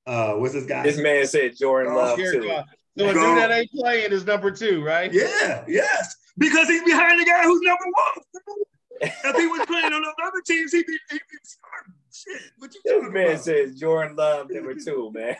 Uh, 0.07 0.35
what's 0.35 0.53
this 0.53 0.67
guy? 0.67 0.83
This 0.83 0.99
man 0.99 1.27
said 1.27 1.57
Jordan 1.57 1.93
Oh, 1.93 1.97
Love 1.97 2.19
Here, 2.19 2.33
too. 2.41 2.51
uh, 2.51 2.65
So 2.99 3.09
a 3.09 3.13
dude 3.13 3.39
that 3.39 3.51
ain't 3.53 3.71
playing 3.71 4.13
is 4.13 4.27
number 4.27 4.51
two, 4.51 4.83
right? 4.85 5.13
Yeah, 5.13 5.65
yes, 5.69 6.15
because 6.37 6.69
he's 6.69 6.83
behind 6.83 7.21
the 7.21 7.25
guy 7.25 7.43
who's 7.45 7.61
number 7.63 7.85
one. 7.85 8.57
If 9.03 9.37
he 9.37 9.47
was 9.47 9.67
playing 9.67 9.93
on 9.93 10.03
those 10.03 10.15
other 10.25 10.41
teams, 10.47 10.73
he'd 10.73 10.87
be, 10.87 10.99
he'd 11.11 11.21
be 11.31 11.39
starting. 11.43 11.93
Shit, 12.15 12.43
what 12.59 12.75
you 12.75 12.81
This 12.85 13.03
man 13.13 13.27
about? 13.33 13.41
says 13.45 13.75
Jordan 13.79 14.17
Love 14.17 14.51
number 14.51 14.75
two, 14.75 15.11
man. 15.15 15.35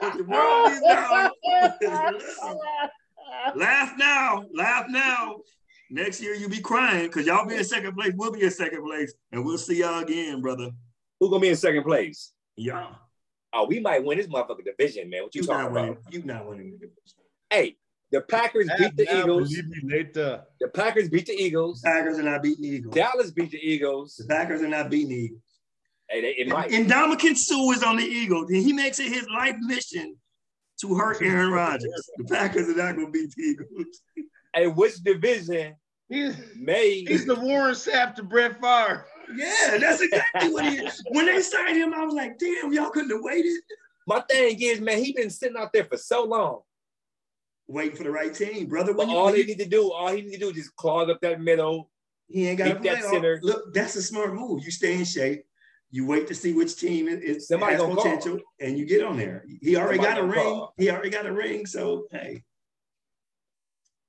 The 0.00 0.24
world 0.24 0.70
is 0.72 0.80
now. 0.82 1.30
Laugh 3.54 3.92
now, 3.98 4.44
laugh 4.54 4.86
now. 4.88 5.36
Next 5.90 6.20
year 6.22 6.34
you'll 6.34 6.50
be 6.50 6.60
crying 6.60 7.06
because 7.06 7.26
y'all 7.26 7.46
be 7.46 7.56
in 7.56 7.64
second 7.64 7.94
place. 7.94 8.12
We'll 8.16 8.32
be 8.32 8.42
in 8.42 8.50
second 8.50 8.84
place, 8.84 9.14
and 9.32 9.44
we'll 9.44 9.58
see 9.58 9.78
y'all 9.80 10.02
again, 10.02 10.40
brother. 10.40 10.70
Who 11.20 11.30
gonna 11.30 11.40
be 11.40 11.48
in 11.48 11.56
second 11.56 11.84
place? 11.84 12.32
Y'all, 12.56 12.96
Oh, 13.52 13.66
we 13.66 13.78
might 13.78 14.02
win 14.04 14.18
this 14.18 14.26
motherfucking 14.26 14.64
division, 14.64 15.08
man. 15.10 15.22
What 15.24 15.34
you, 15.34 15.42
you 15.42 15.46
talking 15.46 15.66
about? 15.70 15.74
winning. 15.74 15.98
You 16.10 16.22
not 16.24 16.46
winning. 16.48 16.72
the 16.72 16.78
division. 16.78 17.18
Hey, 17.50 17.76
the 18.14 18.20
Packers 18.20 18.70
beat 18.78 18.96
the 18.96 19.02
Eagles. 19.02 19.48
believe 19.48 19.68
me 19.68 19.96
later. 19.96 20.44
The 20.60 20.68
Packers 20.68 21.08
beat 21.08 21.26
the 21.26 21.32
Eagles. 21.32 21.80
The 21.80 21.90
Packers 21.90 22.18
are 22.18 22.22
not 22.22 22.42
beating 22.42 22.62
the 22.62 22.68
Eagles. 22.68 22.94
Dallas 22.94 23.30
beat 23.32 23.50
the 23.50 23.58
Eagles. 23.58 24.16
The 24.16 24.26
Packers 24.26 24.62
are 24.62 24.68
not 24.68 24.90
beating 24.90 25.08
the 25.08 25.16
Eagles. 25.16 25.40
Hey, 26.08 26.20
they, 26.20 26.28
it 26.28 26.48
might. 26.48 26.70
And 26.70 26.88
Ndamukong 26.88 27.36
Suh 27.36 27.72
is 27.72 27.82
on 27.82 27.96
the 27.96 28.04
Eagles, 28.04 28.50
and 28.50 28.62
he 28.62 28.72
makes 28.72 29.00
it 29.00 29.12
his 29.12 29.26
life 29.28 29.56
mission 29.60 30.16
to 30.80 30.94
hurt 30.94 31.20
Aaron 31.22 31.50
Rodgers. 31.50 32.10
The 32.18 32.24
Packers 32.24 32.68
are 32.68 32.76
not 32.76 32.94
going 32.94 33.06
to 33.06 33.12
beat 33.12 33.34
the 33.36 33.42
Eagles. 33.42 34.00
Hey, 34.54 34.68
which 34.68 34.94
division 35.02 35.74
He's, 36.08 36.36
may 36.56 37.00
he's 37.00 37.26
the 37.26 37.34
Warren 37.34 37.74
Sapp 37.74 38.14
to 38.16 38.22
Brett 38.22 38.60
Favre. 38.60 39.06
Yeah, 39.34 39.78
that's 39.78 40.02
exactly 40.02 40.52
what 40.52 40.66
he 40.66 40.76
is. 40.76 41.02
When 41.08 41.26
they 41.26 41.40
signed 41.40 41.76
him, 41.76 41.94
I 41.94 42.04
was 42.04 42.14
like, 42.14 42.38
damn, 42.38 42.72
y'all 42.72 42.90
couldn't 42.90 43.10
have 43.10 43.22
waited. 43.22 43.56
my 44.06 44.20
thing 44.20 44.60
is, 44.60 44.80
man, 44.80 45.02
he 45.02 45.12
been 45.12 45.30
sitting 45.30 45.56
out 45.56 45.72
there 45.72 45.84
for 45.84 45.96
so 45.96 46.24
long. 46.24 46.60
Waiting 47.66 47.96
for 47.96 48.02
the 48.04 48.10
right 48.10 48.34
team, 48.34 48.66
brother. 48.66 48.92
When 48.92 49.08
you, 49.08 49.16
all 49.16 49.24
when 49.26 49.34
they 49.34 49.40
you- 49.40 49.46
need 49.46 49.58
to 49.58 49.64
do, 49.68 49.90
all 49.92 50.12
he 50.12 50.22
need 50.22 50.32
to 50.34 50.38
do 50.38 50.48
is 50.50 50.54
just 50.56 50.76
clog 50.76 51.08
up 51.10 51.20
that 51.22 51.40
middle. 51.40 51.90
he 52.28 52.46
ain't 52.48 52.58
got 52.58 52.64
to 52.64 52.70
keep 52.74 52.82
play. 52.82 52.94
that 52.94 53.04
all- 53.04 53.10
center. 53.10 53.40
Look, 53.42 53.72
that's 53.72 53.96
a 53.96 54.02
smart 54.02 54.34
move. 54.34 54.64
You 54.64 54.70
stay 54.70 54.94
in 54.98 55.04
shape. 55.04 55.44
You 55.90 56.06
wait 56.06 56.26
to 56.26 56.34
see 56.34 56.52
which 56.52 56.76
team 56.76 57.06
is, 57.08 57.20
is 57.20 57.48
Somebody 57.48 57.72
has 57.74 57.80
gonna 57.82 57.94
call. 57.94 58.02
potential, 58.04 58.40
and 58.60 58.76
you 58.76 58.84
get 58.84 59.02
on 59.04 59.16
there. 59.16 59.44
He 59.62 59.76
already 59.76 59.98
Somebody 59.98 60.14
got 60.20 60.24
a 60.24 60.26
ring. 60.26 60.42
call. 60.44 60.74
He 60.76 60.90
already 60.90 61.10
got 61.10 61.24
a 61.26 61.32
ring. 61.32 61.66
So 61.66 62.06
hey, 62.10 62.42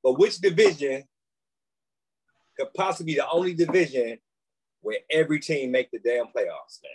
But 0.04 0.18
which 0.20 0.40
division 0.40 1.04
could 2.58 2.74
possibly 2.74 3.14
be 3.14 3.20
the 3.20 3.30
only 3.30 3.54
division 3.54 4.18
where 4.82 4.98
every 5.12 5.40
team 5.40 5.72
make 5.72 5.92
the 5.92 6.00
damn 6.00 6.26
playoffs, 6.28 6.80
man? 6.84 6.92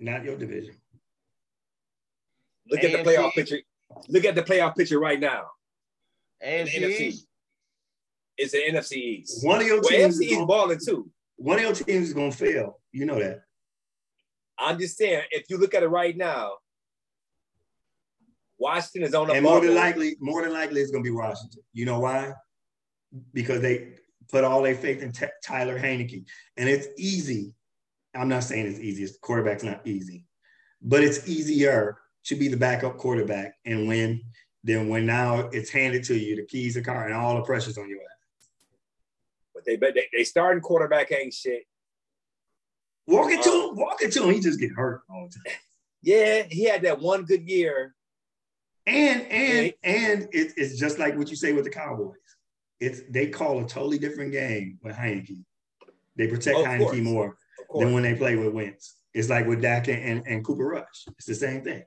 not 0.00 0.24
your 0.24 0.36
division. 0.36 0.74
Look 2.70 2.84
at 2.84 2.92
the 2.92 2.98
playoff 3.10 3.32
picture. 3.32 3.58
Look 4.08 4.24
at 4.24 4.34
the 4.34 4.42
playoff 4.42 4.76
picture 4.76 4.98
right 4.98 5.18
now. 5.20 5.46
In 6.40 6.66
the 6.66 6.70
AFC 6.70 6.80
NFC. 6.82 7.00
East. 7.00 7.26
It's 8.36 8.52
the 8.52 8.58
NFC 8.58 8.92
East. 8.92 9.44
One 9.46 9.60
of 9.60 9.66
your 9.66 9.80
Well, 9.80 9.90
teams, 9.90 10.18
NFC 10.20 10.24
is 10.26 10.32
East 10.32 10.46
balling 10.46 10.78
too. 10.84 11.10
one 11.36 11.56
of 11.58 11.62
your 11.64 11.72
teams 11.74 12.08
is 12.08 12.12
going 12.14 12.30
to 12.30 12.36
fail. 12.36 12.80
You 12.92 13.06
know 13.06 13.18
that. 13.18 13.40
I'm 14.58 14.78
just 14.78 14.96
saying, 14.96 15.22
if 15.30 15.44
you 15.48 15.58
look 15.58 15.74
at 15.74 15.82
it 15.82 15.88
right 15.88 16.16
now, 16.16 16.52
Washington 18.58 19.04
is 19.04 19.14
on 19.14 19.28
the 19.28 19.34
and 19.34 19.44
more 19.44 19.60
than 19.60 19.74
likely, 19.74 20.16
more 20.20 20.42
than 20.42 20.52
likely, 20.52 20.80
it's 20.80 20.90
going 20.90 21.02
to 21.04 21.08
be 21.08 21.14
Washington. 21.14 21.62
You 21.72 21.86
know 21.86 22.00
why? 22.00 22.32
Because 23.32 23.60
they 23.60 23.94
put 24.30 24.44
all 24.44 24.62
their 24.62 24.74
faith 24.74 25.00
in 25.02 25.12
T- 25.12 25.26
Tyler 25.44 25.78
Heinicke, 25.78 26.24
and 26.56 26.68
it's 26.68 26.88
easy. 26.98 27.52
I'm 28.14 28.28
not 28.28 28.42
saying 28.42 28.66
it's 28.66 28.80
easy. 28.80 29.04
It's 29.04 29.16
quarterback's 29.18 29.62
not 29.62 29.86
easy, 29.86 30.26
but 30.82 31.04
it's 31.04 31.28
easier 31.28 31.98
to 32.28 32.36
be 32.36 32.48
the 32.48 32.56
backup 32.56 32.98
quarterback 32.98 33.54
and 33.64 33.88
win 33.88 34.20
than 34.62 34.88
when 34.88 35.06
now 35.06 35.48
it's 35.52 35.70
handed 35.70 36.04
to 36.04 36.16
you 36.16 36.36
the 36.36 36.44
keys 36.44 36.74
to 36.74 36.82
car 36.82 37.06
and 37.06 37.14
all 37.14 37.36
the 37.36 37.42
pressure's 37.42 37.78
on 37.78 37.88
your 37.88 38.00
ass. 38.00 38.48
But 39.54 39.64
they 39.64 39.76
bet 39.76 39.94
they, 39.94 40.06
they 40.12 40.24
starting 40.24 40.60
quarterback 40.62 41.10
ain't 41.10 41.32
shit. 41.32 41.62
Walk 43.06 43.30
it 43.30 43.42
to 43.42 43.50
uh, 43.50 43.70
him. 43.70 43.76
Walk 43.76 44.02
it 44.02 44.12
to 44.12 44.24
him. 44.24 44.34
He 44.34 44.40
just 44.40 44.60
get 44.60 44.72
hurt 44.72 45.02
all 45.10 45.28
the 45.28 45.34
time. 45.34 45.58
Yeah, 46.02 46.42
he 46.50 46.64
had 46.64 46.82
that 46.82 47.00
one 47.00 47.24
good 47.24 47.48
year. 47.48 47.94
And 48.86 49.22
and 49.22 49.72
and 49.82 50.22
it, 50.32 50.52
it's 50.56 50.78
just 50.78 50.98
like 50.98 51.16
what 51.16 51.30
you 51.30 51.36
say 51.36 51.54
with 51.54 51.64
the 51.64 51.70
Cowboys. 51.70 52.16
It's 52.78 53.00
they 53.10 53.28
call 53.28 53.64
a 53.64 53.66
totally 53.66 53.98
different 53.98 54.32
game 54.32 54.78
with 54.82 54.94
Heinicke. 54.94 55.44
They 56.16 56.26
protect 56.26 56.58
Oh, 56.58 56.64
Heinicke 56.64 57.02
more 57.02 57.36
than 57.74 57.92
when 57.92 58.02
they 58.02 58.14
play 58.14 58.36
with 58.36 58.52
Wentz. 58.52 58.96
It's 59.14 59.30
like 59.30 59.46
with 59.46 59.62
Dak 59.62 59.88
and, 59.88 60.02
and, 60.02 60.26
and 60.26 60.44
Cooper 60.44 60.66
Rush. 60.66 61.06
It's 61.16 61.26
the 61.26 61.34
same 61.34 61.62
thing. 61.62 61.84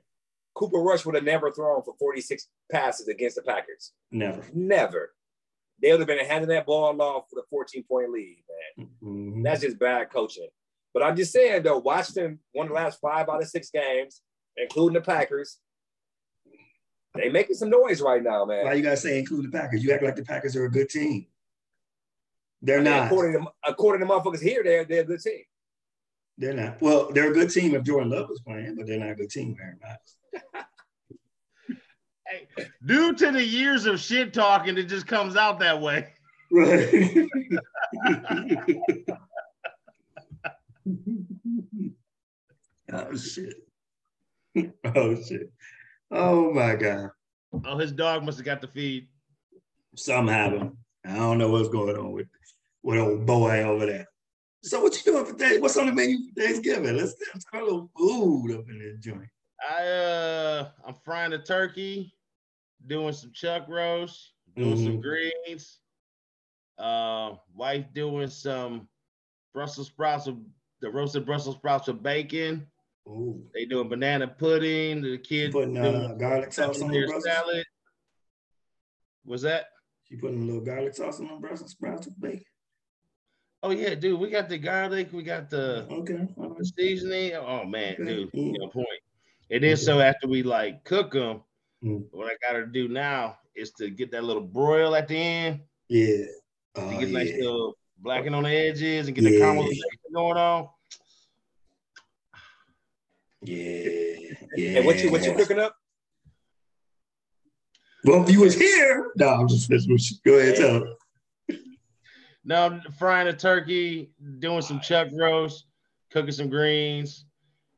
Cooper 0.54 0.78
Rush 0.78 1.04
would 1.04 1.14
have 1.14 1.24
never 1.24 1.50
thrown 1.50 1.82
for 1.82 1.94
46 1.98 2.48
passes 2.70 3.08
against 3.08 3.36
the 3.36 3.42
Packers. 3.42 3.92
Never. 4.10 4.44
Never. 4.52 5.14
They 5.80 5.90
would 5.90 6.00
have 6.00 6.06
been 6.06 6.24
handing 6.24 6.50
that 6.50 6.66
ball 6.66 7.00
off 7.00 7.24
with 7.32 7.44
a 7.44 7.48
14 7.48 7.84
point 7.84 8.10
lead, 8.10 8.44
man. 8.76 8.88
Mhm. 9.02 9.44
That's 9.44 9.62
just 9.62 9.78
bad 9.78 10.10
coaching. 10.10 10.48
But 10.94 11.02
I'm 11.02 11.16
just 11.16 11.32
saying 11.32 11.62
though, 11.62 11.78
Washington 11.78 12.38
won 12.54 12.68
the 12.68 12.74
last 12.74 13.00
five 13.00 13.28
out 13.28 13.42
of 13.42 13.48
six 13.48 13.70
games, 13.70 14.22
including 14.56 14.94
the 14.94 15.00
Packers. 15.00 15.58
They 17.14 17.28
making 17.28 17.56
some 17.56 17.70
noise 17.70 18.00
right 18.00 18.22
now, 18.22 18.44
man. 18.44 18.64
Why 18.64 18.74
you 18.74 18.82
gotta 18.82 18.96
say 18.96 19.18
include 19.18 19.46
the 19.46 19.50
Packers? 19.58 19.82
You 19.84 19.92
act 19.92 20.02
like 20.02 20.16
the 20.16 20.24
Packers 20.24 20.56
are 20.56 20.64
a 20.64 20.70
good 20.70 20.88
team. 20.88 21.26
They're 22.62 22.78
I 22.78 22.82
mean, 22.82 22.92
not. 22.92 23.06
According 23.06 23.40
to 23.42 23.52
according 23.66 24.06
to 24.06 24.12
motherfuckers 24.12 24.40
here, 24.40 24.62
they're 24.62 24.84
they're 24.84 25.00
a 25.00 25.04
good 25.04 25.20
team. 25.20 25.42
They're 26.38 26.54
not. 26.54 26.80
Well, 26.80 27.10
they're 27.12 27.30
a 27.30 27.34
good 27.34 27.50
team 27.50 27.74
if 27.74 27.82
Jordan 27.82 28.10
Love 28.10 28.28
was 28.28 28.40
playing, 28.40 28.76
but 28.76 28.86
they're 28.86 28.98
not 28.98 29.10
a 29.10 29.14
good 29.14 29.30
team, 29.30 29.56
Aaron 29.60 29.78
Rodgers. 29.82 30.16
Hey, 32.26 32.46
due 32.86 33.14
to 33.14 33.30
the 33.30 33.44
years 33.44 33.84
of 33.86 34.00
shit 34.00 34.32
talking, 34.32 34.78
it 34.78 34.84
just 34.84 35.06
comes 35.06 35.36
out 35.36 35.58
that 35.60 35.80
way. 35.80 36.14
Right. 36.50 37.28
oh 42.92 43.16
shit. 43.16 43.54
Oh 44.94 45.14
shit. 45.22 45.52
Oh 46.10 46.52
my 46.52 46.76
god. 46.76 47.10
Oh, 47.64 47.78
his 47.78 47.92
dog 47.92 48.24
must 48.24 48.38
have 48.38 48.44
got 48.46 48.60
the 48.60 48.66
feed. 48.66 49.08
Some 49.96 50.28
have 50.28 50.52
them. 50.52 50.78
I 51.04 51.16
don't 51.16 51.38
know 51.38 51.50
what's 51.50 51.68
going 51.68 51.96
on 51.96 52.12
with 52.12 52.28
with 52.82 52.98
old 52.98 53.26
boy 53.26 53.62
over 53.62 53.86
there. 53.86 54.06
So 54.62 54.80
what 54.82 54.94
you 54.94 55.12
doing 55.12 55.24
for 55.24 55.32
Thanksgiving? 55.32 55.62
What's 55.62 55.76
on 55.76 55.86
the 55.86 55.92
menu 55.92 56.18
for 56.18 56.40
Thanksgiving? 56.40 56.96
Let's 56.96 57.14
let's 57.32 57.44
talk 57.44 57.62
a 57.62 57.64
little 57.64 57.90
food 57.96 58.52
up 58.52 58.68
in 58.68 58.78
this 58.78 58.98
joint. 59.00 59.28
I 59.68 59.86
uh 59.86 60.68
I'm 60.86 60.94
frying 61.04 61.32
a 61.32 61.38
turkey, 61.38 62.14
doing 62.86 63.12
some 63.12 63.32
chuck 63.32 63.66
roast, 63.68 64.32
doing 64.56 64.76
some 64.76 64.98
Mhm. 64.98 65.02
greens. 65.02 65.78
Uh 66.78 67.36
wife 67.54 67.86
doing 67.92 68.28
some 68.28 68.88
Brussels 69.52 69.88
sprouts 69.88 70.26
with 70.26 70.38
the 70.80 70.90
roasted 70.90 71.24
Brussels 71.26 71.56
sprouts 71.56 71.86
with 71.86 72.02
bacon. 72.02 72.66
Ooh. 73.06 73.48
They 73.54 73.66
doing 73.66 73.88
banana 73.88 74.26
pudding. 74.26 75.02
The 75.02 75.18
kids 75.18 75.52
Putting 75.52 75.76
uh, 75.76 76.14
garlic 76.18 76.52
sauce 76.52 76.80
on 76.80 76.88
the 76.90 76.98
their 76.98 77.06
Brussels. 77.06 77.24
salad. 77.24 77.64
Was 79.24 79.42
that? 79.42 79.66
She 80.04 80.16
putting 80.16 80.42
a 80.42 80.44
little 80.46 80.60
garlic 80.60 80.94
sauce 80.94 81.20
on 81.20 81.26
the 81.28 81.34
Brussels 81.36 81.70
sprouts 81.72 82.06
with 82.06 82.20
bacon. 82.20 82.44
Oh 83.62 83.70
yeah, 83.70 83.94
dude. 83.94 84.18
We 84.18 84.28
got 84.30 84.48
the 84.48 84.58
garlic. 84.58 85.12
We 85.12 85.22
got 85.22 85.48
the, 85.50 85.86
Okay. 85.88 86.26
the 86.36 86.72
seasoning. 86.76 87.34
Oh 87.34 87.64
man, 87.64 87.94
Okay. 87.94 88.04
dude, 88.04 88.32
Mm. 88.32 88.72
point. 88.72 89.01
And 89.52 89.62
then 89.62 89.76
so 89.76 90.00
after 90.00 90.26
we 90.26 90.42
like 90.42 90.82
cook 90.84 91.12
them, 91.12 91.42
Mm. 91.84 92.04
what 92.12 92.28
I 92.30 92.36
gotta 92.40 92.64
do 92.64 92.86
now 92.86 93.38
is 93.56 93.72
to 93.72 93.90
get 93.90 94.12
that 94.12 94.22
little 94.22 94.42
broil 94.42 94.94
at 94.94 95.08
the 95.08 95.16
end. 95.16 95.60
Yeah. 95.88 96.06
to 96.76 96.80
Oh, 96.80 97.00
get 97.00 97.10
nice 97.10 97.30
yeah. 97.30 97.42
little 97.44 97.76
blacking 97.98 98.34
on 98.34 98.44
the 98.44 98.50
edges 98.50 99.08
and 99.08 99.16
get 99.16 99.24
the 99.24 99.32
Yeah. 99.32 99.40
caramelization 99.40 100.14
going 100.14 100.36
on. 100.38 100.68
Yeah. 103.42 104.34
Yeah. 104.56 104.78
And 104.78 104.86
what 104.86 105.02
you 105.02 105.10
what 105.10 105.24
you 105.24 105.34
cooking 105.34 105.58
up? 105.58 105.74
Well, 108.04 108.22
if 108.22 108.30
you 108.30 108.40
was 108.40 108.54
here, 108.54 109.10
no, 109.16 109.28
I'm 109.28 109.48
just 109.48 109.68
messing 109.70 109.92
with 109.92 110.08
you. 110.10 110.16
Go 110.24 110.38
ahead, 110.38 110.56
tell 110.56 110.80
them. 110.80 110.96
Now 112.44 112.66
I'm 112.66 112.82
frying 112.98 113.28
a 113.28 113.32
turkey, 113.32 114.10
doing 114.40 114.62
some 114.62 114.80
chuck 114.80 115.08
roast, 115.12 115.66
cooking 116.10 116.32
some 116.32 116.48
greens, 116.48 117.24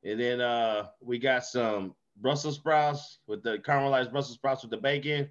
and 0.04 0.20
then 0.20 0.40
uh 0.40 0.86
we 1.00 1.18
got 1.18 1.44
some 1.44 1.94
Brussels 2.20 2.56
sprouts 2.56 3.18
with 3.26 3.42
the 3.42 3.58
caramelized 3.58 4.12
Brussels 4.12 4.36
sprouts 4.36 4.62
with 4.62 4.70
the 4.70 4.76
bacon, 4.76 5.28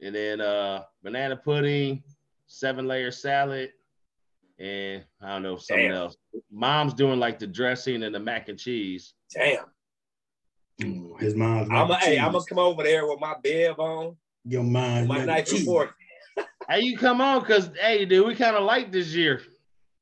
and 0.00 0.14
then 0.14 0.40
uh 0.40 0.82
banana 1.02 1.36
pudding, 1.36 2.02
seven 2.46 2.86
layer 2.86 3.10
salad, 3.10 3.70
and 4.58 5.04
I 5.22 5.32
don't 5.32 5.42
know 5.42 5.56
something 5.56 5.88
Damn. 5.88 5.96
else. 5.96 6.16
Mom's 6.50 6.94
doing 6.94 7.18
like 7.18 7.38
the 7.38 7.46
dressing 7.46 8.02
and 8.02 8.14
the 8.14 8.20
mac 8.20 8.48
and 8.48 8.58
cheese. 8.58 9.14
Damn. 9.32 9.64
Mm, 10.80 11.20
his 11.20 11.34
mom's. 11.34 11.68
I'm 11.70 11.90
a, 11.90 11.96
hey, 11.98 12.18
I'm 12.18 12.32
gonna 12.32 12.44
come 12.48 12.58
over 12.58 12.82
there 12.82 13.06
with 13.06 13.20
my 13.20 13.34
bib 13.42 13.78
on, 13.78 14.16
Your 14.44 14.64
mom's 14.64 15.08
my 15.08 15.18
mac 15.18 15.18
and 15.18 15.26
knife 15.28 15.52
and 15.52 15.64
fork. 15.64 15.94
Hey, 16.68 16.80
you 16.80 16.96
come 16.96 17.20
on, 17.20 17.44
cause 17.44 17.70
hey, 17.78 18.04
dude, 18.04 18.26
we 18.26 18.34
kind 18.34 18.56
of 18.56 18.64
like 18.64 18.90
this 18.90 19.14
year. 19.14 19.42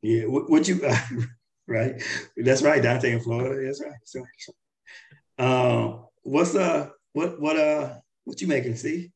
Yeah, 0.01 0.27
what, 0.27 0.49
what 0.49 0.67
you 0.67 0.81
right? 1.67 2.03
That's 2.37 2.63
right, 2.63 2.83
Dante 2.83 3.13
in 3.13 3.21
Florida. 3.21 3.65
That's 3.65 3.81
right. 3.81 3.93
That's 3.93 4.17
right. 4.17 5.47
Um, 5.47 6.07
what's 6.23 6.55
uh, 6.55 6.91
what 7.13 7.41
what 7.41 7.57
uh, 7.57 7.95
what 8.25 8.41
you 8.41 8.47
making? 8.47 8.77
See, 8.77 9.11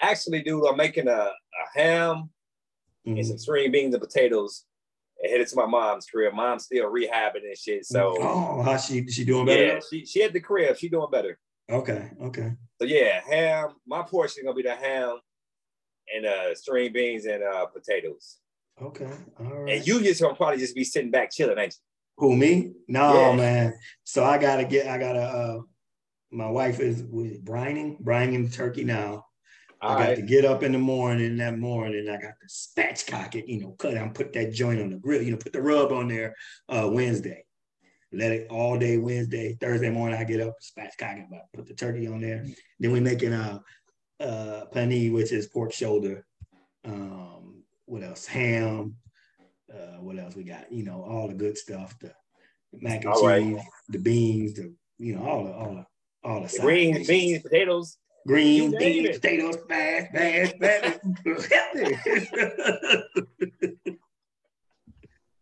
Actually, 0.00 0.42
dude, 0.42 0.64
I'm 0.66 0.76
making 0.76 1.08
a, 1.08 1.12
a 1.12 1.32
ham 1.74 2.30
and 3.04 3.26
some 3.26 3.38
string 3.38 3.70
beans 3.70 3.94
and 3.94 4.02
potatoes 4.02 4.64
and 5.22 5.30
headed 5.30 5.46
to 5.48 5.56
my 5.56 5.66
mom's 5.66 6.06
crib. 6.06 6.32
Mom's 6.32 6.64
still 6.64 6.90
rehabbing 6.90 7.44
and 7.44 7.56
shit. 7.56 7.84
So 7.84 8.16
oh, 8.18 8.62
how 8.62 8.76
she 8.78 9.06
she 9.08 9.24
doing 9.24 9.46
better? 9.46 9.64
yeah, 9.64 9.80
she 9.90 10.06
she 10.06 10.22
at 10.22 10.32
the 10.32 10.40
crib. 10.40 10.76
She 10.78 10.88
doing 10.88 11.10
better. 11.10 11.38
Okay, 11.70 12.10
okay. 12.22 12.52
So 12.80 12.86
yeah, 12.86 13.20
ham. 13.28 13.74
My 13.86 14.02
portion 14.02 14.44
gonna 14.44 14.54
be 14.54 14.62
the 14.62 14.74
ham 14.74 15.18
and 16.14 16.26
uh 16.26 16.54
string 16.54 16.92
beans 16.92 17.26
and 17.26 17.42
uh 17.42 17.66
potatoes. 17.66 18.38
Okay. 18.82 19.10
All 19.38 19.46
right. 19.64 19.76
And 19.76 19.86
you 19.86 20.02
just 20.02 20.20
gonna 20.20 20.34
probably 20.34 20.58
just 20.58 20.74
be 20.74 20.84
sitting 20.84 21.10
back 21.10 21.30
chilling, 21.32 21.58
ain't 21.58 21.74
you? 21.74 21.80
Who 22.26 22.36
me? 22.36 22.72
No, 22.88 23.14
Yeah. 23.14 23.36
man. 23.36 23.74
So 24.04 24.24
I 24.24 24.38
gotta 24.38 24.64
get. 24.64 24.86
I 24.86 24.98
gotta. 24.98 25.20
uh 25.20 25.58
My 26.30 26.50
wife 26.50 26.80
is 26.80 27.02
with 27.02 27.44
brining, 27.44 28.00
brining 28.02 28.48
the 28.48 28.56
turkey 28.56 28.84
now. 28.84 29.12
you? 29.12 29.88
I 29.88 29.88
got 29.94 29.98
right. 30.08 30.16
to 30.16 30.22
get 30.22 30.44
up 30.44 30.62
in 30.62 30.72
the 30.72 30.78
morning. 30.78 31.36
That 31.38 31.58
morning, 31.58 32.08
I 32.08 32.16
got 32.20 32.34
to 32.40 32.46
spatchcock 32.48 33.34
it. 33.34 33.48
You 33.48 33.60
know, 33.60 33.70
cut 33.78 33.94
and 33.94 34.14
put 34.14 34.32
that 34.34 34.52
joint 34.52 34.80
on 34.80 34.90
the 34.90 34.96
grill. 34.96 35.22
You 35.22 35.32
know, 35.32 35.36
put 35.38 35.52
the 35.52 35.62
rub 35.62 35.92
on 35.92 36.08
there. 36.08 36.34
Uh, 36.68 36.88
Wednesday. 36.92 37.44
Let 38.12 38.32
it 38.32 38.48
all 38.50 38.76
day 38.78 38.98
Wednesday. 38.98 39.56
Thursday 39.60 39.88
morning, 39.88 40.18
I 40.18 40.24
get 40.24 40.40
up, 40.40 40.56
spatchcock 40.60 41.18
it, 41.20 41.26
but 41.30 41.42
put 41.54 41.66
the 41.68 41.74
turkey 41.74 42.08
on 42.08 42.20
there. 42.20 42.44
Then 42.80 42.90
we 42.92 42.98
making 43.00 43.32
a 43.32 43.62
uh, 44.20 44.22
uh, 44.22 44.64
paneer, 44.74 45.12
which 45.12 45.30
is 45.32 45.46
pork 45.46 45.72
shoulder. 45.72 46.26
Um, 46.84 47.59
what 47.90 48.04
else? 48.04 48.24
Ham. 48.26 48.94
Uh, 49.72 49.98
what 50.00 50.16
else 50.18 50.36
we 50.36 50.44
got? 50.44 50.70
You 50.72 50.84
know, 50.84 51.02
all 51.02 51.26
the 51.28 51.34
good 51.34 51.58
stuff. 51.58 51.98
The 51.98 52.12
mac 52.72 53.04
and 53.04 53.12
All 53.12 53.26
right. 53.26 53.42
cheese, 53.42 53.62
the 53.88 53.98
beans, 53.98 54.54
the 54.54 54.72
you 54.98 55.16
know, 55.16 55.26
all 55.26 55.44
the 55.44 55.52
all 55.52 55.74
the 55.74 55.86
all 56.28 56.36
the 56.36 56.46
The 56.46 56.48
side 56.50 56.62
Greens, 56.66 56.96
dishes. 56.98 57.08
beans, 57.08 57.42
potatoes. 57.42 57.98
Green 58.26 58.70
You 58.72 58.78
beans, 58.78 59.08
it. 59.08 59.22
potatoes, 59.22 59.56
bash, 59.68 60.06
bash, 60.12 60.52
bash. 60.60 60.98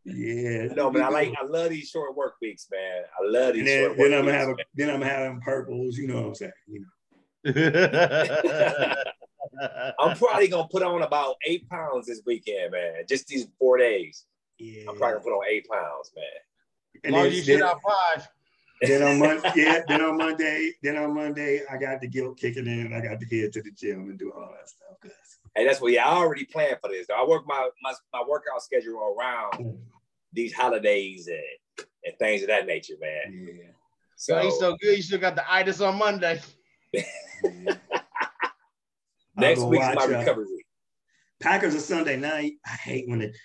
yeah. 0.05 0.67
No, 0.75 0.91
but 0.91 1.03
I 1.03 1.09
like 1.11 1.35
I 1.39 1.45
love 1.45 1.69
these 1.71 1.89
short 1.91 2.17
work 2.17 2.35
weeks, 2.41 2.67
man. 2.71 3.03
I 3.21 3.29
love 3.29 3.53
these 3.55 3.61
And 3.61 3.69
then, 3.69 3.85
short 3.85 3.99
work 3.99 4.09
then 4.11 4.19
I'm 4.19 4.25
weeks. 4.27 4.37
having 4.39 4.57
man. 4.57 4.65
then 4.75 4.91
I'm 4.91 5.03
having 5.03 5.41
purples. 5.41 5.97
You 5.99 6.07
know 6.09 6.23
what 6.23 6.29
I'm 6.29 6.35
saying? 6.35 6.53
You 6.67 6.81
know. 6.81 6.87
I'm 9.99 10.17
probably 10.17 10.49
gonna 10.49 10.69
put 10.69 10.83
on 10.83 11.03
about 11.03 11.37
eight 11.47 11.69
pounds 11.69 12.07
this 12.07 12.23
weekend, 12.27 12.73
man. 12.73 12.95
Just 13.09 13.27
these 13.29 13.47
four 13.59 13.79
days. 13.79 14.25
Yeah. 14.59 14.83
I'm 14.89 14.97
probably 14.97 15.15
gonna 15.15 15.25
put 15.25 15.33
on 15.33 15.45
eight 15.51 15.67
pounds, 15.69 16.11
man. 16.17 16.25
And 17.05 17.13
Long 17.15 17.25
then, 17.25 17.33
you 17.33 17.43
then, 17.43 17.63
out 17.63 17.79
five. 17.87 18.29
then 18.83 19.03
on 19.03 19.19
Monday, 19.19 19.53
yeah, 19.57 19.81
then 19.87 20.01
on 20.03 20.17
Monday, 20.17 20.73
then 20.83 20.97
on 20.97 21.15
Monday, 21.15 21.63
I 21.71 21.77
got 21.77 22.01
the 22.01 22.09
guilt 22.09 22.39
kicking 22.39 22.67
in. 22.67 22.93
I 22.93 23.01
got 23.01 23.21
to 23.21 23.27
head 23.27 23.53
to 23.53 23.63
the 23.63 23.71
gym 23.71 24.09
and 24.11 24.19
do 24.19 24.33
all 24.33 24.51
that 24.57 24.69
stuff. 24.69 24.97
'cause- 25.01 25.13
Hey, 25.57 25.65
that's 25.65 25.81
what 25.81 25.93
yeah, 25.93 26.07
I 26.09 26.13
already 26.15 26.45
planned 26.45 26.77
for 26.81 26.89
this. 26.89 27.07
I 27.11 27.25
work 27.25 27.43
my 27.47 27.69
my, 27.83 27.93
my 28.13 28.23
workout 28.29 28.63
schedule 28.63 29.17
around 29.19 29.79
these 30.33 30.53
holidays 30.53 31.27
and, 31.27 31.87
and 32.05 32.17
things 32.19 32.43
of 32.43 32.49
that 32.49 32.67
nature, 32.67 32.95
man. 33.01 33.47
Yeah. 33.49 33.65
So, 34.15 34.35
So 34.35 34.43
he's 34.45 34.59
so 34.59 34.77
good. 34.81 34.97
You 34.97 35.03
still 35.03 35.19
got 35.19 35.35
the 35.37 35.53
itis 35.53 35.81
on 35.81 35.97
Monday. 35.99 36.41
Yeah. 39.39 39.49
next 39.49 39.61
I'll 39.61 39.67
go 39.67 39.71
week 39.71 39.81
is 39.83 39.95
my 39.97 40.05
uh, 40.05 40.19
recovery 40.19 40.45
week. 40.45 40.67
Packers 41.41 41.75
are 41.75 41.81
Sunday 41.81 42.17
night. 42.17 42.55
I 42.67 42.71
hate 42.71 43.09
when 43.09 43.23
it 43.23 43.37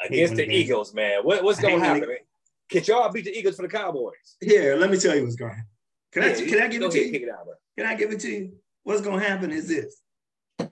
Against 0.00 0.36
the 0.36 0.50
Eagles, 0.50 0.94
man. 0.94 1.22
What, 1.22 1.44
what's 1.44 1.60
gonna 1.60 1.78
happen? 1.78 2.08
they- 2.08 2.80
Can 2.80 2.84
y'all 2.84 3.12
beat 3.12 3.26
the 3.26 3.36
Eagles 3.36 3.56
for 3.56 3.62
the 3.62 3.68
Cowboys? 3.68 4.36
Here, 4.40 4.76
let 4.76 4.90
me 4.90 4.98
tell 4.98 5.14
you 5.14 5.24
what's 5.24 5.36
going 5.36 5.50
to 5.50 5.56
happen. 5.56 5.68
Can 6.12 6.22
I 6.22 6.32
can 6.32 6.62
I 6.62 6.68
give 6.68 6.82
it 6.82 6.90
to 6.92 6.98
you? 6.98 7.14
it 7.14 7.28
out. 7.28 7.46
Can 7.76 7.86
I 7.86 7.94
give 7.94 8.12
it 8.12 8.20
to 8.20 8.30
you? 8.30 8.52
What's 8.84 9.00
gonna 9.00 9.22
happen 9.22 9.50
is 9.50 9.68
this. 9.68 10.00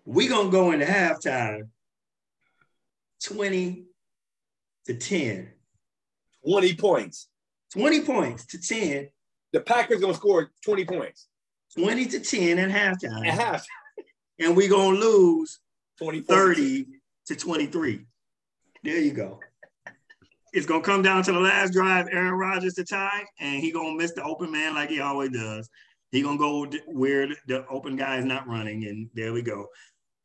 We're 0.04 0.28
gonna 0.28 0.50
go 0.50 0.70
into 0.72 0.86
halftime 0.86 1.68
20 3.24 3.84
to 4.86 4.94
10. 4.94 5.48
20 6.46 6.74
points. 6.76 7.28
20 7.72 8.02
points 8.02 8.46
to 8.46 8.60
10, 8.60 9.08
The 9.52 9.60
Packers 9.60 10.00
gonna 10.00 10.14
score 10.14 10.50
20 10.64 10.84
points 10.84 11.28
20 11.76 12.06
to 12.06 12.20
10 12.20 12.58
at 12.58 12.70
halftime. 12.70 13.26
at 13.26 13.34
half. 13.38 13.66
And 14.42 14.56
we're 14.56 14.68
gonna 14.68 14.98
lose 14.98 15.60
20, 15.98 16.22
30 16.22 16.86
to 17.26 17.36
23. 17.36 18.04
There 18.82 18.98
you 18.98 19.12
go. 19.12 19.38
It's 20.52 20.66
gonna 20.66 20.82
come 20.82 21.02
down 21.02 21.22
to 21.24 21.32
the 21.32 21.38
last 21.38 21.72
drive, 21.72 22.08
Aaron 22.10 22.34
Rodgers 22.34 22.74
to 22.74 22.84
tie, 22.84 23.24
and 23.38 23.60
he 23.60 23.70
gonna 23.70 23.94
miss 23.94 24.12
the 24.12 24.24
open 24.24 24.50
man 24.50 24.74
like 24.74 24.90
he 24.90 25.00
always 25.00 25.30
does. 25.30 25.70
He 26.10 26.22
gonna 26.22 26.38
go 26.38 26.66
where 26.86 27.28
the- 27.28 27.38
the 27.46 27.66
open 27.68 27.96
guy 27.96 28.18
is 28.18 28.24
not 28.24 28.48
running, 28.48 28.84
and 28.86 29.08
there 29.14 29.32
we 29.32 29.42
go. 29.42 29.68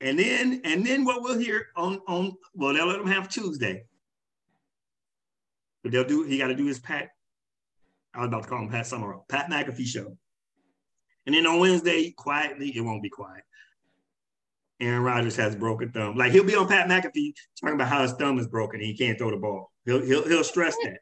And 0.01 0.17
then, 0.17 0.61
and 0.63 0.85
then 0.85 1.05
what 1.05 1.21
we'll 1.21 1.37
hear 1.37 1.67
on 1.75 1.99
on 2.07 2.35
well, 2.53 2.73
they'll 2.73 2.87
let 2.87 2.99
him 2.99 3.07
have 3.07 3.29
Tuesday, 3.29 3.85
but 5.83 5.91
they'll 5.91 6.03
do. 6.03 6.23
He 6.23 6.39
got 6.39 6.47
to 6.47 6.55
do 6.55 6.65
his 6.65 6.79
Pat. 6.79 7.11
I 8.13 8.19
was 8.21 8.27
about 8.27 8.43
to 8.43 8.49
call 8.49 8.63
him 8.63 8.69
Pat 8.69 8.87
Summerall, 8.87 9.25
Pat 9.29 9.49
McAfee 9.49 9.85
show. 9.85 10.17
And 11.25 11.35
then 11.35 11.45
on 11.45 11.59
Wednesday, 11.59 12.11
quietly, 12.11 12.75
it 12.75 12.81
won't 12.81 13.03
be 13.03 13.09
quiet. 13.09 13.43
Aaron 14.79 15.01
Rodgers 15.01 15.35
has 15.37 15.55
a 15.55 15.57
broken 15.57 15.91
thumb. 15.91 16.15
Like 16.15 16.31
he'll 16.31 16.43
be 16.43 16.55
on 16.55 16.67
Pat 16.67 16.87
McAfee 16.87 17.33
talking 17.59 17.75
about 17.75 17.87
how 17.87 18.03
his 18.03 18.13
thumb 18.13 18.37
is 18.37 18.47
broken 18.47 18.79
and 18.79 18.87
he 18.87 18.95
can't 18.95 19.17
throw 19.17 19.31
the 19.31 19.37
ball. 19.37 19.71
He'll 19.85 20.01
he'll, 20.05 20.27
he'll 20.27 20.43
stress 20.43 20.75
that, 20.83 20.97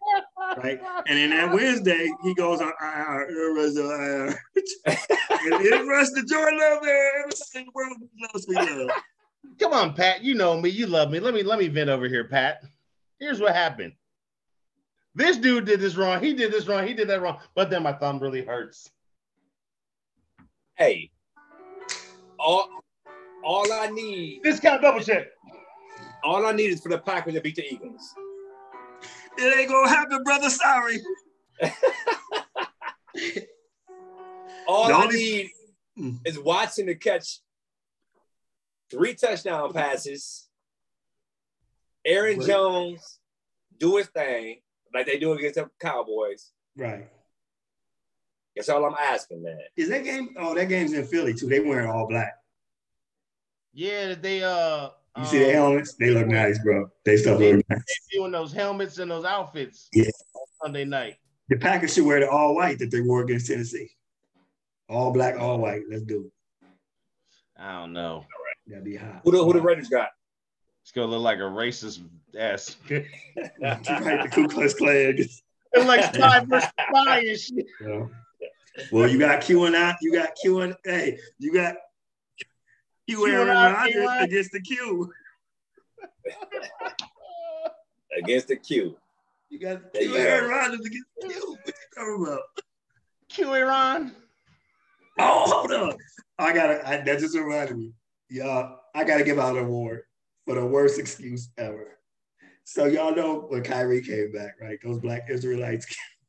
right? 0.58 0.80
And 1.08 1.18
then 1.18 1.32
that 1.32 1.52
Wednesday 1.52 2.08
he 2.24 2.34
goes 2.36 2.62
on. 2.62 2.72
Uh, 2.82 3.20
it 3.28 3.58
was, 3.58 3.78
uh, 3.78 4.34
it 4.86 5.88
rush 5.88 6.10
the 6.12 6.24
Jordan 6.24 6.60
Love. 6.60 6.84
Everybody 6.84 7.36
in 7.56 7.66
the 7.66 7.72
world 7.74 7.98
loves 8.22 8.46
sweet 8.46 8.58
love. 8.58 8.90
Come 9.60 9.74
on, 9.74 9.94
Pat. 9.94 10.24
You 10.24 10.36
know 10.36 10.60
me. 10.60 10.70
You 10.70 10.88
love 10.88 11.12
me. 11.12 11.20
Let 11.20 11.34
me 11.34 11.44
let 11.44 11.60
me 11.60 11.68
vent 11.68 11.90
over 11.90 12.08
here, 12.08 12.26
Pat. 12.26 12.62
Here's 13.20 13.40
what 13.40 13.56
happened. 13.56 13.94
This 15.16 15.38
dude 15.38 15.66
did 15.66 15.80
this 15.80 15.96
wrong. 15.96 16.22
He 16.22 16.34
did 16.34 16.52
this 16.52 16.68
wrong. 16.68 16.86
He 16.86 16.94
did 16.94 17.08
that 17.10 17.22
wrong. 17.22 17.40
But 17.56 17.70
then 17.70 17.84
my 17.84 17.94
thumb 17.94 18.20
really 18.20 18.44
hurts. 18.44 18.90
Hey, 20.76 21.10
all, 22.38 22.68
all 23.46 23.72
I 23.72 23.88
need, 23.88 24.42
This 24.44 24.56
Discount 24.56 24.82
double 24.82 25.00
check. 25.02 25.28
all 26.24 26.46
I 26.46 26.52
need 26.52 26.72
is 26.72 26.82
for 26.82 26.90
the 26.90 26.98
Packers 26.98 27.34
to 27.36 27.42
beat 27.42 27.56
the 27.56 27.66
Eagles. 27.74 28.14
It 29.38 29.58
ain't 29.58 29.70
gonna 29.70 29.88
happen, 29.90 30.24
brother. 30.24 30.50
Sorry. 30.50 31.00
All 34.68 34.88
The 34.88 34.94
I 34.94 35.04
only- 35.04 35.16
need 35.18 35.52
Mm. 35.98 36.20
is 36.28 36.38
Watson 36.38 36.88
to 36.88 36.96
catch 36.96 37.40
three 38.92 39.14
touchdown 39.16 39.72
passes. 39.72 40.50
Aaron 42.06 42.40
Right. 42.40 42.48
Jones 42.48 43.20
do 43.78 43.96
his 43.98 44.08
thing 44.08 44.62
like 44.94 45.06
they 45.06 45.18
do 45.20 45.32
against 45.34 45.56
the 45.56 45.70
Cowboys. 45.80 46.52
Right. 46.76 47.10
That's 48.56 48.68
all 48.70 48.84
I'm 48.86 48.96
asking, 49.00 49.42
man. 49.44 49.60
Is 49.78 49.88
that 49.90 50.04
game? 50.04 50.36
Oh, 50.38 50.54
that 50.56 50.68
game's 50.68 50.94
in 50.94 51.06
Philly 51.08 51.34
too. 51.34 51.48
They 51.48 51.60
wearing 51.62 51.90
all 51.90 52.08
black. 52.08 52.34
Yeah, 53.76 54.16
they 54.16 54.42
uh 54.42 54.90
You 55.18 55.26
see 55.26 55.40
the 55.40 55.50
um, 55.50 55.54
helmets? 55.54 55.96
They 55.96 56.10
look 56.10 56.28
nice, 56.28 56.58
bro. 56.64 56.90
They 57.04 57.18
stuff 57.18 57.40
look 57.40 57.62
nice. 57.70 57.84
doing 58.12 58.32
those 58.32 58.54
helmets 58.54 58.98
and 59.00 59.12
those 59.12 59.26
outfits. 59.26 59.90
Yeah. 59.94 60.06
on 60.06 60.46
Sunday 60.64 60.86
night. 60.86 61.18
The 61.50 61.58
Packers 61.58 61.94
should 61.94 62.06
wear 62.06 62.22
the 62.22 62.30
all 62.30 62.56
white 62.56 62.80
that 62.80 62.90
they 62.90 63.02
wore 63.02 63.22
against 63.22 63.48
Tennessee. 63.48 63.92
All 64.90 65.12
black, 65.12 65.38
all 65.38 65.60
white. 65.60 65.82
Let's 65.90 66.04
do 66.04 66.26
it. 66.26 66.70
I 67.58 67.82
don't 67.82 67.92
know. 67.92 68.26
That'd 68.68 68.86
be 68.86 68.96
hot. 68.96 69.22
Who 69.26 69.32
the, 69.32 69.44
who 69.44 69.54
the 69.54 69.62
Raiders 69.62 69.90
got? 69.90 70.10
It's 70.84 70.92
gonna 70.92 71.08
look 71.08 71.22
like 71.22 71.40
a 71.40 71.42
racist 71.42 72.02
ass. 72.38 72.78
right, 72.90 73.04
the 73.60 74.30
Ku 74.32 74.48
Klux 74.48 74.74
Klan. 74.74 75.16
it's 75.18 75.42
like 75.74 76.14
spy 76.14 76.40
versus 76.46 76.70
spy 76.70 77.20
and 77.20 77.40
shit. 77.40 77.66
You 77.82 77.88
know? 77.88 78.10
Well, 78.92 79.10
you 79.10 79.20
got 79.20 79.42
Q 79.42 79.66
and 79.66 79.76
I. 79.76 79.96
You 80.02 80.14
got 80.14 80.36
Q 80.42 80.62
and 80.62 80.76
hey, 80.86 81.18
you 81.40 81.54
got 81.54 81.76
Q 83.08 83.18
Q 83.18 83.28
Aaron 83.28 83.50
and 83.50 83.58
I, 83.58 83.72
Rodgers 83.74 83.94
Q 83.94 84.02
and 84.02 84.10
I. 84.10 84.24
against 84.24 84.52
the 84.52 84.62
Q. 84.62 85.12
Against 88.18 88.48
the 88.48 88.56
Q. 88.56 88.96
You 89.50 89.60
got 89.60 89.94
There 89.94 90.02
Q 90.04 90.12
you 90.12 90.18
Aaron 90.18 90.50
go. 90.50 90.56
Rodgers 90.56 90.80
against 90.86 91.08
the 91.20 91.28
Q. 91.28 91.58
What 91.64 91.68
you 91.68 91.74
talking 91.96 92.26
about? 92.26 92.42
Q 93.30 93.54
Iran. 93.54 94.16
Oh, 95.20 95.44
hold 95.68 95.72
on. 95.72 95.98
I 96.40 96.54
gotta. 96.54 96.88
I, 96.88 96.98
that 97.02 97.20
just 97.20 97.36
reminded 97.38 97.78
me. 97.78 97.94
Y'all, 98.30 98.80
I 98.94 99.04
gotta 99.04 99.24
give 99.24 99.38
out 99.40 99.58
an 99.58 99.66
award 99.66 100.04
for 100.46 100.56
the 100.56 100.66
worst 100.66 101.00
excuse 101.00 101.50
ever. 101.58 101.98
So 102.64 102.86
y'all 102.86 103.16
know 103.16 103.46
when 103.50 103.64
Kyrie 103.64 104.02
came 104.02 104.32
back, 104.32 104.56
right? 104.62 104.80
Those 104.84 105.00
black 105.00 105.24
Israelites 105.30 105.86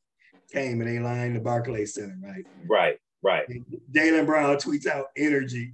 came 0.51 0.81
and 0.81 0.89
they 0.89 0.99
lined 0.99 1.35
the 1.35 1.39
Barclays 1.39 1.93
Center, 1.95 2.17
right? 2.21 2.45
Right, 2.69 2.99
right. 3.23 3.45
Jaylen 3.91 4.25
Brown 4.25 4.57
tweets 4.57 4.85
out 4.87 5.05
energy. 5.17 5.73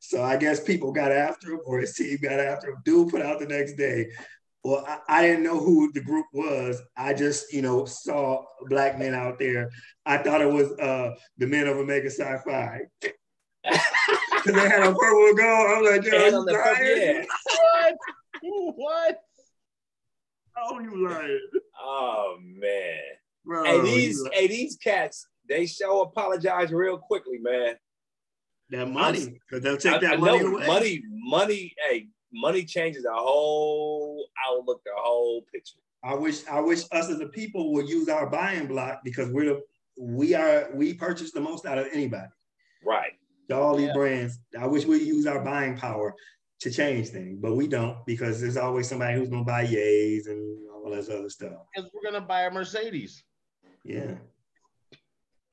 So 0.00 0.22
I 0.22 0.36
guess 0.36 0.60
people 0.62 0.92
got 0.92 1.12
after 1.12 1.52
him, 1.52 1.60
or 1.64 1.78
his 1.78 1.94
team 1.94 2.18
got 2.22 2.40
after 2.40 2.70
him. 2.70 2.76
Dude 2.84 3.10
put 3.10 3.22
out 3.22 3.38
the 3.38 3.46
next 3.46 3.74
day. 3.74 4.10
Well, 4.64 4.84
I, 4.86 4.98
I 5.08 5.22
didn't 5.22 5.44
know 5.44 5.58
who 5.58 5.92
the 5.92 6.02
group 6.02 6.26
was. 6.32 6.82
I 6.96 7.14
just, 7.14 7.52
you 7.52 7.62
know, 7.62 7.84
saw 7.84 8.44
black 8.68 8.98
men 8.98 9.14
out 9.14 9.38
there. 9.38 9.70
I 10.04 10.18
thought 10.18 10.40
it 10.40 10.52
was 10.52 10.72
uh, 10.78 11.14
the 11.38 11.46
men 11.46 11.68
of 11.68 11.76
Omega 11.76 12.10
Psi 12.10 12.38
Phi. 12.44 12.80
Because 14.42 14.62
they 14.62 14.68
had 14.70 14.82
a 14.82 14.94
purple 14.94 15.34
gold. 15.34 15.66
I 15.68 15.80
was 15.80 15.90
like, 15.90 16.14
And 16.14 16.32
yo, 16.32 16.38
on 16.38 16.46
the 16.46 16.52
you 16.52 16.96
lying? 16.96 17.26
What? 18.40 18.74
what? 18.76 19.20
Oh, 20.56 20.80
you 20.80 21.06
lying. 21.06 21.40
Oh 21.78 22.38
man. 22.40 23.00
Bro, 23.44 23.64
hey, 23.64 23.80
these 23.82 24.18
lying. 24.18 24.32
hey, 24.32 24.46
these 24.46 24.78
cats, 24.82 25.26
they 25.46 25.66
show 25.66 26.00
apologize 26.00 26.72
real 26.72 26.96
quickly, 26.96 27.36
man. 27.38 27.74
That 28.70 28.88
money, 28.88 29.38
because 29.48 29.62
they'll 29.62 29.76
take 29.76 29.94
I- 29.94 29.98
that 29.98 30.12
I 30.14 30.16
money 30.16 30.40
away. 30.40 30.66
money, 30.66 31.02
money, 31.10 31.74
hey, 31.88 32.08
money 32.32 32.64
changes 32.64 33.02
the 33.04 33.12
whole 33.12 34.26
outlook, 34.48 34.82
the 34.84 34.92
whole 34.96 35.42
picture. 35.52 35.78
I 36.02 36.14
wish 36.14 36.46
I 36.46 36.60
wish 36.60 36.84
us 36.92 37.10
as 37.10 37.20
a 37.20 37.28
people 37.28 37.72
would 37.74 37.88
use 37.88 38.08
our 38.08 38.28
buying 38.30 38.66
block 38.66 39.00
because 39.04 39.28
we're 39.30 39.44
the 39.44 39.62
we 39.98 40.34
are 40.34 40.70
we 40.74 40.94
purchase 40.94 41.30
the 41.32 41.40
most 41.40 41.66
out 41.66 41.76
of 41.78 41.86
anybody. 41.92 42.28
Right. 42.84 43.12
All 43.52 43.76
these 43.76 43.88
Yeah. 43.88 43.94
brands. 43.94 44.38
I 44.58 44.66
wish 44.66 44.86
we 44.86 44.98
use 45.02 45.26
our 45.26 45.44
buying 45.44 45.76
power 45.76 46.14
to 46.60 46.70
change 46.70 47.08
things, 47.08 47.38
but 47.40 47.54
we 47.56 47.66
don't 47.66 47.98
because 48.06 48.40
there's 48.40 48.56
always 48.56 48.88
somebody 48.88 49.18
who's 49.18 49.28
gonna 49.28 49.44
buy 49.44 49.66
yays 49.66 50.26
and 50.28 50.70
all 50.70 50.90
this 50.90 51.08
other 51.10 51.28
stuff. 51.28 51.66
Because 51.74 51.90
we're 51.92 52.10
gonna 52.10 52.24
buy 52.24 52.42
a 52.42 52.50
Mercedes. 52.50 53.22
Yeah. 53.84 54.14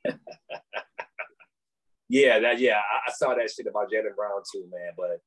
Yeah, 2.09 2.39
that 2.39 2.59
yeah, 2.59 2.77
I, 2.77 3.09
I 3.09 3.13
saw 3.13 3.35
that 3.35 3.51
shit 3.51 3.67
about 3.67 3.91
Jaylen 3.91 4.15
Brown 4.15 4.41
too, 4.51 4.67
man. 4.71 4.91
But 4.95 5.19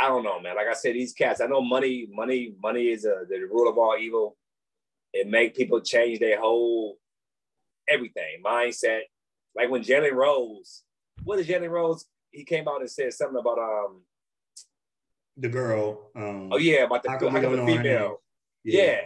I 0.00 0.08
don't 0.08 0.24
know, 0.24 0.40
man. 0.40 0.56
Like 0.56 0.66
I 0.66 0.74
said, 0.74 0.94
these 0.94 1.12
cats, 1.12 1.40
I 1.40 1.46
know 1.46 1.62
money, 1.62 2.08
money, 2.12 2.54
money 2.60 2.88
is 2.88 3.04
a, 3.04 3.24
the 3.28 3.38
rule 3.50 3.68
of 3.68 3.78
all 3.78 3.96
evil. 3.98 4.36
It 5.12 5.28
make 5.28 5.54
people 5.54 5.80
change 5.80 6.18
their 6.18 6.40
whole 6.40 6.98
everything, 7.88 8.42
mindset. 8.44 9.02
Like 9.54 9.70
when 9.70 9.82
Jalen 9.82 10.12
Rose, 10.12 10.82
what 11.24 11.38
is 11.38 11.46
Jalen 11.46 11.70
Rose? 11.70 12.04
He 12.30 12.44
came 12.44 12.68
out 12.68 12.80
and 12.80 12.90
said 12.90 13.12
something 13.14 13.38
about 13.38 13.58
um, 13.58 14.02
The 15.36 15.48
girl. 15.48 16.10
Um, 16.14 16.50
oh 16.52 16.58
yeah, 16.58 16.84
about 16.84 17.02
the, 17.04 17.10
How 17.10 17.14
how 17.14 17.20
come 17.20 17.34
we 17.34 17.40
come 17.40 17.56
the 17.56 17.66
female. 17.66 18.20
name? 18.64 18.74
Yeah. 18.74 19.00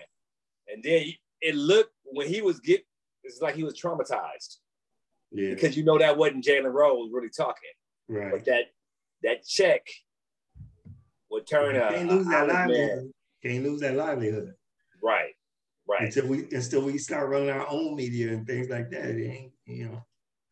And 0.72 0.82
then 0.82 1.06
it 1.40 1.54
looked 1.54 1.92
when 2.04 2.26
he 2.28 2.40
was 2.40 2.58
get 2.60 2.84
it's 3.22 3.40
like 3.42 3.54
he 3.54 3.62
was 3.62 3.78
traumatized 3.78 4.56
Yeah. 5.32 5.54
because 5.54 5.76
you 5.76 5.84
know 5.84 5.98
that 5.98 6.16
wasn't 6.16 6.44
Jalen 6.44 6.72
Rose 6.72 7.10
really 7.12 7.28
talking. 7.30 7.70
Right. 8.08 8.32
But 8.32 8.44
that 8.46 8.64
that 9.22 9.46
check 9.46 9.86
would 11.30 11.46
turn 11.46 11.76
a, 11.76 11.88
Can't 11.90 12.10
lose 12.10 12.26
that 12.26 12.42
honest 12.42 12.54
man. 12.54 12.68
livelihood. 12.68 13.12
Can't 13.42 13.64
lose 13.64 13.80
that 13.80 13.94
livelihood. 13.94 14.54
Right. 15.02 15.32
Right. 15.88 16.02
Until 16.02 16.26
we 16.26 16.38
until 16.52 16.82
we 16.82 16.98
start 16.98 17.28
running 17.30 17.50
our 17.50 17.66
own 17.68 17.96
media 17.96 18.32
and 18.32 18.46
things 18.46 18.68
like 18.68 18.90
that. 18.90 19.04
It 19.06 19.26
ain't, 19.30 19.52
you 19.66 19.86
know. 19.86 20.04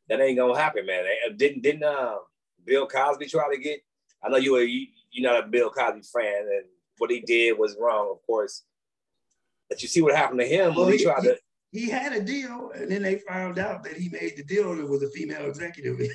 That 0.08 0.20
ain't 0.20 0.38
gonna 0.38 0.58
happen, 0.58 0.86
man. 0.86 1.04
Didn't 1.36 1.62
didn't 1.62 1.84
um, 1.84 2.18
Bill 2.64 2.86
Cosby 2.86 3.26
try 3.26 3.52
to 3.54 3.60
get? 3.60 3.80
I 4.22 4.28
know 4.30 4.36
you 4.38 4.52
were 4.52 4.62
you, 4.62 4.86
you're 5.10 5.30
not 5.30 5.44
a 5.44 5.46
Bill 5.46 5.70
Cosby 5.70 6.00
fan, 6.02 6.42
and 6.42 6.64
what 6.98 7.10
he 7.10 7.20
did 7.20 7.58
was 7.58 7.76
wrong, 7.78 8.10
of 8.10 8.24
course. 8.26 8.64
But 9.68 9.82
you 9.82 9.88
see 9.88 10.00
what 10.00 10.16
happened 10.16 10.40
to 10.40 10.46
him 10.46 10.74
Well, 10.74 10.84
when 10.86 10.92
he 10.94 10.98
he- 10.98 11.04
tried 11.04 11.22
to. 11.24 11.38
He 11.70 11.90
had 11.90 12.12
a 12.12 12.22
deal, 12.22 12.70
and 12.74 12.90
then 12.90 13.02
they 13.02 13.18
found 13.18 13.58
out 13.58 13.82
that 13.84 13.96
he 13.96 14.08
made 14.08 14.36
the 14.36 14.44
deal 14.44 14.72
and 14.72 14.80
it 14.80 14.88
was 14.88 15.02
a 15.02 15.10
female 15.10 15.46
executive. 15.46 16.00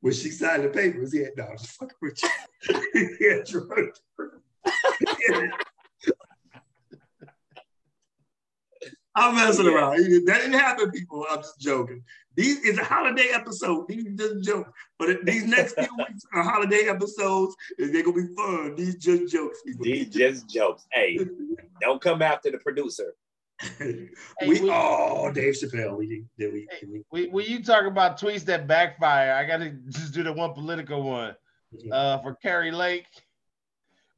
when 0.00 0.12
she 0.12 0.30
signed 0.30 0.64
the 0.64 0.68
papers, 0.68 1.12
he 1.12 1.20
had 1.20 1.30
no, 1.36 1.44
I'm 1.44 1.56
just 1.56 1.70
fucking 1.72 1.96
with 2.02 2.22
you. 2.22 2.28
he 3.18 3.28
had. 3.28 3.48
I'm 9.18 9.34
messing 9.34 9.66
around. 9.66 9.96
That 10.26 10.42
didn't 10.42 10.52
happen, 10.52 10.90
people. 10.90 11.24
I'm 11.30 11.38
just 11.38 11.58
joking. 11.58 12.04
These 12.34 12.58
is 12.66 12.76
a 12.76 12.84
holiday 12.84 13.30
episode. 13.32 13.88
These 13.88 14.06
are 14.06 14.10
just 14.10 14.44
jokes. 14.44 14.70
But 14.98 15.24
these 15.24 15.46
next 15.46 15.72
few 15.72 15.88
weeks 15.96 16.22
are 16.34 16.42
holiday 16.42 16.86
episodes, 16.86 17.56
they're 17.78 18.02
gonna 18.02 18.12
be 18.12 18.34
fun. 18.36 18.76
These 18.76 18.96
just 18.96 19.32
jokes, 19.32 19.62
people. 19.64 19.84
These 19.84 20.10
just 20.10 20.50
jokes. 20.50 20.86
Hey, 20.92 21.18
don't 21.80 22.02
come 22.02 22.20
after 22.20 22.50
the 22.50 22.58
producer. 22.58 23.14
We, 23.80 24.10
we- 24.60 24.70
oh 24.70 25.30
Dave 25.32 25.54
Chappelle. 25.54 25.96
We 25.96 26.06
did, 26.06 26.28
did 26.38 26.52
we, 26.52 26.68
did 26.80 26.90
we 26.90 27.02
We, 27.10 27.26
when 27.28 27.46
you 27.46 27.62
talk 27.62 27.84
about 27.86 28.20
tweets 28.20 28.44
that 28.44 28.66
backfire, 28.66 29.32
I 29.32 29.44
gotta 29.46 29.70
just 29.88 30.12
do 30.12 30.22
the 30.22 30.32
one 30.32 30.52
political 30.52 31.02
one. 31.02 31.34
Uh, 31.92 32.18
for 32.18 32.34
Kari 32.36 32.70
Lake, 32.70 33.06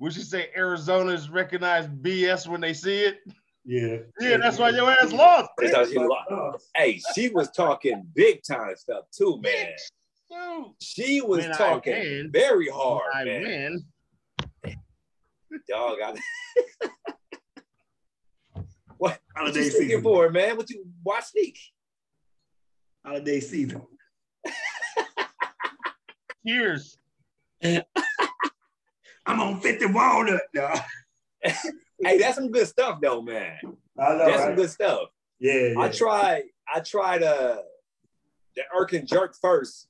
would 0.01 0.15
you 0.17 0.23
say 0.23 0.51
Arizona's 0.57 1.29
recognize 1.31 1.87
BS 1.89 2.47
when 2.47 2.61
they 2.61 2.73
see 2.75 3.01
it? 3.05 3.19
Yeah. 3.65 3.99
Yeah, 4.21 4.37
that's 4.39 4.59
why 4.59 4.71
your 4.71 4.91
ass 4.91 5.13
lost. 5.13 5.51
That's 5.59 5.75
how 5.75 5.87
she 5.87 5.99
lost. 5.99 6.69
Hey, 6.75 7.01
she 7.15 7.29
was 7.29 7.51
talking 7.51 8.07
big 8.15 8.43
time 8.43 8.75
stuff 8.77 9.05
too, 9.13 9.41
man. 9.43 9.73
Dude, 10.31 10.67
She 10.81 11.21
was 11.21 11.41
When 11.47 11.53
talking 11.53 11.93
win, 11.95 12.31
very 12.33 12.69
hard, 12.69 13.03
I 13.15 13.25
man. 13.25 13.85
win. 14.65 14.77
Dog, 15.69 15.99
I, 16.05 16.15
what 18.99 19.19
Holiday 19.37 19.65
you 19.65 19.71
sticking 19.71 19.89
season. 19.89 20.03
for, 20.03 20.31
man? 20.31 20.57
What 20.57 20.71
you 20.71 20.85
watch 21.03 21.25
sneak? 21.25 21.59
Holiday 23.05 23.41
season. 23.41 23.83
Cheers. 26.47 26.99
I'm 27.65 29.41
on 29.41 29.61
50 29.61 29.87
Walnut. 29.87 30.41
No. 30.55 30.75
Hey, 31.43 32.19
that's 32.19 32.37
some 32.37 32.51
good 32.51 32.67
stuff 32.67 33.01
though, 33.01 33.23
man. 33.23 33.59
I 33.99 34.13
know, 34.13 34.19
That's 34.19 34.43
some 34.43 34.55
good 34.55 34.71
stuff. 34.71 35.09
Yeah, 35.41 35.55
yeah. 35.55 35.81
I 35.81 35.89
tried, 35.89 36.43
I 36.73 36.81
tried 36.81 37.23
uh 37.23 37.59
the 38.57 38.63
Irk 38.77 38.93
and 38.93 39.07
Jerk 39.07 39.35
first 39.41 39.89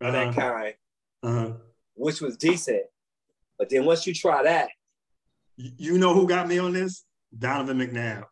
of 0.00 0.12
that 0.12 0.28
uh-huh. 0.28 0.40
kind, 0.40 0.74
uh-huh. 1.22 1.52
which 1.94 2.20
was 2.20 2.36
decent. 2.36 2.82
But 3.58 3.70
then 3.70 3.84
once 3.84 4.06
you 4.06 4.14
try 4.14 4.42
that, 4.44 4.68
You 5.56 5.72
you 5.76 5.98
know 5.98 6.14
who 6.14 6.28
got 6.28 6.48
me 6.48 6.58
on 6.58 6.72
this? 6.72 7.04
Donovan 7.36 7.78
McNabb. 7.78 8.24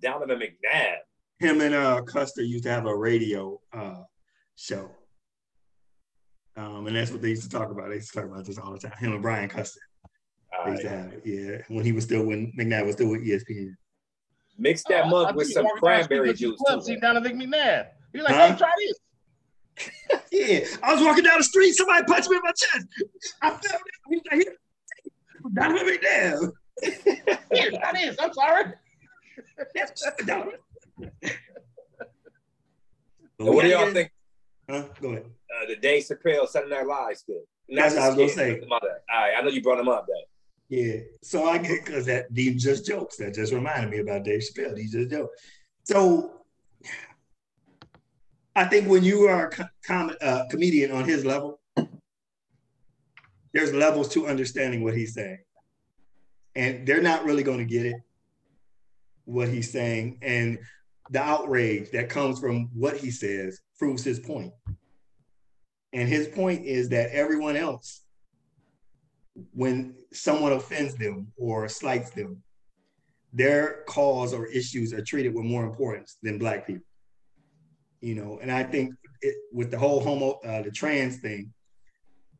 Donovan 0.00 0.40
McNabb. 0.40 0.96
Him 1.40 1.60
and 1.60 1.74
uh, 1.74 2.02
Custer 2.02 2.42
used 2.42 2.64
to 2.64 2.70
have 2.70 2.86
a 2.86 2.94
radio 2.96 3.60
uh, 3.72 4.02
show. 4.56 4.90
Um, 6.56 6.86
and 6.88 6.96
that's 6.96 7.10
what 7.12 7.22
they 7.22 7.28
used 7.30 7.44
to 7.44 7.48
talk 7.48 7.70
about. 7.70 7.88
They 7.88 7.96
used 7.96 8.12
to 8.12 8.20
talk 8.20 8.28
about 8.30 8.44
this 8.44 8.58
all 8.58 8.72
the 8.72 8.78
time. 8.80 8.92
Him 8.98 9.12
and 9.12 9.22
Brian 9.22 9.48
Custer. 9.48 9.80
All 10.58 10.64
They 10.66 10.72
used 10.72 10.84
right. 10.84 10.90
to 10.92 10.98
have 10.98 11.12
it. 11.12 11.22
Yeah. 11.24 11.58
When 11.74 11.84
he 11.84 11.92
was 11.92 12.04
still 12.04 12.24
when 12.24 12.52
McNabb 12.58 12.86
was 12.86 12.94
still 12.96 13.10
with 13.10 13.24
ESPN. 13.24 13.74
Mix 14.58 14.82
that 14.88 15.04
I 15.04 15.08
mug 15.08 15.26
think 15.28 15.36
with 15.36 15.52
some 15.52 15.64
walked 15.64 15.80
down 15.84 15.98
the 15.98 16.02
street 16.02 16.08
cranberry 16.08 16.28
with 16.30 16.40
your 16.40 16.50
juice. 16.52 16.60
club, 16.66 16.80
too, 16.80 16.84
See 16.86 16.92
man. 16.96 17.14
Donovan 17.14 17.40
McNabb. 17.40 17.86
He's 18.12 18.22
like, 18.22 18.34
Huh? 18.34 18.48
hey, 18.52 18.56
try 18.58 18.72
this. 18.78 18.98
Yeah. 20.32 20.60
I 20.82 20.94
was 20.94 21.04
walking 21.04 21.22
down 21.24 21.38
the 21.38 21.44
street, 21.44 21.72
somebody 21.74 22.04
punched 22.04 22.28
me 22.28 22.36
in 22.36 22.42
my 22.44 22.50
chest. 22.50 22.86
I 23.40 23.50
fell 23.50 23.60
down. 23.60 23.80
He 24.10 24.16
was 24.16 24.22
like, 24.32 24.42
"Here, 24.42 24.56
Donovan 25.54 25.86
McNabb. 25.86 26.52
Here, 27.52 27.70
try 27.70 27.92
this. 27.92 28.16
I'm 28.18 28.32
sorry. 28.32 28.72
Donovan. 30.26 30.52
But 33.38 33.44
So 33.44 33.52
what 33.52 33.62
do 33.62 33.68
y'all 33.68 33.92
think 33.92 34.10
Huh? 34.68 34.84
Go 35.00 35.10
ahead. 35.10 35.24
uh, 35.24 35.66
the 35.66 35.76
Dave 35.76 36.04
Chappelle 36.04 36.46
Saturday 36.48 36.74
Night 36.74 36.86
Live 36.86 37.16
skit? 37.16 37.46
That's 37.68 37.94
what 37.94 38.02
I 38.02 38.08
was 38.08 38.16
gonna 38.16 38.28
say. 38.28 38.60
All 38.70 38.80
right, 38.80 39.34
I 39.36 39.40
know 39.42 39.48
you 39.48 39.62
brought 39.62 39.78
him 39.78 39.88
up. 39.88 40.06
That 40.06 40.24
Yeah. 40.68 41.00
So 41.22 41.46
I 41.46 41.58
get 41.58 41.84
because 41.84 42.06
that 42.06 42.26
these 42.34 42.62
just 42.62 42.84
jokes. 42.86 43.16
That 43.16 43.34
just 43.34 43.52
reminded 43.52 43.90
me 43.90 43.98
about 43.98 44.24
Dave 44.24 44.40
Chappelle. 44.42 44.74
These 44.74 44.92
just 44.92 45.10
jokes. 45.10 45.40
So 45.84 46.42
I 48.56 48.64
think 48.64 48.88
when 48.88 49.04
you 49.04 49.26
are 49.28 49.46
a 49.48 49.68
com- 49.86 50.16
uh, 50.20 50.44
comedian 50.50 50.90
on 50.90 51.04
his 51.04 51.24
level, 51.24 51.60
there's 53.54 53.72
levels 53.72 54.08
to 54.10 54.26
understanding 54.26 54.82
what 54.82 54.96
he's 54.96 55.14
saying, 55.14 55.38
and 56.56 56.86
they're 56.86 57.00
not 57.02 57.24
really 57.24 57.42
going 57.44 57.58
to 57.58 57.64
get 57.64 57.86
it. 57.86 57.96
What 59.28 59.48
he's 59.48 59.70
saying 59.70 60.18
and 60.22 60.58
the 61.10 61.20
outrage 61.20 61.90
that 61.90 62.08
comes 62.08 62.40
from 62.40 62.70
what 62.72 62.96
he 62.96 63.10
says 63.10 63.60
proves 63.78 64.02
his 64.02 64.18
point. 64.18 64.52
And 65.92 66.08
his 66.08 66.28
point 66.28 66.64
is 66.64 66.88
that 66.90 67.10
everyone 67.10 67.56
else 67.56 68.02
when 69.52 69.94
someone 70.12 70.52
offends 70.52 70.94
them 70.96 71.28
or 71.36 71.68
slights 71.68 72.10
them, 72.10 72.42
their 73.32 73.84
cause 73.86 74.32
or 74.32 74.46
issues 74.46 74.92
are 74.92 75.02
treated 75.02 75.34
with 75.34 75.44
more 75.44 75.64
importance 75.64 76.16
than 76.22 76.38
black 76.38 76.66
people. 76.66 76.84
You 78.00 78.14
know, 78.14 78.38
and 78.40 78.50
I 78.50 78.62
think 78.62 78.94
it, 79.20 79.34
with 79.52 79.70
the 79.70 79.78
whole 79.78 80.00
homo, 80.00 80.38
uh, 80.44 80.62
the 80.62 80.70
trans 80.70 81.18
thing, 81.18 81.52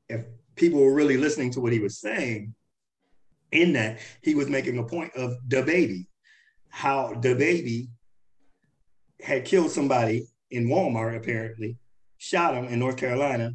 if 0.09 0.25
people 0.57 0.81
were 0.81 0.95
really 0.95 1.17
listening 1.17 1.51
to 1.53 1.61
what 1.61 1.73
he 1.73 1.79
was 1.79 2.01
saying, 2.01 2.55
in 3.51 3.73
that 3.73 3.99
he 4.23 4.35
was 4.35 4.49
making 4.49 4.79
a 4.79 4.85
point 4.85 5.13
of 5.15 5.37
baby, 5.49 6.07
how 6.79 7.13
the 7.23 7.35
baby 7.35 7.89
had 9.21 9.45
killed 9.45 9.69
somebody 9.69 10.29
in 10.53 10.69
Walmart, 10.69 11.17
apparently, 11.17 11.77
shot 12.19 12.55
him 12.55 12.67
in 12.67 12.79
North 12.79 12.97
Carolina. 12.97 13.51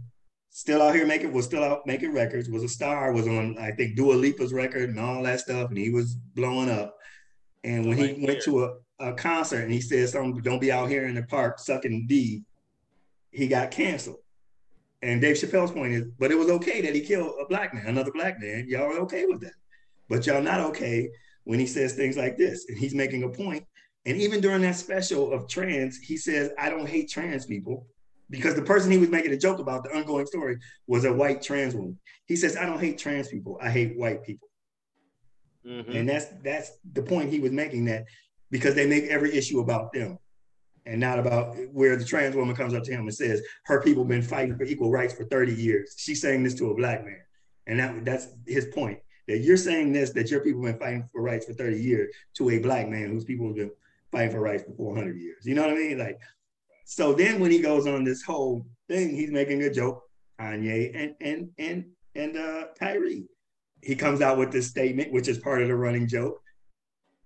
Still 0.50 0.82
out 0.82 0.94
here 0.94 1.08
making 1.08 1.32
was 1.32 1.46
still 1.46 1.64
out 1.64 1.88
making 1.88 2.12
records, 2.12 2.50
was 2.50 2.64
a 2.64 2.68
star, 2.68 3.14
was 3.14 3.26
on 3.26 3.58
I 3.58 3.72
think 3.72 3.96
Dua 3.96 4.16
Lipa's 4.16 4.52
record 4.52 4.90
and 4.90 5.00
all 5.00 5.24
that 5.24 5.40
stuff, 5.40 5.70
and 5.70 5.78
he 5.78 5.90
was 5.90 6.16
blowing 6.36 6.70
up. 6.70 6.98
And 7.64 7.88
when 7.88 7.98
he 7.98 8.26
went 8.26 8.42
to 8.44 8.66
a, 8.66 8.74
a 9.00 9.14
concert 9.14 9.62
and 9.62 9.72
he 9.72 9.80
said 9.80 10.10
something, 10.10 10.44
don't 10.44 10.60
be 10.60 10.74
out 10.74 10.90
here 10.90 11.06
in 11.06 11.16
the 11.16 11.24
park 11.24 11.60
sucking 11.60 12.08
D, 12.10 12.44
he 13.32 13.48
got 13.48 13.72
canceled. 13.72 14.20
And 15.02 15.22
Dave 15.22 15.38
Chappelle's 15.38 15.72
point 15.72 15.94
is, 15.94 16.04
but 16.20 16.32
it 16.32 16.38
was 16.38 16.50
okay 16.50 16.82
that 16.82 16.94
he 16.94 17.00
killed 17.00 17.36
a 17.40 17.46
black 17.46 17.74
man, 17.74 17.88
another 17.88 18.12
black 18.12 18.42
man. 18.42 18.66
Y'all 18.68 18.92
are 18.92 19.00
okay 19.04 19.24
with 19.26 19.40
that. 19.40 19.54
But 20.10 20.28
y'all 20.28 20.42
not 20.42 20.60
okay 20.60 21.08
when 21.44 21.60
he 21.60 21.68
says 21.68 21.94
things 21.94 22.18
like 22.18 22.38
this. 22.38 22.66
And 22.70 22.78
he's 22.78 22.96
making 22.96 23.24
a 23.24 23.30
point. 23.30 23.66
And 24.06 24.18
even 24.18 24.42
during 24.42 24.62
that 24.64 24.76
special 24.76 25.32
of 25.32 25.48
trans, 25.48 25.98
he 25.98 26.18
says, 26.18 26.52
I 26.58 26.70
don't 26.70 26.88
hate 26.88 27.10
trans 27.10 27.46
people 27.46 27.88
because 28.30 28.56
the 28.56 28.62
person 28.62 28.92
he 28.92 28.98
was 28.98 29.10
making 29.10 29.32
a 29.32 29.38
joke 29.38 29.60
about, 29.60 29.84
the 29.84 29.96
ongoing 29.96 30.26
story, 30.26 30.58
was 30.88 31.06
a 31.06 31.14
white 31.14 31.42
trans 31.42 31.76
woman. 31.76 31.98
He 32.26 32.36
says, 32.36 32.58
I 32.58 32.66
don't 32.66 32.80
hate 32.80 32.98
trans 32.98 33.30
people, 33.30 33.58
I 33.62 33.70
hate 33.70 33.98
white 33.98 34.24
people. 34.24 34.50
Mm-hmm. 35.66 35.92
And 35.96 36.10
that's 36.10 36.26
that's 36.44 36.72
the 36.92 37.02
point 37.02 37.30
he 37.30 37.40
was 37.40 37.52
making 37.52 37.86
that 37.86 38.06
because 38.52 38.76
they 38.76 38.86
make 38.86 39.06
every 39.06 39.34
issue 39.34 39.62
about 39.62 39.94
them 39.94 40.18
and 40.86 41.00
not 41.00 41.20
about 41.20 41.56
where 41.72 41.96
the 41.96 42.04
trans 42.04 42.36
woman 42.36 42.56
comes 42.56 42.74
up 42.74 42.84
to 42.84 42.92
him 42.92 43.02
and 43.02 43.14
says 43.14 43.42
her 43.66 43.82
people 43.82 44.04
been 44.04 44.22
fighting 44.22 44.58
for 44.58 44.64
equal 44.64 44.92
rights 44.92 45.14
for 45.14 45.24
30 45.26 45.54
years. 45.54 45.96
She's 45.98 46.22
saying 46.22 46.44
this 46.44 46.54
to 46.56 46.72
a 46.72 46.76
black 46.76 47.06
man. 47.06 47.22
And 47.68 47.80
that, 47.80 48.04
that's 48.04 48.28
his 48.46 48.66
point. 48.66 49.00
That 49.28 49.40
you're 49.40 49.58
saying 49.58 49.94
this, 49.94 50.12
that 50.12 50.30
your 50.30 50.42
people 50.42 50.66
have 50.66 50.80
been 50.80 50.88
fighting 50.88 51.10
for 51.12 51.22
rights 51.22 51.46
for 51.46 51.54
30 51.54 51.80
years 51.80 52.14
to 52.36 52.50
a 52.50 52.60
black 52.60 52.90
man 52.90 53.10
whose 53.10 53.24
people 53.24 53.48
have 53.48 53.56
been 53.56 53.72
fighting 54.12 54.32
for 54.32 54.42
rights 54.42 54.64
for 54.64 54.74
400 54.74 55.18
years. 55.18 55.46
You 55.46 55.56
know 55.56 55.62
what 55.62 55.72
I 55.72 55.76
mean? 55.76 55.98
Like, 55.98 56.20
so 56.86 57.14
then 57.14 57.40
when 57.40 57.52
he 57.52 57.60
goes 57.60 57.88
on 57.88 58.04
this 58.04 58.22
whole 58.22 58.66
thing, 58.90 59.16
he's 59.16 59.32
making 59.32 59.64
a 59.64 59.74
joke, 59.74 60.04
Kanye 60.40 60.92
and 60.94 61.16
and 61.22 61.50
and 61.58 61.86
and 62.16 62.36
uh 62.36 62.66
Kyrie 62.78 63.28
he 63.84 63.96
comes 63.96 64.22
out 64.22 64.38
with 64.38 64.52
this 64.52 64.68
statement, 64.68 65.12
which 65.12 65.28
is 65.28 65.38
part 65.38 65.62
of 65.62 65.68
the 65.68 65.76
running 65.76 66.08
joke 66.08 66.42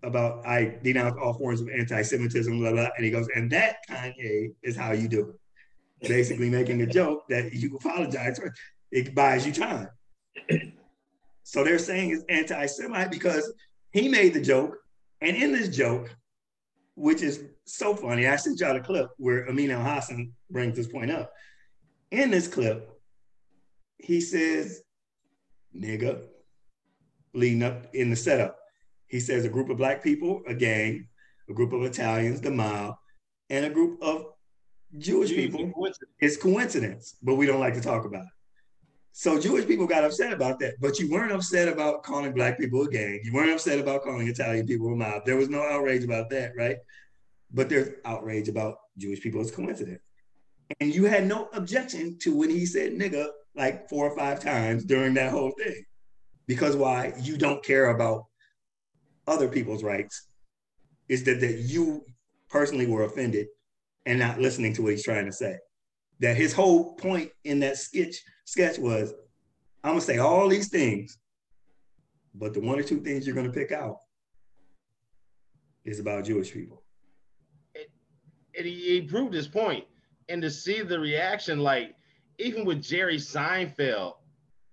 about 0.03 0.45
I 0.45 0.77
denounce 0.83 1.15
all 1.21 1.33
forms 1.33 1.61
of 1.61 1.69
anti-Semitism, 1.69 2.59
blah, 2.59 2.71
blah, 2.71 2.89
and 2.95 3.05
he 3.05 3.11
goes, 3.11 3.27
and 3.35 3.51
that 3.51 3.77
Kanye 3.89 4.53
is 4.63 4.75
how 4.75 4.91
you 4.91 5.07
do 5.07 5.29
it. 6.01 6.07
Basically 6.07 6.49
making 6.49 6.81
a 6.81 6.85
joke 6.85 7.27
that 7.29 7.53
you 7.53 7.75
apologize 7.75 8.37
for. 8.37 8.53
It 8.91 9.15
buys 9.15 9.45
you 9.45 9.53
time. 9.53 9.89
So 11.57 11.63
they're 11.63 11.79
saying 11.79 12.11
it's 12.11 12.23
anti-Semite 12.29 13.09
because 13.09 13.51
he 13.89 14.07
made 14.07 14.35
the 14.35 14.41
joke, 14.41 14.77
and 15.21 15.35
in 15.35 15.51
this 15.51 15.75
joke, 15.75 16.15
which 16.93 17.23
is 17.23 17.45
so 17.65 17.95
funny, 17.95 18.27
I 18.27 18.35
sent 18.35 18.59
y'all 18.59 18.75
a 18.75 18.79
clip 18.79 19.09
where 19.17 19.49
Amin 19.49 19.71
Elhassan 19.71 20.33
brings 20.51 20.75
this 20.75 20.85
point 20.85 21.09
up. 21.09 21.33
In 22.11 22.29
this 22.29 22.47
clip, 22.47 22.91
he 23.97 24.21
says, 24.21 24.83
nigga, 25.75 26.25
leading 27.33 27.63
up 27.63 27.87
in 27.95 28.11
the 28.11 28.15
setup. 28.15 28.59
He 29.07 29.19
says 29.19 29.43
a 29.43 29.49
group 29.49 29.71
of 29.71 29.77
black 29.77 30.03
people, 30.03 30.43
a 30.45 30.53
gang, 30.53 31.07
a 31.49 31.53
group 31.53 31.73
of 31.73 31.81
Italians, 31.81 32.39
the 32.39 32.51
mob, 32.51 32.97
and 33.49 33.65
a 33.65 33.71
group 33.71 33.99
of 34.03 34.25
Jewish 34.99 35.31
people 35.31 35.73
It's 36.19 36.37
coincidence, 36.37 37.15
but 37.23 37.33
we 37.33 37.47
don't 37.47 37.59
like 37.59 37.73
to 37.73 37.81
talk 37.81 38.05
about 38.05 38.25
it. 38.25 38.36
So 39.19 39.39
Jewish 39.39 39.65
people 39.65 39.87
got 39.87 40.03
upset 40.03 40.31
about 40.31 40.59
that, 40.59 40.75
but 40.79 40.99
you 40.99 41.09
weren't 41.09 41.31
upset 41.31 41.67
about 41.67 42.03
calling 42.03 42.33
black 42.33 42.59
people 42.59 42.83
a 42.83 42.87
gang. 42.87 43.19
You 43.23 43.33
weren't 43.33 43.49
upset 43.49 43.79
about 43.79 44.03
calling 44.03 44.27
Italian 44.27 44.67
people 44.67 44.93
a 44.93 44.95
mob. 44.95 45.25
There 45.25 45.35
was 45.35 45.49
no 45.49 45.63
outrage 45.63 46.03
about 46.03 46.29
that, 46.29 46.51
right? 46.55 46.77
But 47.51 47.67
there's 47.67 47.89
outrage 48.05 48.47
about 48.47 48.75
Jewish 48.95 49.19
people 49.19 49.41
as 49.41 49.49
coincidence. 49.49 50.03
And 50.79 50.93
you 50.93 51.05
had 51.05 51.25
no 51.25 51.49
objection 51.53 52.19
to 52.19 52.37
when 52.37 52.51
he 52.51 52.67
said 52.67 52.93
nigga 52.93 53.29
like 53.55 53.89
four 53.89 54.07
or 54.07 54.15
five 54.15 54.39
times 54.39 54.85
during 54.85 55.15
that 55.15 55.31
whole 55.31 55.51
thing. 55.57 55.83
Because 56.45 56.75
why? 56.75 57.13
You 57.19 57.37
don't 57.37 57.65
care 57.65 57.89
about 57.89 58.25
other 59.25 59.47
people's 59.47 59.81
rights. 59.81 60.27
Is 61.09 61.23
that 61.23 61.41
that 61.41 61.57
you 61.57 62.03
personally 62.51 62.85
were 62.85 63.05
offended 63.05 63.47
and 64.05 64.19
not 64.19 64.39
listening 64.39 64.73
to 64.75 64.83
what 64.83 64.91
he's 64.91 65.03
trying 65.03 65.25
to 65.25 65.33
say. 65.33 65.57
That 66.19 66.35
his 66.35 66.53
whole 66.53 66.95
point 66.95 67.31
in 67.43 67.59
that 67.59 67.77
sketch 67.77 68.15
sketch 68.45 68.79
was, 68.79 69.13
I'm 69.83 69.91
gonna 69.91 70.01
say 70.01 70.17
all 70.17 70.47
these 70.47 70.69
things, 70.69 71.19
but 72.33 72.53
the 72.53 72.59
one 72.59 72.79
or 72.79 72.83
two 72.83 73.01
things 73.01 73.25
you're 73.25 73.35
gonna 73.35 73.51
pick 73.51 73.71
out 73.71 73.97
is 75.85 75.99
about 75.99 76.25
Jewish 76.25 76.51
people. 76.51 76.83
And 78.57 78.65
he, 78.65 78.73
he 78.73 79.01
proved 79.01 79.33
his. 79.33 79.49
And 80.29 80.41
to 80.41 80.49
see 80.49 80.81
the 80.81 80.99
reaction, 80.99 81.59
like 81.59 81.95
even 82.39 82.65
with 82.65 82.81
Jerry 82.81 83.17
Seinfeld, 83.17 84.13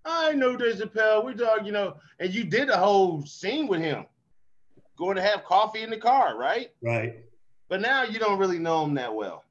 I 0.05 0.33
know 0.33 0.57
Dave 0.57 0.77
Chappelle. 0.77 1.25
We 1.25 1.35
talk, 1.35 1.65
you 1.65 1.73
know, 1.73 1.97
and 2.19 2.33
you 2.35 2.45
did 2.45 2.69
a 2.69 2.77
whole 2.77 3.25
scene 3.25 3.67
with 3.67 3.81
him, 3.81 4.05
going 4.99 5.17
to 5.17 5.23
have 5.23 5.45
coffee 5.45 5.83
in 5.83 5.91
the 5.91 5.97
car, 5.97 6.37
right? 6.37 6.71
Right. 6.83 7.25
But 7.69 7.81
now 7.81 8.03
you 8.03 8.19
don't 8.19 8.39
really 8.39 8.59
know 8.59 8.85
him 8.85 8.95
that 8.95 9.15
well. 9.15 9.44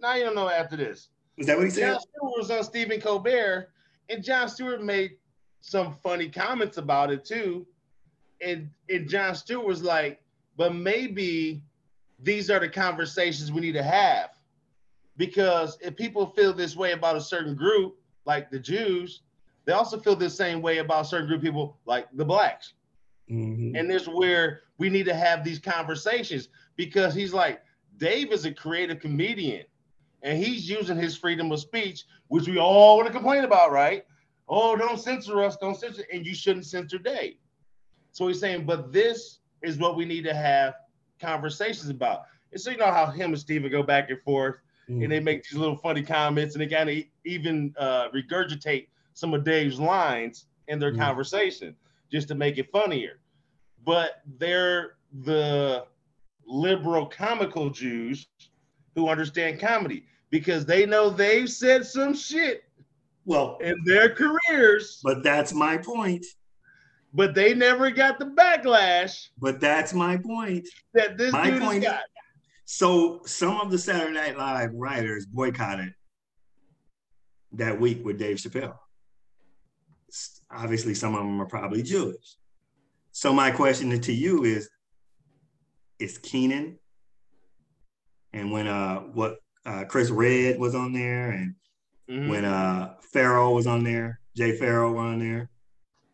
Now 0.00 0.14
you 0.14 0.24
don't 0.24 0.34
know 0.34 0.48
after 0.48 0.76
this. 0.76 1.08
Is 1.36 1.46
that 1.46 1.56
what 1.56 1.64
he 1.64 1.70
said? 1.70 1.92
Jon 1.92 2.00
Stewart 2.00 2.32
was 2.36 2.50
on 2.50 2.64
Stephen 2.64 3.00
Colbert, 3.00 3.68
and 4.08 4.22
Jon 4.22 4.48
Stewart 4.48 4.82
made 4.82 5.12
some 5.60 5.94
funny 6.02 6.28
comments 6.28 6.78
about 6.78 7.10
it 7.10 7.24
too. 7.24 7.66
And 8.40 8.70
and 8.88 9.08
Jon 9.08 9.34
Stewart 9.34 9.66
was 9.66 9.82
like, 9.82 10.20
but 10.56 10.74
maybe 10.74 11.62
these 12.20 12.50
are 12.50 12.60
the 12.60 12.68
conversations 12.68 13.52
we 13.52 13.60
need 13.60 13.72
to 13.72 13.82
have. 13.82 14.30
Because 15.16 15.78
if 15.80 15.96
people 15.96 16.26
feel 16.26 16.52
this 16.52 16.76
way 16.76 16.92
about 16.92 17.16
a 17.16 17.20
certain 17.20 17.54
group, 17.54 17.96
like 18.24 18.50
the 18.50 18.58
Jews, 18.58 19.22
they 19.64 19.72
also 19.72 19.98
feel 19.98 20.14
the 20.14 20.30
same 20.30 20.62
way 20.62 20.78
about 20.78 21.06
certain 21.06 21.26
group 21.26 21.38
of 21.38 21.44
people, 21.44 21.78
like 21.86 22.06
the 22.12 22.24
blacks. 22.24 22.74
Mm-hmm. 23.30 23.76
And 23.76 23.90
this 23.90 24.02
is 24.02 24.08
where 24.08 24.60
we 24.78 24.88
need 24.88 25.04
to 25.06 25.14
have 25.14 25.44
these 25.44 25.58
conversations 25.58 26.48
because 26.76 27.14
he's 27.14 27.34
like, 27.34 27.62
Dave 27.96 28.32
is 28.32 28.44
a 28.44 28.52
creative 28.52 29.00
comedian 29.00 29.64
and 30.22 30.42
he's 30.42 30.68
using 30.68 30.96
his 30.96 31.16
freedom 31.16 31.52
of 31.52 31.60
speech, 31.60 32.04
which 32.28 32.46
we 32.46 32.58
all 32.58 32.96
want 32.96 33.06
to 33.06 33.12
complain 33.12 33.44
about, 33.44 33.72
right? 33.72 34.04
Oh, 34.48 34.76
don't 34.76 34.98
censor 34.98 35.42
us, 35.42 35.56
don't 35.56 35.78
censor, 35.78 36.04
and 36.12 36.26
you 36.26 36.34
shouldn't 36.34 36.66
censor 36.66 36.98
Dave. 36.98 37.36
So 38.12 38.26
he's 38.26 38.40
saying, 38.40 38.64
but 38.64 38.92
this 38.92 39.38
is 39.62 39.78
what 39.78 39.96
we 39.96 40.04
need 40.04 40.24
to 40.24 40.34
have 40.34 40.74
conversations 41.20 41.90
about. 41.90 42.22
And 42.52 42.60
so 42.60 42.70
you 42.70 42.78
know 42.78 42.90
how 42.90 43.06
him 43.06 43.30
and 43.30 43.38
Stephen 43.38 43.70
go 43.70 43.82
back 43.82 44.10
and 44.10 44.20
forth, 44.22 44.56
mm-hmm. 44.88 45.02
and 45.02 45.12
they 45.12 45.20
make 45.20 45.44
these 45.44 45.58
little 45.58 45.76
funny 45.76 46.02
comments, 46.02 46.54
and 46.54 46.62
they 46.62 46.66
kind 46.66 46.88
of 46.88 46.96
even 47.24 47.74
uh, 47.78 48.08
regurgitate 48.10 48.88
some 49.12 49.34
of 49.34 49.44
Dave's 49.44 49.78
lines 49.78 50.46
in 50.68 50.78
their 50.78 50.92
mm. 50.92 50.98
conversation 50.98 51.74
just 52.10 52.28
to 52.28 52.34
make 52.34 52.56
it 52.56 52.70
funnier. 52.70 53.18
But 53.84 54.22
they're 54.38 54.96
the 55.24 55.86
liberal 56.46 57.06
comical 57.06 57.70
Jews 57.70 58.26
who 58.98 59.08
understand 59.08 59.60
comedy 59.60 60.04
because 60.30 60.66
they 60.66 60.86
know 60.86 61.10
they've 61.10 61.50
said 61.50 61.86
some 61.86 62.14
shit 62.14 62.64
well 63.24 63.58
in 63.60 63.76
their 63.84 64.14
careers. 64.14 65.00
But 65.02 65.22
that's 65.22 65.52
my 65.52 65.78
point. 65.78 66.26
But 67.14 67.34
they 67.34 67.54
never 67.54 67.90
got 67.90 68.18
the 68.18 68.26
backlash. 68.26 69.28
But 69.38 69.60
that's 69.60 69.94
my 69.94 70.18
point. 70.18 70.68
That 70.94 71.16
this 71.16 71.32
my 71.32 71.50
dude 71.50 71.62
point 71.62 71.82
got. 71.84 72.02
So 72.66 73.22
some 73.24 73.60
of 73.60 73.70
the 73.70 73.78
Saturday 73.78 74.12
Night 74.12 74.36
Live 74.36 74.70
writers 74.74 75.24
boycotted 75.24 75.94
that 77.52 77.80
week 77.80 78.04
with 78.04 78.18
Dave 78.18 78.36
Chappelle 78.36 78.78
obviously 80.50 80.94
some 80.94 81.14
of 81.14 81.20
them 81.20 81.40
are 81.40 81.46
probably 81.46 81.82
Jewish. 81.82 82.36
So 83.12 83.32
my 83.32 83.50
question 83.50 83.98
to 84.00 84.12
you 84.12 84.44
is, 84.44 84.68
is 85.98 86.18
Kenan 86.18 86.77
and 88.32 88.50
when 88.50 88.66
uh 88.66 89.00
what 89.00 89.38
uh 89.66 89.84
Chris 89.84 90.10
Redd 90.10 90.58
was 90.58 90.74
on 90.74 90.92
there 90.92 91.30
and 91.30 91.54
mm-hmm. 92.10 92.28
when 92.28 92.44
uh 92.44 92.94
Pharoah 93.12 93.52
was 93.52 93.66
on 93.66 93.84
there, 93.84 94.20
Jay 94.36 94.56
Pharoah 94.56 94.92
was 94.92 95.00
on 95.00 95.18
there, 95.18 95.50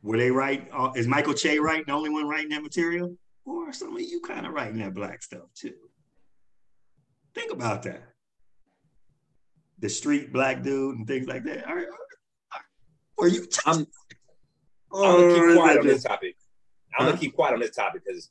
were 0.03 0.19
they 0.19 0.31
right? 0.31 0.69
Uh, 0.73 0.93
is 0.95 1.07
Michael 1.07 1.35
Che 1.35 1.59
right, 1.59 1.85
the 1.85 1.93
only 1.93 2.11
one 2.11 2.29
writing 2.29 2.51
that 2.51 2.63
material? 2.63 3.17
Or 3.47 3.69
are 3.69 3.73
some 3.73 3.95
of 3.95 4.03
you 4.03 4.21
kind 4.21 4.47
of 4.47 4.53
writing 4.53 4.79
that 4.79 4.95
black 4.95 5.23
stuff 5.23 5.53
too? 5.55 5.75
Think 7.35 7.53
about 7.53 7.83
that. 7.83 8.03
The 9.81 9.89
street 9.89 10.33
black 10.33 10.63
dude 10.63 10.97
and 10.97 11.07
things 11.07 11.27
like 11.27 11.45
that. 11.45 11.67
Are, 11.67 11.79
are, 11.79 12.65
are 13.19 13.29
you? 13.29 13.47
I'm, 13.67 13.87
I'm 14.95 15.21
gonna 15.21 15.35
keep 15.35 15.43
oh, 15.43 15.57
quiet 15.57 15.79
on 15.81 15.87
this 15.87 16.03
topic. 16.05 16.37
I'm 16.97 17.05
huh? 17.05 17.11
gonna 17.11 17.21
keep 17.21 17.35
quiet 17.35 17.55
on 17.55 17.61
this 17.61 17.75
topic 17.75 18.03
because 18.07 18.31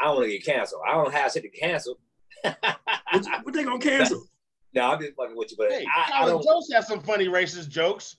I 0.00 0.04
don't 0.04 0.16
want 0.16 0.26
to 0.26 0.32
get 0.32 0.44
canceled. 0.44 0.82
I 0.88 0.92
don't 0.92 1.12
have 1.12 1.32
shit 1.32 1.42
to 1.42 1.48
cancel. 1.50 1.98
What, 2.44 3.44
what 3.44 3.54
they 3.54 3.64
gonna 3.64 3.78
cancel? 3.78 4.24
no, 4.74 4.90
I'm 4.90 5.00
just 5.00 5.14
fucking 5.14 5.36
with 5.36 5.50
you, 5.52 5.56
but 5.56 5.70
hey, 5.70 5.86
I, 5.94 6.22
I 6.22 6.26
don't. 6.26 6.42
Jost 6.42 6.72
has 6.72 6.86
some 6.86 7.00
funny 7.00 7.28
racist 7.28 7.68
jokes. 7.68 8.16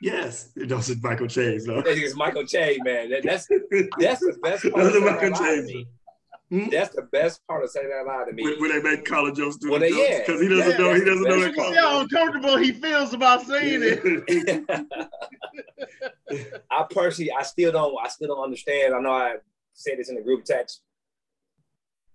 Yes, 0.00 0.50
those 0.56 0.90
are 0.90 0.94
Michael 1.00 1.28
Che. 1.28 1.60
So. 1.60 1.82
It's 1.86 2.16
Michael 2.16 2.44
Che, 2.44 2.78
man. 2.82 3.10
That, 3.10 3.22
that's 3.22 3.46
that's 3.98 4.20
the 4.20 4.36
best 4.42 4.64
part. 4.64 4.84
Those 4.84 4.96
are 4.96 5.00
Michael 5.00 5.32
Che. 5.32 5.86
Hmm? 6.52 6.68
That's 6.68 6.94
the 6.94 7.02
best 7.02 7.40
part 7.46 7.64
of 7.64 7.70
saying 7.70 7.88
that 7.88 8.02
aloud 8.02 8.24
to 8.24 8.32
me. 8.32 8.42
When, 8.42 8.60
when 8.60 8.70
they 8.72 8.82
make 8.82 9.06
college 9.06 9.36
jokes 9.36 9.56
do 9.56 9.70
well, 9.70 9.80
the 9.80 9.88
jokes, 9.88 10.18
because 10.26 10.40
he 10.42 10.48
doesn't 10.48 10.72
yeah, 10.72 10.76
know 10.76 10.92
he 10.92 11.04
doesn't 11.04 11.22
know 11.22 11.40
that. 11.40 11.54
See 11.54 11.74
how 11.76 12.00
uncomfortable 12.00 12.56
he 12.58 12.72
feels 12.72 13.14
about 13.14 13.46
saying 13.46 13.80
it. 13.82 14.66
I 16.70 16.84
personally, 16.90 17.32
I 17.32 17.42
still 17.42 17.72
don't, 17.72 17.96
I 18.04 18.08
still 18.08 18.28
don't 18.28 18.44
understand. 18.44 18.94
I 18.94 19.00
know 19.00 19.12
I 19.12 19.36
said 19.72 19.94
this 19.98 20.10
in 20.10 20.16
the 20.16 20.20
group 20.20 20.44
text. 20.44 20.82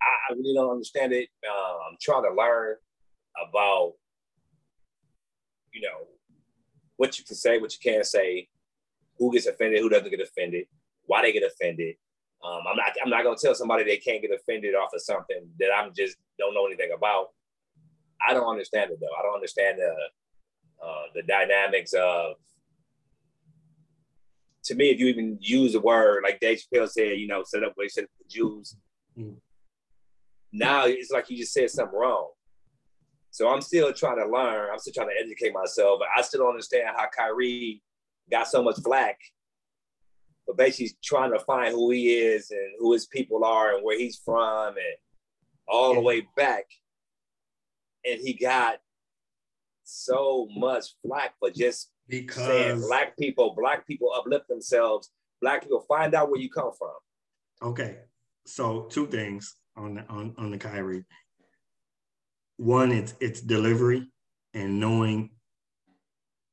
I, 0.02 0.32
I 0.32 0.34
really 0.34 0.54
don't 0.54 0.72
understand 0.72 1.14
it. 1.14 1.30
Uh, 1.48 1.78
I'm 1.90 1.98
trying 2.02 2.24
to 2.24 2.34
learn 2.36 2.76
about, 3.48 3.94
you 5.74 5.82
know, 5.82 6.08
what 6.98 7.18
you 7.18 7.26
can 7.26 7.36
say, 7.36 7.60
what 7.60 7.74
you 7.74 7.80
can't 7.92 8.06
say, 8.06 8.50
who 9.18 9.32
gets 9.32 9.46
offended, 9.46 9.82
who 9.82 9.90
doesn't 9.90 10.10
get 10.10 10.22
offended, 10.22 10.66
why 11.06 11.22
they 11.22 11.32
get 11.32 11.44
offended. 11.44 11.96
Um, 12.44 12.62
I'm 12.70 12.78
not 12.78 12.92
I'm 13.04 13.10
not 13.10 13.24
gonna 13.24 13.38
tell 13.42 13.56
somebody 13.56 13.84
they 13.84 13.98
can't 13.98 14.22
get 14.22 14.32
offended 14.32 14.76
off 14.76 14.94
of 14.94 15.02
something 15.02 15.50
that 15.60 15.70
I'm 15.76 15.92
just 15.96 16.18
don't 16.38 16.54
know 16.54 16.68
anything 16.68 16.92
about. 16.96 17.30
I 18.28 18.34
don't 18.34 18.48
understand 18.48 18.92
it 18.92 19.00
though. 19.00 19.16
I 19.18 19.24
don't 19.24 19.36
understand 19.36 19.80
the 19.80 19.96
uh, 20.84 21.04
the 21.16 21.24
dynamics 21.24 21.94
of. 21.94 22.36
To 24.66 24.76
me, 24.76 24.90
if 24.90 25.00
you 25.00 25.08
even 25.08 25.38
use 25.40 25.76
a 25.76 25.80
word 25.80 26.24
like 26.24 26.42
Dave 26.42 26.60
Chappelle 26.60 26.90
said, 26.90 27.18
you 27.18 27.28
know, 27.28 27.42
set 27.44 27.64
up 27.64 27.72
what 27.76 27.86
he 27.86 27.90
said 27.90 28.04
for 28.04 28.30
Jews. 28.30 28.76
Mm. 29.18 29.38
Now 30.54 30.86
it's 30.86 31.12
like 31.12 31.30
you 31.30 31.38
just 31.38 31.54
said 31.54 31.70
something 31.70 31.98
wrong. 31.98 32.32
So 33.32 33.50
I'm 33.50 33.62
still 33.62 33.94
trying 33.94 34.18
to 34.18 34.26
learn. 34.26 34.70
I'm 34.72 34.80
still 34.80 34.94
trying 34.94 35.10
to 35.10 35.24
educate 35.24 35.54
myself. 35.54 36.00
But 36.00 36.08
I 36.16 36.22
still 36.22 36.42
don't 36.42 36.52
understand 36.52 36.88
how 36.96 37.08
Kyrie 37.16 37.84
got 38.32 38.48
so 38.48 38.64
much 38.64 38.78
flack 38.84 39.20
but 40.48 40.58
basically 40.58 40.98
trying 41.04 41.32
to 41.34 41.40
find 41.40 41.74
who 41.74 41.92
he 41.92 42.14
is 42.14 42.50
and 42.52 42.72
who 42.80 42.94
his 42.94 43.06
people 43.06 43.44
are 43.44 43.76
and 43.76 43.84
where 43.84 44.00
he's 44.00 44.18
from 44.24 44.70
and 44.70 44.96
all 45.68 45.94
the 45.94 46.00
way 46.00 46.26
back. 46.38 46.66
And 48.06 48.20
he 48.22 48.34
got 48.34 48.78
so 49.84 50.48
much 50.56 50.86
flack 51.06 51.34
for 51.40 51.52
just 51.52 51.92
because 52.08 52.46
saying 52.46 52.82
black 52.82 53.18
people, 53.18 53.54
black 53.58 53.86
people 53.86 54.10
uplift 54.16 54.48
themselves, 54.48 55.12
black 55.42 55.64
people 55.64 55.84
find 55.88 56.16
out 56.16 56.32
where 56.32 56.40
you 56.40 56.50
come 56.50 56.72
from. 56.78 57.70
Okay. 57.70 57.98
So 58.46 58.84
two 58.84 59.08
things 59.08 59.56
on 59.78 59.96
the 59.96 60.06
on, 60.10 60.34
on 60.38 60.52
the 60.52 60.58
Kyrie. 60.58 61.06
One, 62.58 62.92
it's 62.92 63.14
it's 63.20 63.40
delivery 63.42 64.08
and 64.54 64.80
knowing 64.80 65.30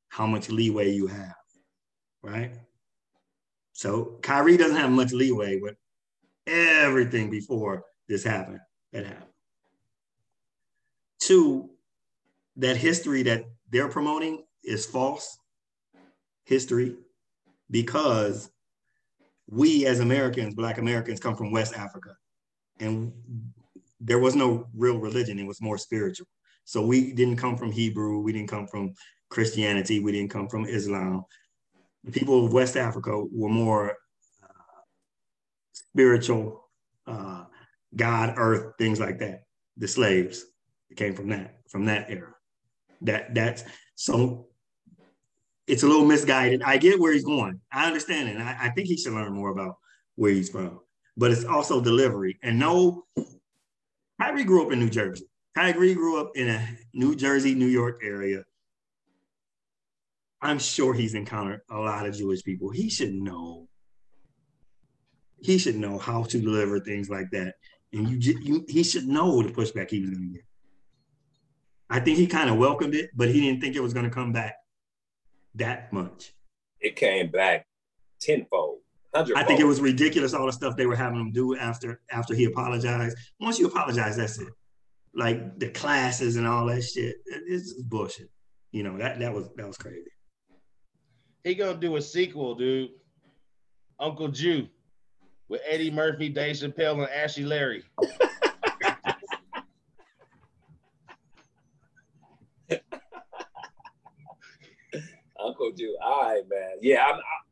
how 0.09 0.27
much 0.27 0.49
leeway 0.49 0.91
you 0.91 1.07
have, 1.07 1.35
right? 2.21 2.51
So 3.73 4.19
Kyrie 4.21 4.57
doesn't 4.57 4.77
have 4.77 4.91
much 4.91 5.11
leeway 5.11 5.59
with 5.59 5.75
everything 6.47 7.29
before 7.29 7.83
this 8.07 8.23
happened. 8.23 8.59
That 8.93 9.05
happened. 9.05 9.25
Two, 11.19 11.71
that 12.57 12.77
history 12.77 13.23
that 13.23 13.43
they're 13.71 13.89
promoting 13.89 14.43
is 14.63 14.85
false 14.85 15.37
history 16.45 16.95
because 17.69 18.49
we 19.49 19.85
as 19.85 19.99
Americans, 19.99 20.55
Black 20.55 20.77
Americans, 20.77 21.19
come 21.19 21.35
from 21.35 21.51
West 21.51 21.75
Africa. 21.75 22.15
And 22.79 23.13
there 23.99 24.19
was 24.19 24.35
no 24.35 24.67
real 24.75 24.99
religion, 24.99 25.39
it 25.39 25.47
was 25.47 25.61
more 25.61 25.77
spiritual. 25.77 26.27
So 26.65 26.85
we 26.85 27.13
didn't 27.13 27.37
come 27.37 27.57
from 27.57 27.71
Hebrew, 27.71 28.19
we 28.19 28.33
didn't 28.33 28.49
come 28.49 28.67
from 28.67 28.93
Christianity, 29.29 29.99
we 29.99 30.11
didn't 30.11 30.31
come 30.31 30.47
from 30.47 30.65
Islam 30.65 31.25
the 32.05 32.11
people 32.11 32.45
of 32.45 32.53
West 32.53 32.77
Africa 32.77 33.23
were 33.31 33.49
more 33.49 33.97
uh, 34.43 34.81
spiritual, 35.73 36.69
uh, 37.07 37.45
God, 37.95 38.35
earth, 38.37 38.75
things 38.77 38.99
like 38.99 39.19
that. 39.19 39.43
The 39.77 39.87
slaves 39.87 40.45
came 40.95 41.15
from 41.15 41.29
that, 41.29 41.55
from 41.67 41.85
that 41.85 42.09
era. 42.09 42.33
That 43.01 43.33
that's 43.33 43.63
so 43.95 44.47
it's 45.67 45.83
a 45.83 45.87
little 45.87 46.05
misguided. 46.05 46.61
I 46.61 46.77
get 46.77 46.99
where 46.99 47.11
he's 47.11 47.25
going. 47.25 47.59
I 47.71 47.87
understand 47.87 48.29
it. 48.29 48.37
I, 48.37 48.67
I 48.67 48.69
think 48.69 48.87
he 48.87 48.97
should 48.97 49.13
learn 49.13 49.33
more 49.33 49.49
about 49.49 49.77
where 50.15 50.31
he's 50.31 50.49
from. 50.49 50.79
But 51.17 51.31
it's 51.31 51.45
also 51.45 51.81
delivery. 51.81 52.37
And 52.43 52.59
no, 52.59 53.05
Kyrie 54.21 54.43
grew 54.43 54.65
up 54.65 54.71
in 54.71 54.79
New 54.79 54.89
Jersey. 54.89 55.25
Kyrie 55.55 55.93
grew 55.93 56.19
up 56.19 56.31
in 56.35 56.49
a 56.49 56.67
New 56.93 57.15
Jersey, 57.15 57.55
New 57.55 57.67
York 57.67 58.01
area 58.03 58.43
I'm 60.45 60.59
sure 60.59 60.93
he's 60.93 61.15
encountered 61.15 61.61
a 61.71 61.77
lot 61.77 62.05
of 62.05 62.15
Jewish 62.15 62.43
people. 62.43 62.69
He 62.69 62.87
should 62.87 63.13
know. 63.13 63.67
He 65.41 65.57
should 65.57 65.75
know 65.75 65.97
how 65.97 66.23
to 66.23 66.39
deliver 66.39 66.79
things 66.79 67.09
like 67.09 67.31
that, 67.31 67.55
and 67.91 68.23
you, 68.23 68.39
you 68.41 68.65
he 68.67 68.83
should 68.83 69.07
know 69.07 69.41
the 69.41 69.49
pushback 69.49 69.89
he 69.89 70.01
was 70.01 70.11
going 70.11 70.29
to 70.29 70.33
get. 70.35 70.45
I 71.89 71.99
think 71.99 72.17
he 72.17 72.27
kind 72.27 72.49
of 72.49 72.57
welcomed 72.57 72.95
it, 72.95 73.09
but 73.15 73.29
he 73.29 73.41
didn't 73.41 73.61
think 73.61 73.75
it 73.75 73.81
was 73.81 73.93
going 73.93 74.05
to 74.05 74.11
come 74.11 74.33
back 74.33 74.55
that 75.55 75.91
much. 75.91 76.33
It 76.79 76.95
came 76.95 77.29
back 77.31 77.65
tenfold. 78.19 78.79
I 79.15 79.43
think 79.43 79.59
it 79.59 79.65
was 79.65 79.79
ridiculous 79.79 80.33
all 80.33 80.45
the 80.45 80.51
stuff 80.51 80.75
they 80.75 80.85
were 80.85 80.95
having 80.95 81.19
him 81.19 81.31
do 81.31 81.55
after 81.57 82.01
after 82.11 82.33
he 82.33 82.45
apologized. 82.45 83.17
Once 83.39 83.57
you 83.59 83.67
apologize, 83.67 84.17
that's 84.17 84.37
it. 84.39 84.49
Like 85.13 85.57
the 85.59 85.69
classes 85.69 86.35
and 86.35 86.45
all 86.45 86.65
that 86.65 86.81
shit. 86.83 87.15
It's 87.25 87.73
bullshit. 87.83 88.29
You 88.71 88.83
know 88.83 88.97
that 88.97 89.19
that 89.19 89.33
was 89.33 89.49
that 89.55 89.65
was 89.65 89.77
crazy. 89.77 90.11
He 91.43 91.55
gonna 91.55 91.77
do 91.77 91.95
a 91.95 92.01
sequel, 92.01 92.55
dude. 92.55 92.89
Uncle 93.99 94.27
Jew 94.27 94.67
with 95.47 95.61
Eddie 95.65 95.91
Murphy, 95.91 96.27
Dave 96.27 96.57
Chappelle, 96.57 96.97
and 97.03 97.09
Ashley 97.09 97.45
Larry. 97.45 97.83
Uncle 105.39 105.71
Jew. 105.71 105.95
All 106.03 106.23
right, 106.23 106.43
man. 106.49 106.77
Yeah, 106.81 107.05
I'm, 107.05 107.15
I, 107.15 107.44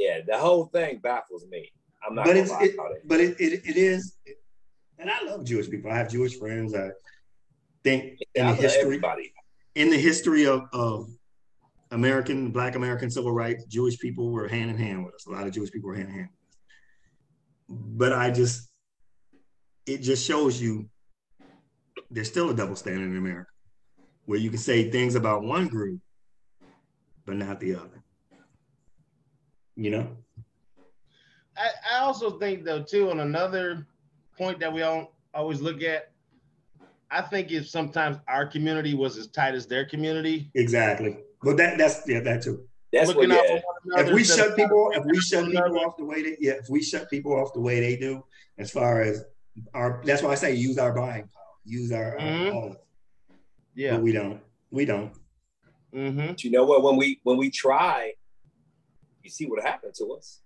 yeah, 0.00 0.20
the 0.26 0.38
whole 0.38 0.66
thing 0.66 0.98
baffles 1.02 1.46
me. 1.50 1.70
I'm 2.08 2.14
not. 2.16 2.26
But 2.26 2.36
it's 2.38 2.52
it, 2.52 2.74
it, 2.74 3.08
but 3.08 3.20
it, 3.20 3.40
it, 3.40 3.62
it 3.66 3.76
is, 3.76 4.16
and 4.98 5.10
I 5.10 5.22
love 5.24 5.44
Jewish 5.44 5.70
people. 5.70 5.92
I 5.92 5.96
have 5.96 6.10
Jewish 6.10 6.38
friends. 6.38 6.74
I 6.74 6.90
think 7.84 8.18
in 8.34 8.46
the 8.46 8.54
history, 8.54 8.82
everybody. 8.82 9.32
in 9.74 9.90
the 9.90 9.98
history 9.98 10.46
of, 10.46 10.62
of 10.72 11.08
American, 11.90 12.50
Black 12.50 12.76
American 12.76 13.10
civil 13.10 13.32
rights, 13.32 13.64
Jewish 13.66 13.98
people 13.98 14.30
were 14.30 14.48
hand 14.48 14.70
in 14.70 14.78
hand 14.78 15.04
with 15.04 15.14
us. 15.14 15.26
A 15.26 15.30
lot 15.30 15.46
of 15.46 15.52
Jewish 15.52 15.70
people 15.70 15.88
were 15.90 15.96
hand 15.96 16.08
in 16.08 16.14
hand 16.14 16.28
But 17.68 18.12
I 18.14 18.30
just, 18.30 18.70
it 19.86 19.98
just 19.98 20.26
shows 20.26 20.60
you 20.60 20.88
there's 22.10 22.28
still 22.28 22.50
a 22.50 22.54
double 22.54 22.76
standard 22.76 23.10
in 23.10 23.16
America 23.18 23.50
where 24.26 24.38
you 24.38 24.50
can 24.50 24.58
say 24.58 24.90
things 24.90 25.14
about 25.16 25.42
one 25.42 25.68
group, 25.68 26.00
but 27.26 27.36
not 27.36 27.60
the 27.60 27.74
other. 27.76 27.99
You 29.80 29.90
know? 29.90 30.16
I, 31.56 31.96
I 31.96 31.98
also 32.00 32.38
think 32.38 32.64
though 32.64 32.82
too, 32.82 33.10
on 33.10 33.20
another 33.20 33.86
point 34.36 34.60
that 34.60 34.72
we 34.72 34.82
all 34.82 35.16
always 35.34 35.60
look 35.60 35.82
at, 35.82 36.12
I 37.10 37.22
think 37.22 37.50
if 37.50 37.68
sometimes 37.68 38.18
our 38.28 38.46
community 38.46 38.94
was 38.94 39.16
as 39.16 39.26
tight 39.28 39.54
as 39.54 39.66
their 39.66 39.84
community. 39.84 40.50
Exactly 40.54 41.18
but 41.42 41.56
that 41.56 41.78
that's 41.78 42.06
yeah, 42.06 42.20
that 42.20 42.42
too. 42.42 42.66
That's 42.92 43.14
what 43.14 43.28
yeah. 43.28 43.60
If 43.98 44.12
we 44.12 44.24
shut 44.24 44.56
people, 44.56 44.90
if 44.94 45.04
we 45.04 45.20
shut 45.20 45.46
people 45.46 45.78
off 45.78 45.96
the 45.96 46.04
way 46.04 46.22
they 46.22 46.36
yeah, 46.40 46.52
if 46.52 46.68
we 46.68 46.82
shut 46.82 47.08
people 47.08 47.32
off 47.32 47.52
the 47.52 47.60
way 47.60 47.80
they 47.80 47.96
do, 47.96 48.24
as 48.58 48.70
far 48.70 49.00
as 49.00 49.24
our 49.74 50.02
that's 50.04 50.22
why 50.22 50.30
I 50.30 50.34
say 50.34 50.54
use 50.54 50.78
our 50.78 50.92
buying 50.92 51.22
power, 51.22 51.54
use 51.64 51.92
our, 51.92 52.16
mm-hmm. 52.18 52.72
yeah. 53.74 53.92
But 53.92 54.02
we 54.02 54.12
don't. 54.12 54.40
We 54.70 54.84
don't. 54.84 55.12
Mm-hmm. 55.94 56.26
But 56.28 56.44
you 56.44 56.50
know 56.50 56.64
what? 56.64 56.82
When 56.82 56.96
we 56.96 57.20
when 57.22 57.36
we 57.36 57.50
try, 57.50 58.12
you 59.22 59.30
see 59.30 59.46
what 59.46 59.62
happened 59.62 59.94
to 59.98 60.12
us. 60.12 60.40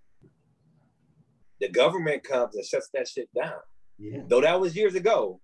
The 1.59 1.69
government 1.69 2.23
comes 2.23 2.55
and 2.55 2.65
shuts 2.65 2.89
that 2.93 3.07
shit 3.07 3.29
down. 3.33 3.53
Yeah. 3.97 4.19
Though 4.27 4.41
that 4.41 4.59
was 4.59 4.75
years 4.75 4.95
ago. 4.95 5.39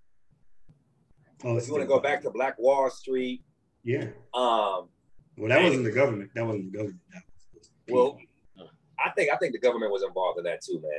Oh, 1.43 1.57
if 1.57 1.67
you 1.67 1.73
want 1.73 1.83
to 1.83 1.87
go 1.87 1.99
back 1.99 2.21
to 2.23 2.29
Black 2.29 2.59
Wall 2.59 2.89
Street. 2.89 3.43
Yeah. 3.83 4.07
Um, 4.33 4.89
well, 5.37 5.49
that 5.49 5.63
wasn't 5.63 5.85
the 5.85 5.91
government. 5.91 6.31
That 6.35 6.45
wasn't 6.45 6.71
the 6.71 6.77
government. 6.77 6.99
well, 7.89 8.17
I 9.03 9.09
think 9.11 9.31
I 9.33 9.37
think 9.37 9.53
the 9.53 9.59
government 9.59 9.91
was 9.91 10.03
involved 10.03 10.37
in 10.37 10.43
that 10.45 10.61
too, 10.61 10.79
man. 10.81 10.91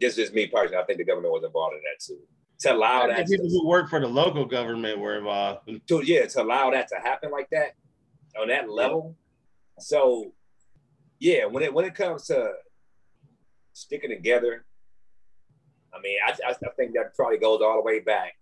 This 0.00 0.18
is 0.18 0.32
me 0.32 0.46
personally, 0.46 0.76
I 0.76 0.84
think 0.84 0.98
the 0.98 1.04
government 1.04 1.32
was 1.32 1.44
involved 1.44 1.74
in 1.74 1.80
that 1.80 2.04
too. 2.04 2.20
To 2.60 2.74
allow 2.74 3.06
that 3.08 3.26
people 3.26 3.46
to, 3.46 3.50
who 3.50 3.66
work 3.66 3.88
for 3.88 3.98
the 3.98 4.06
local 4.06 4.44
government 4.44 5.00
were 5.00 5.18
involved. 5.18 5.68
To, 5.88 6.02
yeah, 6.04 6.26
to 6.26 6.42
allow 6.42 6.70
that 6.70 6.88
to 6.88 6.96
happen 6.96 7.30
like 7.32 7.48
that 7.50 7.74
on 8.40 8.48
that 8.48 8.68
level. 8.68 9.16
So 9.80 10.32
yeah, 11.22 11.44
when 11.46 11.62
it 11.62 11.72
when 11.72 11.84
it 11.84 11.94
comes 11.94 12.26
to 12.26 12.52
sticking 13.72 14.10
together, 14.10 14.64
I 15.94 16.00
mean, 16.00 16.18
I, 16.26 16.30
I, 16.48 16.50
I 16.50 16.70
think 16.76 16.94
that 16.94 17.14
probably 17.14 17.38
goes 17.38 17.60
all 17.62 17.76
the 17.76 17.82
way 17.82 18.00
back. 18.00 18.32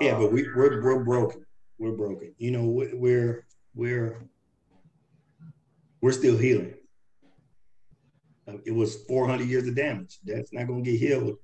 Yeah, 0.00 0.12
um, 0.12 0.22
but 0.22 0.32
we 0.32 0.42
we're 0.54 0.82
we're 0.82 1.02
broken. 1.04 1.46
We're 1.78 1.92
broken. 1.92 2.34
You 2.38 2.50
know, 2.50 2.64
we're 2.66 3.44
we're 3.74 4.28
we're 6.02 6.12
still 6.12 6.36
healing. 6.36 6.74
Uh, 8.46 8.58
it 8.64 8.72
was 8.72 9.04
400 9.04 9.44
years 9.44 9.66
of 9.68 9.74
damage. 9.74 10.18
That's 10.24 10.52
not 10.52 10.66
going 10.66 10.84
to 10.84 10.90
get 10.90 10.98
healed 11.00 11.36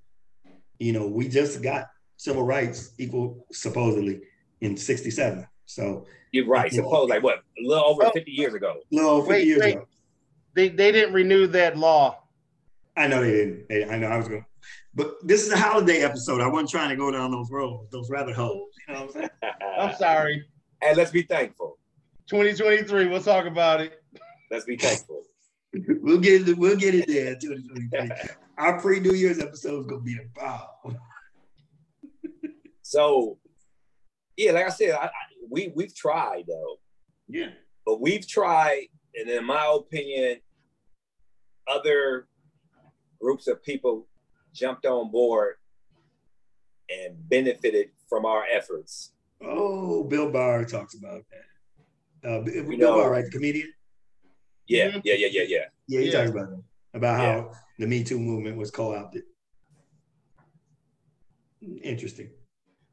you 0.78 0.92
know, 0.92 1.06
we 1.06 1.28
just 1.28 1.62
got 1.62 1.86
civil 2.16 2.42
rights 2.42 2.92
equal 2.98 3.46
supposedly 3.52 4.20
in 4.60 4.76
67. 4.76 5.46
So 5.66 6.06
You're 6.32 6.46
right. 6.46 6.72
Suppose 6.72 7.08
like 7.08 7.22
what? 7.22 7.38
A 7.38 7.66
little 7.66 7.84
over 7.84 8.04
Oh. 8.06 8.10
50 8.10 8.30
years 8.30 8.54
ago. 8.54 8.80
a 8.90 8.94
little 8.94 9.10
over 9.10 9.26
50 9.28 9.32
Wait, 9.32 9.46
years 9.46 9.60
wait. 9.60 9.74
ago. 9.76 9.86
They 10.54 10.68
they 10.68 10.92
didn't 10.92 11.14
renew 11.14 11.46
that 11.48 11.76
law. 11.76 12.20
I 12.96 13.06
know 13.08 13.22
they 13.22 13.32
didn't. 13.32 13.68
They- 13.68 13.84
I 13.84 13.98
know 13.98 14.06
I 14.08 14.16
was 14.18 14.28
going. 14.28 14.44
But 14.94 15.14
this 15.26 15.44
is 15.44 15.52
a 15.52 15.56
holiday 15.58 16.02
episode. 16.02 16.40
I 16.40 16.46
wasn't 16.46 16.70
trying 16.70 16.90
to 16.90 16.96
go 16.96 17.10
down 17.10 17.32
those 17.32 17.50
roads, 17.50 17.90
those 17.90 18.08
rabbit 18.10 18.36
holes. 18.36 18.70
You 18.86 18.94
know 18.94 19.00
what 19.06 19.08
I'm 19.08 19.12
saying? 19.12 19.30
I'm 19.78 19.94
sorry. 19.96 20.46
and 20.82 20.96
let's 20.96 21.10
be 21.10 21.22
thankful. 21.22 21.78
2023. 22.28 23.06
We'll 23.08 23.20
talk 23.22 23.46
about 23.46 23.80
it. 23.80 24.00
Let's 24.50 24.64
be 24.64 24.76
thankful. 24.76 25.22
We'll 26.00 26.20
get 26.20 26.48
it. 26.48 26.56
We'll 26.56 26.76
get 26.76 26.94
it 26.94 27.08
there. 27.08 27.32
in 27.32 27.40
2023. 27.40 28.10
Our 28.58 28.80
pre 28.80 29.00
New 29.00 29.14
Year's 29.14 29.40
episode 29.40 29.80
is 29.80 29.86
gonna 29.86 30.02
be 30.02 30.16
a 30.16 30.38
bomb. 30.38 30.96
So, 32.82 33.38
yeah, 34.36 34.52
like 34.52 34.66
I 34.66 34.70
said, 34.70 34.90
I, 34.92 35.06
I, 35.06 35.10
we 35.50 35.72
we've 35.74 35.94
tried 35.94 36.44
though, 36.46 36.76
Yeah. 37.28 37.48
but 37.86 38.00
we've 38.00 38.26
tried, 38.28 38.86
and 39.14 39.28
in 39.28 39.44
my 39.44 39.72
opinion, 39.74 40.38
other 41.66 42.28
groups 43.20 43.46
of 43.46 43.62
people 43.62 44.06
jumped 44.52 44.86
on 44.86 45.10
board 45.10 45.54
and 46.90 47.16
benefited 47.28 47.90
from 48.08 48.24
our 48.24 48.44
efforts. 48.50 49.12
Oh, 49.42 50.04
Bill 50.04 50.30
Burr 50.30 50.64
talks 50.64 50.94
about 50.94 51.22
that. 51.30 52.28
Uh, 52.28 52.40
Bill 52.42 52.54
You 52.72 52.76
know- 52.78 52.94
Burr, 53.02 53.10
right? 53.10 53.24
The 53.24 53.30
comedian. 53.30 53.72
Yeah, 54.66 54.90
Mhm. 54.92 55.02
yeah, 55.04 55.14
yeah, 55.14 55.26
yeah, 55.30 55.42
yeah. 55.42 55.64
Yeah, 55.86 56.00
he 56.00 56.06
Yeah. 56.06 56.12
talks 56.12 56.30
about 56.30 56.50
that. 56.50 56.62
About 56.94 57.18
how 57.20 57.52
the 57.78 57.86
Me 57.86 58.04
Too 58.04 58.18
movement 58.18 58.56
was 58.56 58.70
co-opted. 58.70 59.24
Interesting. 61.82 62.30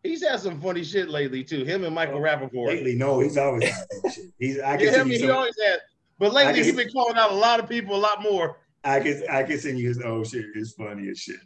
He's 0.04 0.24
had 0.24 0.40
some 0.40 0.60
funny 0.60 0.84
shit 0.84 1.10
lately 1.10 1.44
too. 1.44 1.64
Him 1.64 1.84
and 1.84 1.94
Michael 1.94 2.20
Rapaport. 2.20 2.68
Lately, 2.68 2.96
no, 2.96 3.20
he's 3.20 3.38
always 3.38 3.64
had 3.70 3.86
that 4.04 4.12
shit. 4.14 4.26
He's 4.40 4.60
I 4.60 4.78
can 4.78 4.86
Yeah, 4.88 4.92
send 4.94 5.02
him, 5.04 5.12
you 5.12 5.20
he 5.20 5.30
always 5.30 5.54
had. 5.62 5.80
But 6.22 6.34
lately, 6.34 6.54
can 6.54 6.64
he's 6.64 6.66
see- 6.76 6.84
been 6.84 6.92
calling 6.94 7.18
out 7.18 7.32
a 7.32 7.36
lot 7.36 7.60
of 7.60 7.68
people 7.68 7.96
a 7.96 7.98
lot 7.98 8.22
more. 8.22 8.58
I 8.84 9.00
can 9.00 9.24
I 9.30 9.42
can 9.42 9.58
send 9.60 9.80
you 9.80 9.88
his 9.88 10.00
old 10.02 10.28
shit. 10.28 10.46
It's 10.54 10.74
funny 10.74 11.10
as 11.10 11.18
shit. 11.20 11.40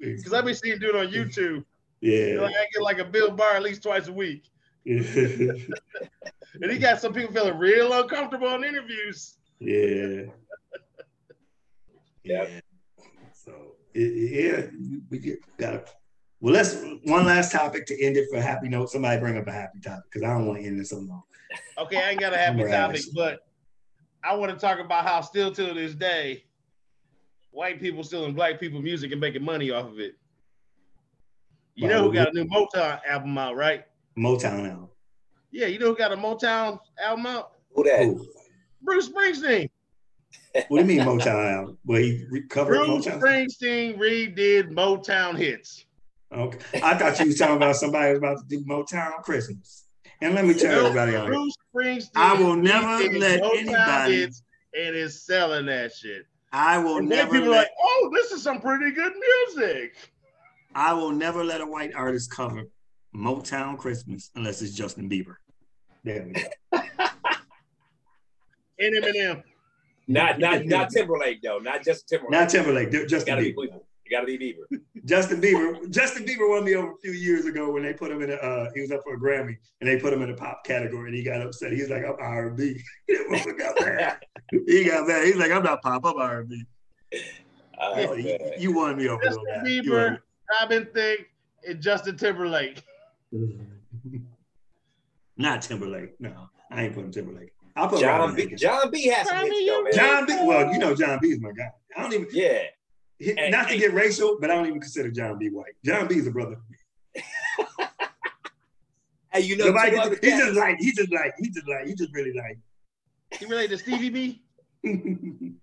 Because 0.00 0.32
I've 0.32 0.46
been 0.46 0.54
seeing 0.54 0.74
him 0.74 0.80
do 0.80 0.88
it 0.88 0.96
on 0.96 1.12
YouTube. 1.12 1.64
yeah. 2.00 2.16
You 2.26 2.34
know, 2.36 2.46
I 2.46 2.66
get 2.72 2.82
like 2.82 2.98
a 2.98 3.04
Bill 3.04 3.30
Burr 3.30 3.56
at 3.56 3.62
least 3.62 3.82
twice 3.82 4.08
a 4.08 4.12
week. 4.12 4.48
Yeah. 4.84 5.02
And 6.60 6.70
he 6.70 6.78
got 6.78 7.00
some 7.00 7.14
people 7.14 7.32
feeling 7.32 7.56
real 7.56 7.90
uncomfortable 7.94 8.54
in 8.56 8.62
interviews. 8.64 9.38
yeah. 9.58 10.24
Yeah. 12.24 12.46
So 13.32 13.52
it, 13.94 14.00
it- 14.00 14.44
yeah, 14.44 14.66
we 15.10 15.18
get 15.18 15.38
got 15.58 15.70
to. 15.72 15.84
Well, 16.40 16.52
let's 16.52 16.76
one 17.04 17.24
last 17.24 17.52
topic 17.52 17.86
to 17.86 18.02
end 18.04 18.16
it 18.18 18.28
for 18.30 18.36
a 18.38 18.42
happy 18.42 18.68
note. 18.68 18.90
Somebody 18.90 19.18
bring 19.20 19.38
up 19.38 19.46
a 19.46 19.52
happy 19.52 19.78
topic 19.80 20.04
because 20.10 20.22
I 20.28 20.32
don't 20.34 20.46
want 20.46 20.60
to 20.60 20.66
end 20.66 20.78
this 20.78 20.90
so 20.90 20.98
long. 20.98 21.22
Okay, 21.78 21.96
I 21.96 22.10
ain't 22.10 22.20
got 22.20 22.32
a 22.34 22.36
happy 22.44 22.64
topic, 22.64 23.02
but 23.14 23.40
I 24.24 24.34
want 24.34 24.52
to 24.52 24.58
talk 24.58 24.78
about 24.78 25.04
how 25.04 25.20
still 25.20 25.50
to 25.52 25.74
this 25.74 25.94
day, 25.94 26.44
white 27.50 27.80
people 27.80 28.04
stealing 28.04 28.34
black 28.34 28.60
people 28.60 28.80
music 28.80 29.12
and 29.12 29.20
making 29.20 29.44
money 29.44 29.70
off 29.70 29.86
of 29.86 29.98
it. 29.98 30.16
You 31.74 31.88
know 31.88 32.04
who 32.04 32.12
got 32.12 32.28
a 32.28 32.32
new 32.32 32.44
Motown 32.44 33.00
album 33.08 33.36
out, 33.38 33.56
right? 33.56 33.84
Motown 34.16 34.68
album. 34.68 34.88
Yeah, 35.50 35.66
you 35.66 35.78
know 35.78 35.86
who 35.86 35.96
got 35.96 36.12
a 36.12 36.16
Motown 36.16 36.78
album 37.02 37.26
out? 37.26 37.52
Who 37.74 37.84
that? 37.84 38.02
Ooh. 38.04 38.26
Bruce 38.82 39.08
Springsteen. 39.08 39.70
What 40.68 40.68
do 40.70 40.76
you 40.76 40.84
mean 40.84 41.00
Motown 41.00 41.52
album? 41.52 41.78
Well, 41.84 42.00
he 42.00 42.24
recovered 42.30 42.76
Bruce 42.76 43.06
Motown. 43.06 43.20
Springsteen 43.20 43.98
redid 43.98 44.70
Motown 44.70 45.36
hits. 45.36 45.86
Okay, 46.30 46.80
I 46.82 46.96
thought 46.96 47.18
you 47.20 47.26
was 47.26 47.38
talking 47.38 47.56
about 47.56 47.76
somebody 47.76 48.10
was 48.10 48.18
about 48.18 48.38
to 48.38 48.44
do 48.48 48.64
Motown 48.64 49.22
Christmas. 49.22 49.81
And 50.22 50.34
let 50.36 50.44
me 50.44 50.54
tell 50.54 50.70
No, 50.82 50.86
everybody 50.86 51.16
on. 51.16 51.26
Bruce 51.26 51.54
Springsteen. 51.74 52.10
I 52.14 52.34
will 52.40 52.54
never 52.54 52.86
let 53.18 53.42
Motown 53.42 53.58
anybody- 53.58 54.24
and 54.24 54.96
is 54.96 55.24
selling 55.26 55.66
that 55.66 55.92
shit. 55.92 56.26
I 56.52 56.78
will 56.78 56.98
And 56.98 57.08
never 57.08 57.32
people 57.32 57.48
are 57.48 57.50
let, 57.50 57.58
like, 57.58 57.68
oh, 57.82 58.10
this 58.14 58.30
is 58.30 58.42
some 58.42 58.60
pretty 58.60 58.90
good 58.92 59.12
music. 59.14 59.96
I 60.74 60.92
will 60.92 61.10
never 61.10 61.42
let 61.42 61.60
a 61.60 61.66
white 61.66 61.92
artist 61.94 62.30
cover 62.30 62.64
Motown 63.14 63.76
Christmas 63.78 64.30
unless 64.36 64.62
it's 64.62 64.74
Justin 64.74 65.08
Bieber. 65.10 65.36
There 66.04 66.24
we 66.24 66.32
go. 66.32 66.42
And 68.78 68.94
Eminem. 68.96 69.42
Not 70.08 70.38
not 70.38 70.64
not 70.66 70.90
Timberlake 70.90 71.42
though. 71.42 71.58
Not 71.58 71.84
just 71.84 72.08
Timberlake. 72.08 72.30
Not 72.32 72.48
Timberlake, 72.48 72.92
you 72.92 73.06
Justin 73.06 73.34
gotta 73.34 73.42
be 73.42 73.52
Bieber. 73.54 73.68
Bieber. 73.72 73.80
You 74.12 74.18
gotta 74.18 74.26
be 74.26 74.38
Bieber. 74.38 74.78
Justin 75.06 75.40
Bieber. 75.40 75.90
Justin 75.90 76.26
Bieber 76.26 76.46
won 76.46 76.64
me 76.64 76.74
over 76.74 76.90
a 76.92 76.96
few 76.98 77.12
years 77.12 77.46
ago 77.46 77.72
when 77.72 77.82
they 77.82 77.94
put 77.94 78.10
him 78.10 78.20
in 78.20 78.30
a. 78.30 78.34
Uh, 78.34 78.70
he 78.74 78.82
was 78.82 78.90
up 78.90 79.00
for 79.04 79.14
a 79.14 79.18
Grammy 79.18 79.56
and 79.80 79.88
they 79.88 79.98
put 79.98 80.12
him 80.12 80.20
in 80.20 80.28
a 80.28 80.34
pop 80.34 80.64
category 80.66 81.08
and 81.08 81.16
he 81.16 81.22
got 81.22 81.40
upset. 81.40 81.72
He 81.72 81.80
was 81.80 81.88
like, 81.88 82.04
"I'm 82.04 82.16
R&B." 82.18 82.78
He 83.08 83.52
got 83.54 83.80
mad. 83.80 84.18
He 84.66 84.84
got 84.84 85.08
mad. 85.08 85.24
He's 85.24 85.36
like, 85.36 85.50
"I'm 85.50 85.62
not 85.62 85.80
pop. 85.80 86.04
I'm 86.04 86.18
R&B." 86.18 86.62
You, 87.80 88.52
you 88.58 88.72
won 88.72 88.98
me 88.98 89.08
over. 89.08 89.22
Justin 89.22 89.44
that. 89.46 89.64
Bieber, 89.64 90.18
Robin 90.60 90.86
Thicke, 90.92 91.26
and 91.66 91.80
Justin 91.80 92.18
Timberlake. 92.18 92.82
Not 95.38 95.62
Timberlake. 95.62 96.20
No, 96.20 96.50
I 96.70 96.82
ain't 96.82 96.94
putting 96.94 97.12
Timberlake. 97.12 97.54
I'll 97.76 97.88
put 97.88 98.00
John 98.00 98.20
Robin 98.20 98.36
B. 98.36 98.44
Thicke. 98.44 98.58
Jon 98.58 98.90
B. 98.90 99.06
has 99.06 99.26
some 99.26 99.38
hits 99.38 99.66
though, 99.66 99.82
man. 99.84 99.92
Jon 99.94 100.26
B. 100.26 100.36
Well, 100.42 100.70
you 100.70 100.78
know 100.78 100.94
Jon 100.94 101.18
B. 101.22 101.28
is 101.28 101.40
my 101.40 101.52
guy. 101.52 101.70
I 101.96 102.02
don't 102.02 102.12
even. 102.12 102.28
Yeah. 102.30 102.64
He- 103.22 103.34
Hey, 103.36 103.50
not 103.50 103.68
to 103.68 103.74
hey. 103.74 103.78
get 103.80 103.92
racial, 103.94 104.38
but 104.40 104.50
I 104.50 104.54
don't 104.56 104.66
even 104.66 104.80
consider 104.80 105.10
Jon 105.10 105.38
B. 105.38 105.48
white. 105.50 105.74
Jon 105.84 106.08
B. 106.08 106.16
is 106.16 106.26
a 106.26 106.30
brother. 106.30 106.56
Hey, 109.32 109.40
you 109.40 109.56
know, 109.56 109.66
Nobody 109.68 109.90
two 109.92 109.96
gets- 109.96 110.06
other 110.08 110.18
he 110.20 110.30
just 110.30 110.54
like 110.56 110.76
he 110.78 110.92
just 110.92 111.10
like 111.12 111.32
he 111.38 111.48
just 111.48 111.66
like 111.68 111.86
he 111.86 111.94
just 111.94 112.12
really 112.12 112.34
like. 112.34 112.58
He 113.38 113.46
related 113.46 113.70
to 113.70 113.82
Stevie 113.82 114.10
B. 114.10 114.42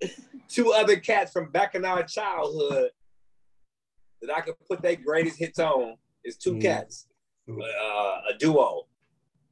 two 0.49 0.71
other 0.73 0.95
cats 0.95 1.31
from 1.31 1.51
back 1.51 1.75
in 1.75 1.85
our 1.85 2.01
childhood 2.03 2.89
that 4.23 4.35
I 4.35 4.41
could 4.41 4.55
put 4.67 4.81
their 4.81 4.95
greatest 4.95 5.37
hits 5.37 5.59
on 5.59 5.97
is 6.25 6.35
two 6.37 6.53
Mm. 6.55 6.61
cats, 6.63 7.07
Ooh. 7.47 7.61
uh, 7.61 8.21
a 8.33 8.37
duo. 8.39 8.87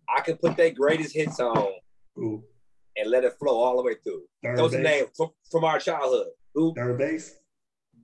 I 0.10 0.22
could 0.22 0.40
put 0.40 0.58
their 0.58 0.72
greatest 0.72 1.14
hits 1.14 1.40
on 1.40 1.74
Ooh, 2.18 2.44
and 2.96 3.12
let 3.12 3.24
it 3.24 3.34
flow 3.38 3.60
all 3.62 3.78
the 3.78 3.84
way 3.84 3.96
through. 4.04 4.24
third 4.44 4.58
Those 4.58 4.74
are 4.74 4.82
base. 4.82 5.02
names 5.02 5.10
from, 5.16 5.30
from 5.52 5.64
our 5.64 5.78
childhood. 5.80 6.30
Who? 6.56 6.74
Third 6.74 6.98
base. 6.98 7.36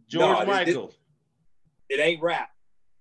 George 0.08 0.40
No, 0.40 0.40
this- 0.40 0.48
Michael. 0.48 0.94
It 1.90 2.00
ain't 2.00 2.22
rap. 2.22 2.50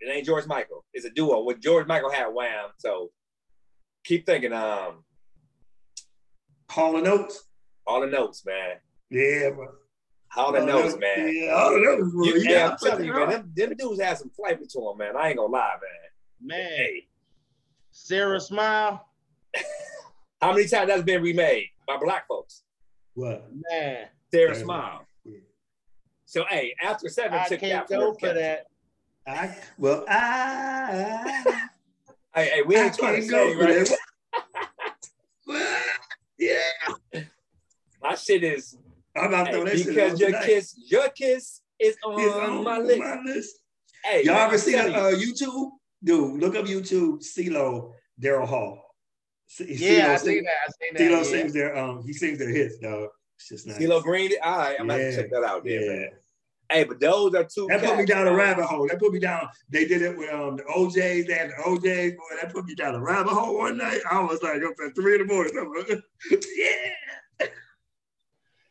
It 0.00 0.10
ain't 0.14 0.26
George 0.26 0.46
Michael. 0.46 0.84
It's 0.92 1.04
a 1.06 1.10
duo. 1.10 1.42
With 1.44 1.60
George 1.60 1.86
Michael 1.86 2.10
had 2.10 2.26
Wham. 2.28 2.70
So 2.78 3.10
keep 4.04 4.26
thinking. 4.26 4.52
Um, 4.52 5.04
Hall 6.70 6.96
and 6.96 7.06
Oates. 7.06 7.44
all 7.86 8.00
the 8.00 8.06
notes, 8.06 8.44
man. 8.46 8.76
Yeah, 9.10 9.50
bro. 9.50 9.68
All 10.36 10.52
the 10.52 10.58
Hall 10.60 10.62
and 10.62 10.66
notes, 10.66 10.94
Oates. 10.94 11.00
man. 11.00 11.34
Yeah, 11.34 11.50
all 11.52 11.72
the 11.74 11.80
notes, 11.80 12.12
bro. 12.12 12.24
You, 12.24 12.34
You 12.36 12.50
yeah, 12.50 12.64
I'm 12.70 12.76
put 12.78 12.88
telling 12.88 13.04
it 13.04 13.06
you, 13.08 13.12
man. 13.14 13.28
Them, 13.30 13.52
them 13.54 13.74
dudes 13.76 14.00
had 14.00 14.18
some 14.18 14.30
flavor 14.30 14.64
to 14.68 14.80
them, 14.80 14.98
man. 14.98 15.16
I 15.16 15.28
ain't 15.28 15.36
gonna 15.36 15.52
lie, 15.52 15.74
man. 16.40 16.48
Man, 16.58 16.68
Hey, 16.68 17.08
Sara 17.90 18.40
Smile. 18.40 19.06
how 20.40 20.52
many 20.52 20.66
times 20.66 20.88
that's 20.88 21.02
been 21.02 21.22
remade 21.22 21.66
by 21.86 21.98
black 21.98 22.26
folks? 22.26 22.62
What? 23.14 23.46
Man, 23.70 24.06
Sara 24.32 24.56
Yeah. 24.56 24.62
Smile. 24.62 25.06
Yeah. 26.34 26.42
So 26.42 26.46
hey, 26.48 26.74
after 26.82 27.08
seven 27.08 27.38
I 27.38 27.46
took 27.48 27.60
can't 27.60 27.88
that 27.88 27.94
go 27.98 28.14
for 28.14 28.32
that. 28.32 28.66
I 29.26 29.56
well 29.78 30.04
I 30.08 31.44
Hey, 32.34 32.48
hey, 32.48 32.62
we 32.62 32.76
I 32.76 32.84
ain't 32.84 32.94
trying 32.94 33.20
to 33.22 33.28
can't 33.28 33.30
go 33.30 33.68
say 33.76 33.98
right. 35.48 35.68
yeah. 36.38 37.22
My 38.02 38.14
shit 38.14 38.42
is 38.42 38.76
I'm 39.16 39.26
about 39.26 39.44
to 39.44 39.50
hey, 39.50 39.56
throw 39.56 39.64
that 39.66 39.76
shit 39.78 39.86
because 39.88 40.20
your 40.20 40.30
tonight. 40.30 40.46
kiss, 40.46 40.74
your 40.90 41.08
kiss 41.10 41.60
is 41.78 41.96
on, 42.04 42.20
It's 42.20 42.34
on 42.34 42.64
my 42.64 42.78
list. 42.78 42.98
my 42.98 43.20
list. 43.24 43.58
Hey, 44.04 44.24
Y'all 44.24 44.34
man, 44.34 44.46
ever 44.48 44.58
see 44.58 44.72
telling 44.72 44.92
that 44.94 45.02
uh, 45.02 45.10
YouTube? 45.12 45.70
Dude, 46.02 46.40
look 46.40 46.56
up 46.56 46.64
YouTube. 46.64 47.22
CeeLo, 47.22 47.92
Daryl 48.20 48.46
Hall. 48.48 48.82
C- 49.46 49.66
Yeah, 49.68 50.12
I 50.12 50.14
CeeLo 50.14 50.18
seen 50.20 50.44
that. 50.44 50.52
I 50.66 50.70
seen 50.80 50.94
CeeLo 51.10 51.16
yeah. 51.18 51.22
sings 51.24 51.52
their 51.52 51.76
um 51.76 52.02
he 52.06 52.12
sings 52.14 52.38
their 52.38 52.48
hits, 52.48 52.78
dog. 52.78 53.10
It's 53.36 53.48
just 53.48 53.66
nice. 53.66 53.76
CeeLo 53.78 54.02
Green. 54.02 54.30
All 54.42 54.58
right, 54.58 54.76
I'm 54.80 54.86
gonna 54.88 55.14
check 55.14 55.30
that 55.30 55.44
out 55.44 55.64
there, 55.64 55.80
Yeah. 55.82 55.92
man. 56.00 56.08
Hey, 56.72 56.84
but 56.84 57.00
those 57.00 57.34
are 57.34 57.44
two. 57.44 57.66
That 57.68 57.82
put 57.82 57.98
me 57.98 58.06
down 58.06 58.26
a 58.26 58.34
rabbit 58.34 58.64
hole. 58.64 58.88
That 58.88 58.98
put 58.98 59.12
me 59.12 59.18
down. 59.18 59.48
They 59.68 59.84
did 59.84 60.00
it 60.00 60.16
with 60.16 60.32
um 60.32 60.56
the 60.56 60.64
O'Jays. 60.74 61.26
They 61.26 61.34
had 61.34 61.50
the 61.50 61.62
O'Jays. 61.66 62.12
Boy, 62.12 62.36
that 62.40 62.52
put 62.52 62.64
me 62.64 62.74
down 62.74 62.94
a 62.94 63.00
rabbit 63.00 63.32
hole 63.32 63.58
one 63.58 63.76
night. 63.76 64.00
I 64.10 64.20
was 64.20 64.42
like 64.42 64.62
up 64.62 64.74
at 64.84 64.94
three 64.94 65.20
in 65.20 65.26
the 65.26 65.32
morning. 65.32 65.52
Yeah. 66.30 67.46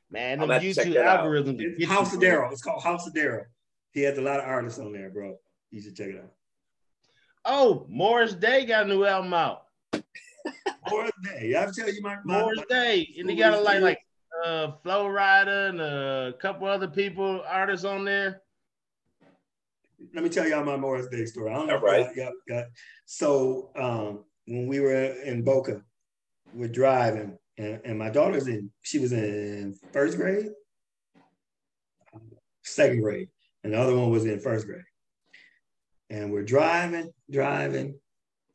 Man, 0.10 0.34
I'm 0.34 0.40
them 0.40 0.48
gonna 0.50 0.54
have 0.56 0.62
to 0.64 0.74
check 0.74 0.88
YouTube 0.88 0.94
that 0.96 1.06
out. 1.06 1.26
algorithms. 1.26 1.58
will 1.58 1.74
It's 1.78 1.86
House 1.86 2.14
of. 2.14 2.20
Daryl. 2.20 2.52
It's 2.52 2.62
called 2.62 2.84
House 2.84 3.08
of 3.08 3.14
Daryl. 3.14 3.46
He 3.92 4.02
has 4.02 4.18
a 4.18 4.22
lot 4.22 4.40
of 4.40 4.46
artists 4.46 4.78
on 4.80 4.92
there, 4.92 5.10
bro. 5.10 5.38
You 5.70 5.82
should 5.82 5.96
check 5.96 6.10
it 6.10 6.18
out. 6.18 6.32
Oh, 7.46 7.86
Morris 7.90 8.34
Day 8.34 8.66
got 8.66 8.86
a 8.86 8.90
new 8.90 9.06
album 9.06 9.34
out. 9.34 9.64
Morris 10.90 11.12
Day. 11.24 11.56
I 11.58 11.66
tell 11.74 11.92
you, 11.92 12.02
my, 12.02 12.18
my, 12.26 12.42
Morris 12.42 12.60
my 12.60 12.66
Day, 12.70 13.16
and 13.20 13.30
he 13.30 13.36
got 13.38 13.54
a, 13.54 13.58
Morris 13.58 13.66
like 13.66 13.82
like 13.82 14.00
uh 14.46 14.72
Flo 14.84 15.06
Rida 15.06 15.70
and 15.70 15.82
a 15.82 16.34
couple 16.40 16.68
other 16.68 16.88
people 16.88 17.44
artists 17.48 17.86
on 17.86 18.06
there. 18.06 18.42
let 20.14 20.24
me 20.24 20.30
tell 20.30 20.48
y'all 20.48 20.64
my 20.64 20.78
Morris 20.78 21.08
Day 21.08 21.26
story. 21.26 21.52
I 21.52 21.56
don't 21.56 21.68
know. 21.68 21.76
All 21.78 21.82
right. 21.82 22.08
if 22.10 22.16
y'all 22.16 22.32
got, 22.48 22.56
got, 22.56 22.66
so 23.06 23.72
um, 23.76 24.24
when 24.48 24.68
we 24.68 24.80
were 24.80 24.94
in 24.94 25.44
Boca, 25.44 25.82
we're 26.54 26.68
driving, 26.68 27.38
and, 27.58 27.82
and 27.86 28.00
my 28.00 28.10
daughter's 28.10 28.48
in. 28.48 28.70
She 28.82 29.00
was 29.00 29.14
in 29.14 29.76
first 29.92 30.18
grade, 30.18 30.50
second 32.64 33.02
grade, 33.02 33.30
and 33.64 33.74
the 33.74 33.80
other 33.80 33.96
one 33.96 34.10
was 34.10 34.26
in 34.26 34.40
first 34.40 34.66
grade. 34.66 34.84
And 36.10 36.32
we're 36.32 36.44
driving, 36.44 37.12
driving, 37.30 37.98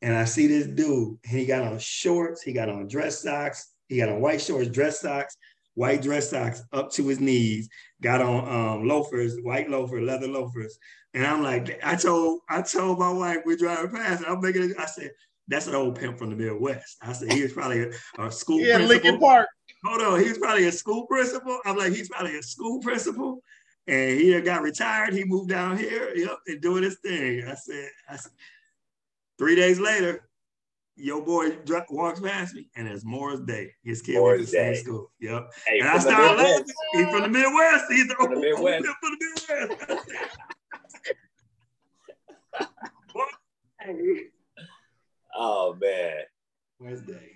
and 0.01 0.15
I 0.15 0.25
see 0.25 0.47
this 0.47 0.67
dude. 0.67 1.17
And 1.23 1.39
he 1.39 1.45
got 1.45 1.63
on 1.63 1.79
shorts, 1.79 2.41
he 2.41 2.53
got 2.53 2.69
on 2.69 2.87
dress 2.87 3.23
socks, 3.23 3.73
he 3.87 3.97
got 3.97 4.09
on 4.09 4.21
white 4.21 4.41
shorts, 4.41 4.69
dress 4.69 5.01
socks, 5.01 5.37
white 5.77 6.01
dress 6.01 6.31
socks 6.31 6.63
up 6.73 6.91
to 6.91 7.07
his 7.07 7.19
knees, 7.19 7.69
got 8.01 8.19
on 8.19 8.39
um, 8.49 8.87
loafers, 8.87 9.37
white 9.43 9.69
loafer, 9.69 10.01
leather 10.01 10.27
loafers. 10.27 10.77
And 11.13 11.25
I'm 11.25 11.43
like, 11.43 11.79
I 11.83 11.95
told 11.95 12.41
I 12.49 12.63
told 12.63 12.97
my 12.97 13.11
wife 13.11 13.37
we're 13.45 13.57
driving 13.57 13.91
past. 13.91 14.23
I'm 14.27 14.41
making 14.41 14.71
it. 14.71 14.79
I 14.79 14.87
said, 14.87 15.11
that's 15.47 15.67
an 15.67 15.75
old 15.75 15.97
pimp 15.99 16.17
from 16.17 16.31
the 16.31 16.35
Midwest. 16.35 16.97
I 17.01 17.13
said 17.13 17.31
he 17.31 17.43
was 17.43 17.53
probably 17.53 17.83
a, 17.83 17.91
a 18.19 18.31
school 18.31 18.59
Yeah, 18.59 18.77
principal. 18.77 18.87
Lincoln 18.87 19.19
Park. 19.19 19.47
Hold 19.85 20.01
on, 20.01 20.19
he's 20.19 20.39
probably 20.39 20.65
a 20.65 20.71
school 20.71 21.05
principal. 21.05 21.59
I'm 21.63 21.77
like, 21.77 21.93
he's 21.93 22.09
probably 22.09 22.37
a 22.37 22.43
school 22.43 22.81
principal. 22.81 23.43
And 23.85 24.19
he 24.19 24.41
got 24.41 24.63
retired. 24.63 25.13
He 25.13 25.23
moved 25.23 25.49
down 25.49 25.77
here, 25.77 26.11
yep, 26.15 26.39
and 26.47 26.59
doing 26.59 26.83
his 26.83 26.97
thing. 27.05 27.43
I 27.47 27.53
said, 27.53 27.89
I 28.09 28.15
said 28.17 28.31
three 29.37 29.55
days 29.55 29.79
later, 29.79 30.27
your 30.97 31.23
boy 31.23 31.57
walks 31.89 32.19
past 32.19 32.53
me, 32.55 32.69
and 32.75 32.87
it's 32.87 33.05
Morris 33.05 33.39
Day. 33.41 33.71
His 33.83 34.01
kid 34.01 34.19
went 34.21 34.39
to 34.39 34.45
the 34.45 34.51
same 34.51 34.73
Day. 34.73 34.79
school. 34.79 35.11
Yep. 35.19 35.49
Hey, 35.65 35.79
And 35.79 35.87
I 35.89 35.97
started 35.99 36.37
laughing. 36.41 36.65
He's 36.93 37.05
from 37.09 37.21
the 37.21 37.29
Midwest. 37.29 37.85
He's 37.89 38.07
the 38.07 38.15
From 38.15 38.29
the 38.29 38.35
old 38.35 38.41
Midwest. 38.63 38.85
from 38.85 39.17
the 39.19 39.67
Midwest. 39.79 40.09
Oh 45.39 45.75
man, 45.79 46.15
Morris 46.79 47.01
Day. 47.01 47.31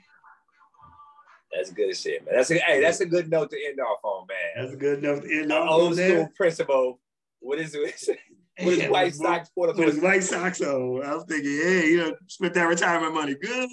that's 1.54 1.72
good 1.72 1.96
shit, 1.96 2.26
man. 2.26 2.36
That's 2.36 2.50
a 2.52 2.56
hey, 2.56 2.82
that's 2.82 3.00
a 3.00 3.06
good 3.06 3.30
note 3.30 3.52
to 3.52 3.58
end 3.64 3.80
off 3.80 4.00
on, 4.04 4.26
man. 4.28 4.38
That's 4.64 4.74
a 4.74 4.78
good 4.78 5.04
enough 5.04 5.22
to 5.24 5.32
end 5.32 5.46
An 5.46 5.52
off 5.52 5.70
old 5.70 5.88
on 5.90 5.94
school 5.96 6.08
there. 6.08 6.32
principal. 6.36 7.00
What 7.40 7.60
is 7.60 7.76
it? 7.76 8.18
With 8.66 8.82
his 8.82 8.90
white 8.90 9.16
socks 9.16 9.50
for 9.56 9.68
with 9.68 9.78
his 9.78 10.00
white 10.00 10.24
socks 10.34 10.62
on. 10.62 11.04
I 11.04 11.16
was 11.16 11.26
thinking, 11.28 11.52
hey, 11.52 11.90
you 11.92 11.98
know, 11.98 12.16
spent 12.28 12.54
that 12.54 12.64
retirement 12.64 13.14
money 13.14 13.36
good. 13.36 13.70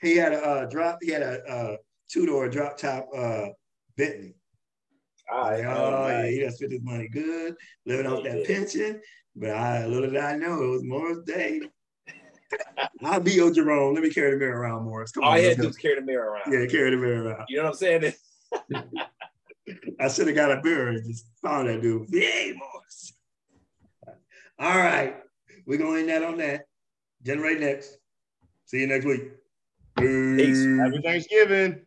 He 0.00 0.16
had 0.16 0.32
a 0.32 0.42
uh, 0.42 0.66
drop. 0.66 0.98
He 1.02 1.10
had 1.10 1.22
a 1.22 1.42
uh, 1.48 1.76
two 2.10 2.26
door 2.26 2.48
drop 2.48 2.76
top 2.76 3.08
uh, 3.16 3.46
Bentley. 3.96 4.34
All 5.30 5.50
right, 5.50 5.64
Like, 5.64 5.76
oh 5.76 6.08
yeah, 6.08 6.26
he 6.26 6.40
done 6.40 6.52
spent 6.52 6.72
his 6.72 6.82
money 6.82 7.08
good, 7.08 7.54
living 7.86 8.06
off 8.06 8.24
that 8.24 8.46
pension. 8.46 9.00
But 9.34 9.50
I 9.50 9.86
little 9.86 10.10
did 10.10 10.20
I 10.20 10.36
know 10.36 10.62
it 10.62 10.68
was 10.68 10.84
Morris 10.84 11.18
Day. 11.26 11.60
I'll 13.02 13.20
be 13.20 13.32
your 13.32 13.50
Jerome. 13.50 13.94
Let 13.94 14.02
me 14.02 14.10
carry 14.10 14.32
the 14.32 14.36
mirror 14.36 14.60
around, 14.60 14.84
Morris. 14.84 15.12
Come 15.12 15.24
All 15.24 15.30
on, 15.30 15.38
he 15.38 15.44
had 15.44 15.56
to 15.56 15.62
do 15.62 15.68
was 15.68 15.76
carry 15.76 15.94
the 15.94 16.02
mirror 16.02 16.32
around. 16.32 16.52
Yeah, 16.52 16.66
carry 16.66 16.90
the 16.90 16.96
mirror 16.96 17.24
around. 17.24 17.46
You 17.48 17.58
know 17.58 17.64
what 17.64 17.70
I'm 17.70 17.74
saying? 17.76 18.12
I 20.00 20.08
should 20.08 20.26
have 20.26 20.36
got 20.36 20.50
a 20.50 20.62
mirror 20.62 20.88
and 20.88 21.06
just 21.06 21.26
found 21.42 21.68
that 21.68 21.80
dude. 21.80 22.08
Yay, 22.10 22.54
Morris. 22.56 23.11
All 24.62 24.78
right. 24.78 25.16
We're 25.66 25.76
going 25.76 26.06
to 26.06 26.12
end 26.12 26.22
that 26.22 26.22
on 26.22 26.38
that. 26.38 26.66
Generate 27.24 27.58
next. 27.58 27.96
See 28.64 28.78
you 28.78 28.86
next 28.86 29.04
week. 29.04 29.22
Peace. 29.98 30.64
Happy 30.78 31.00
Thanksgiving. 31.02 31.84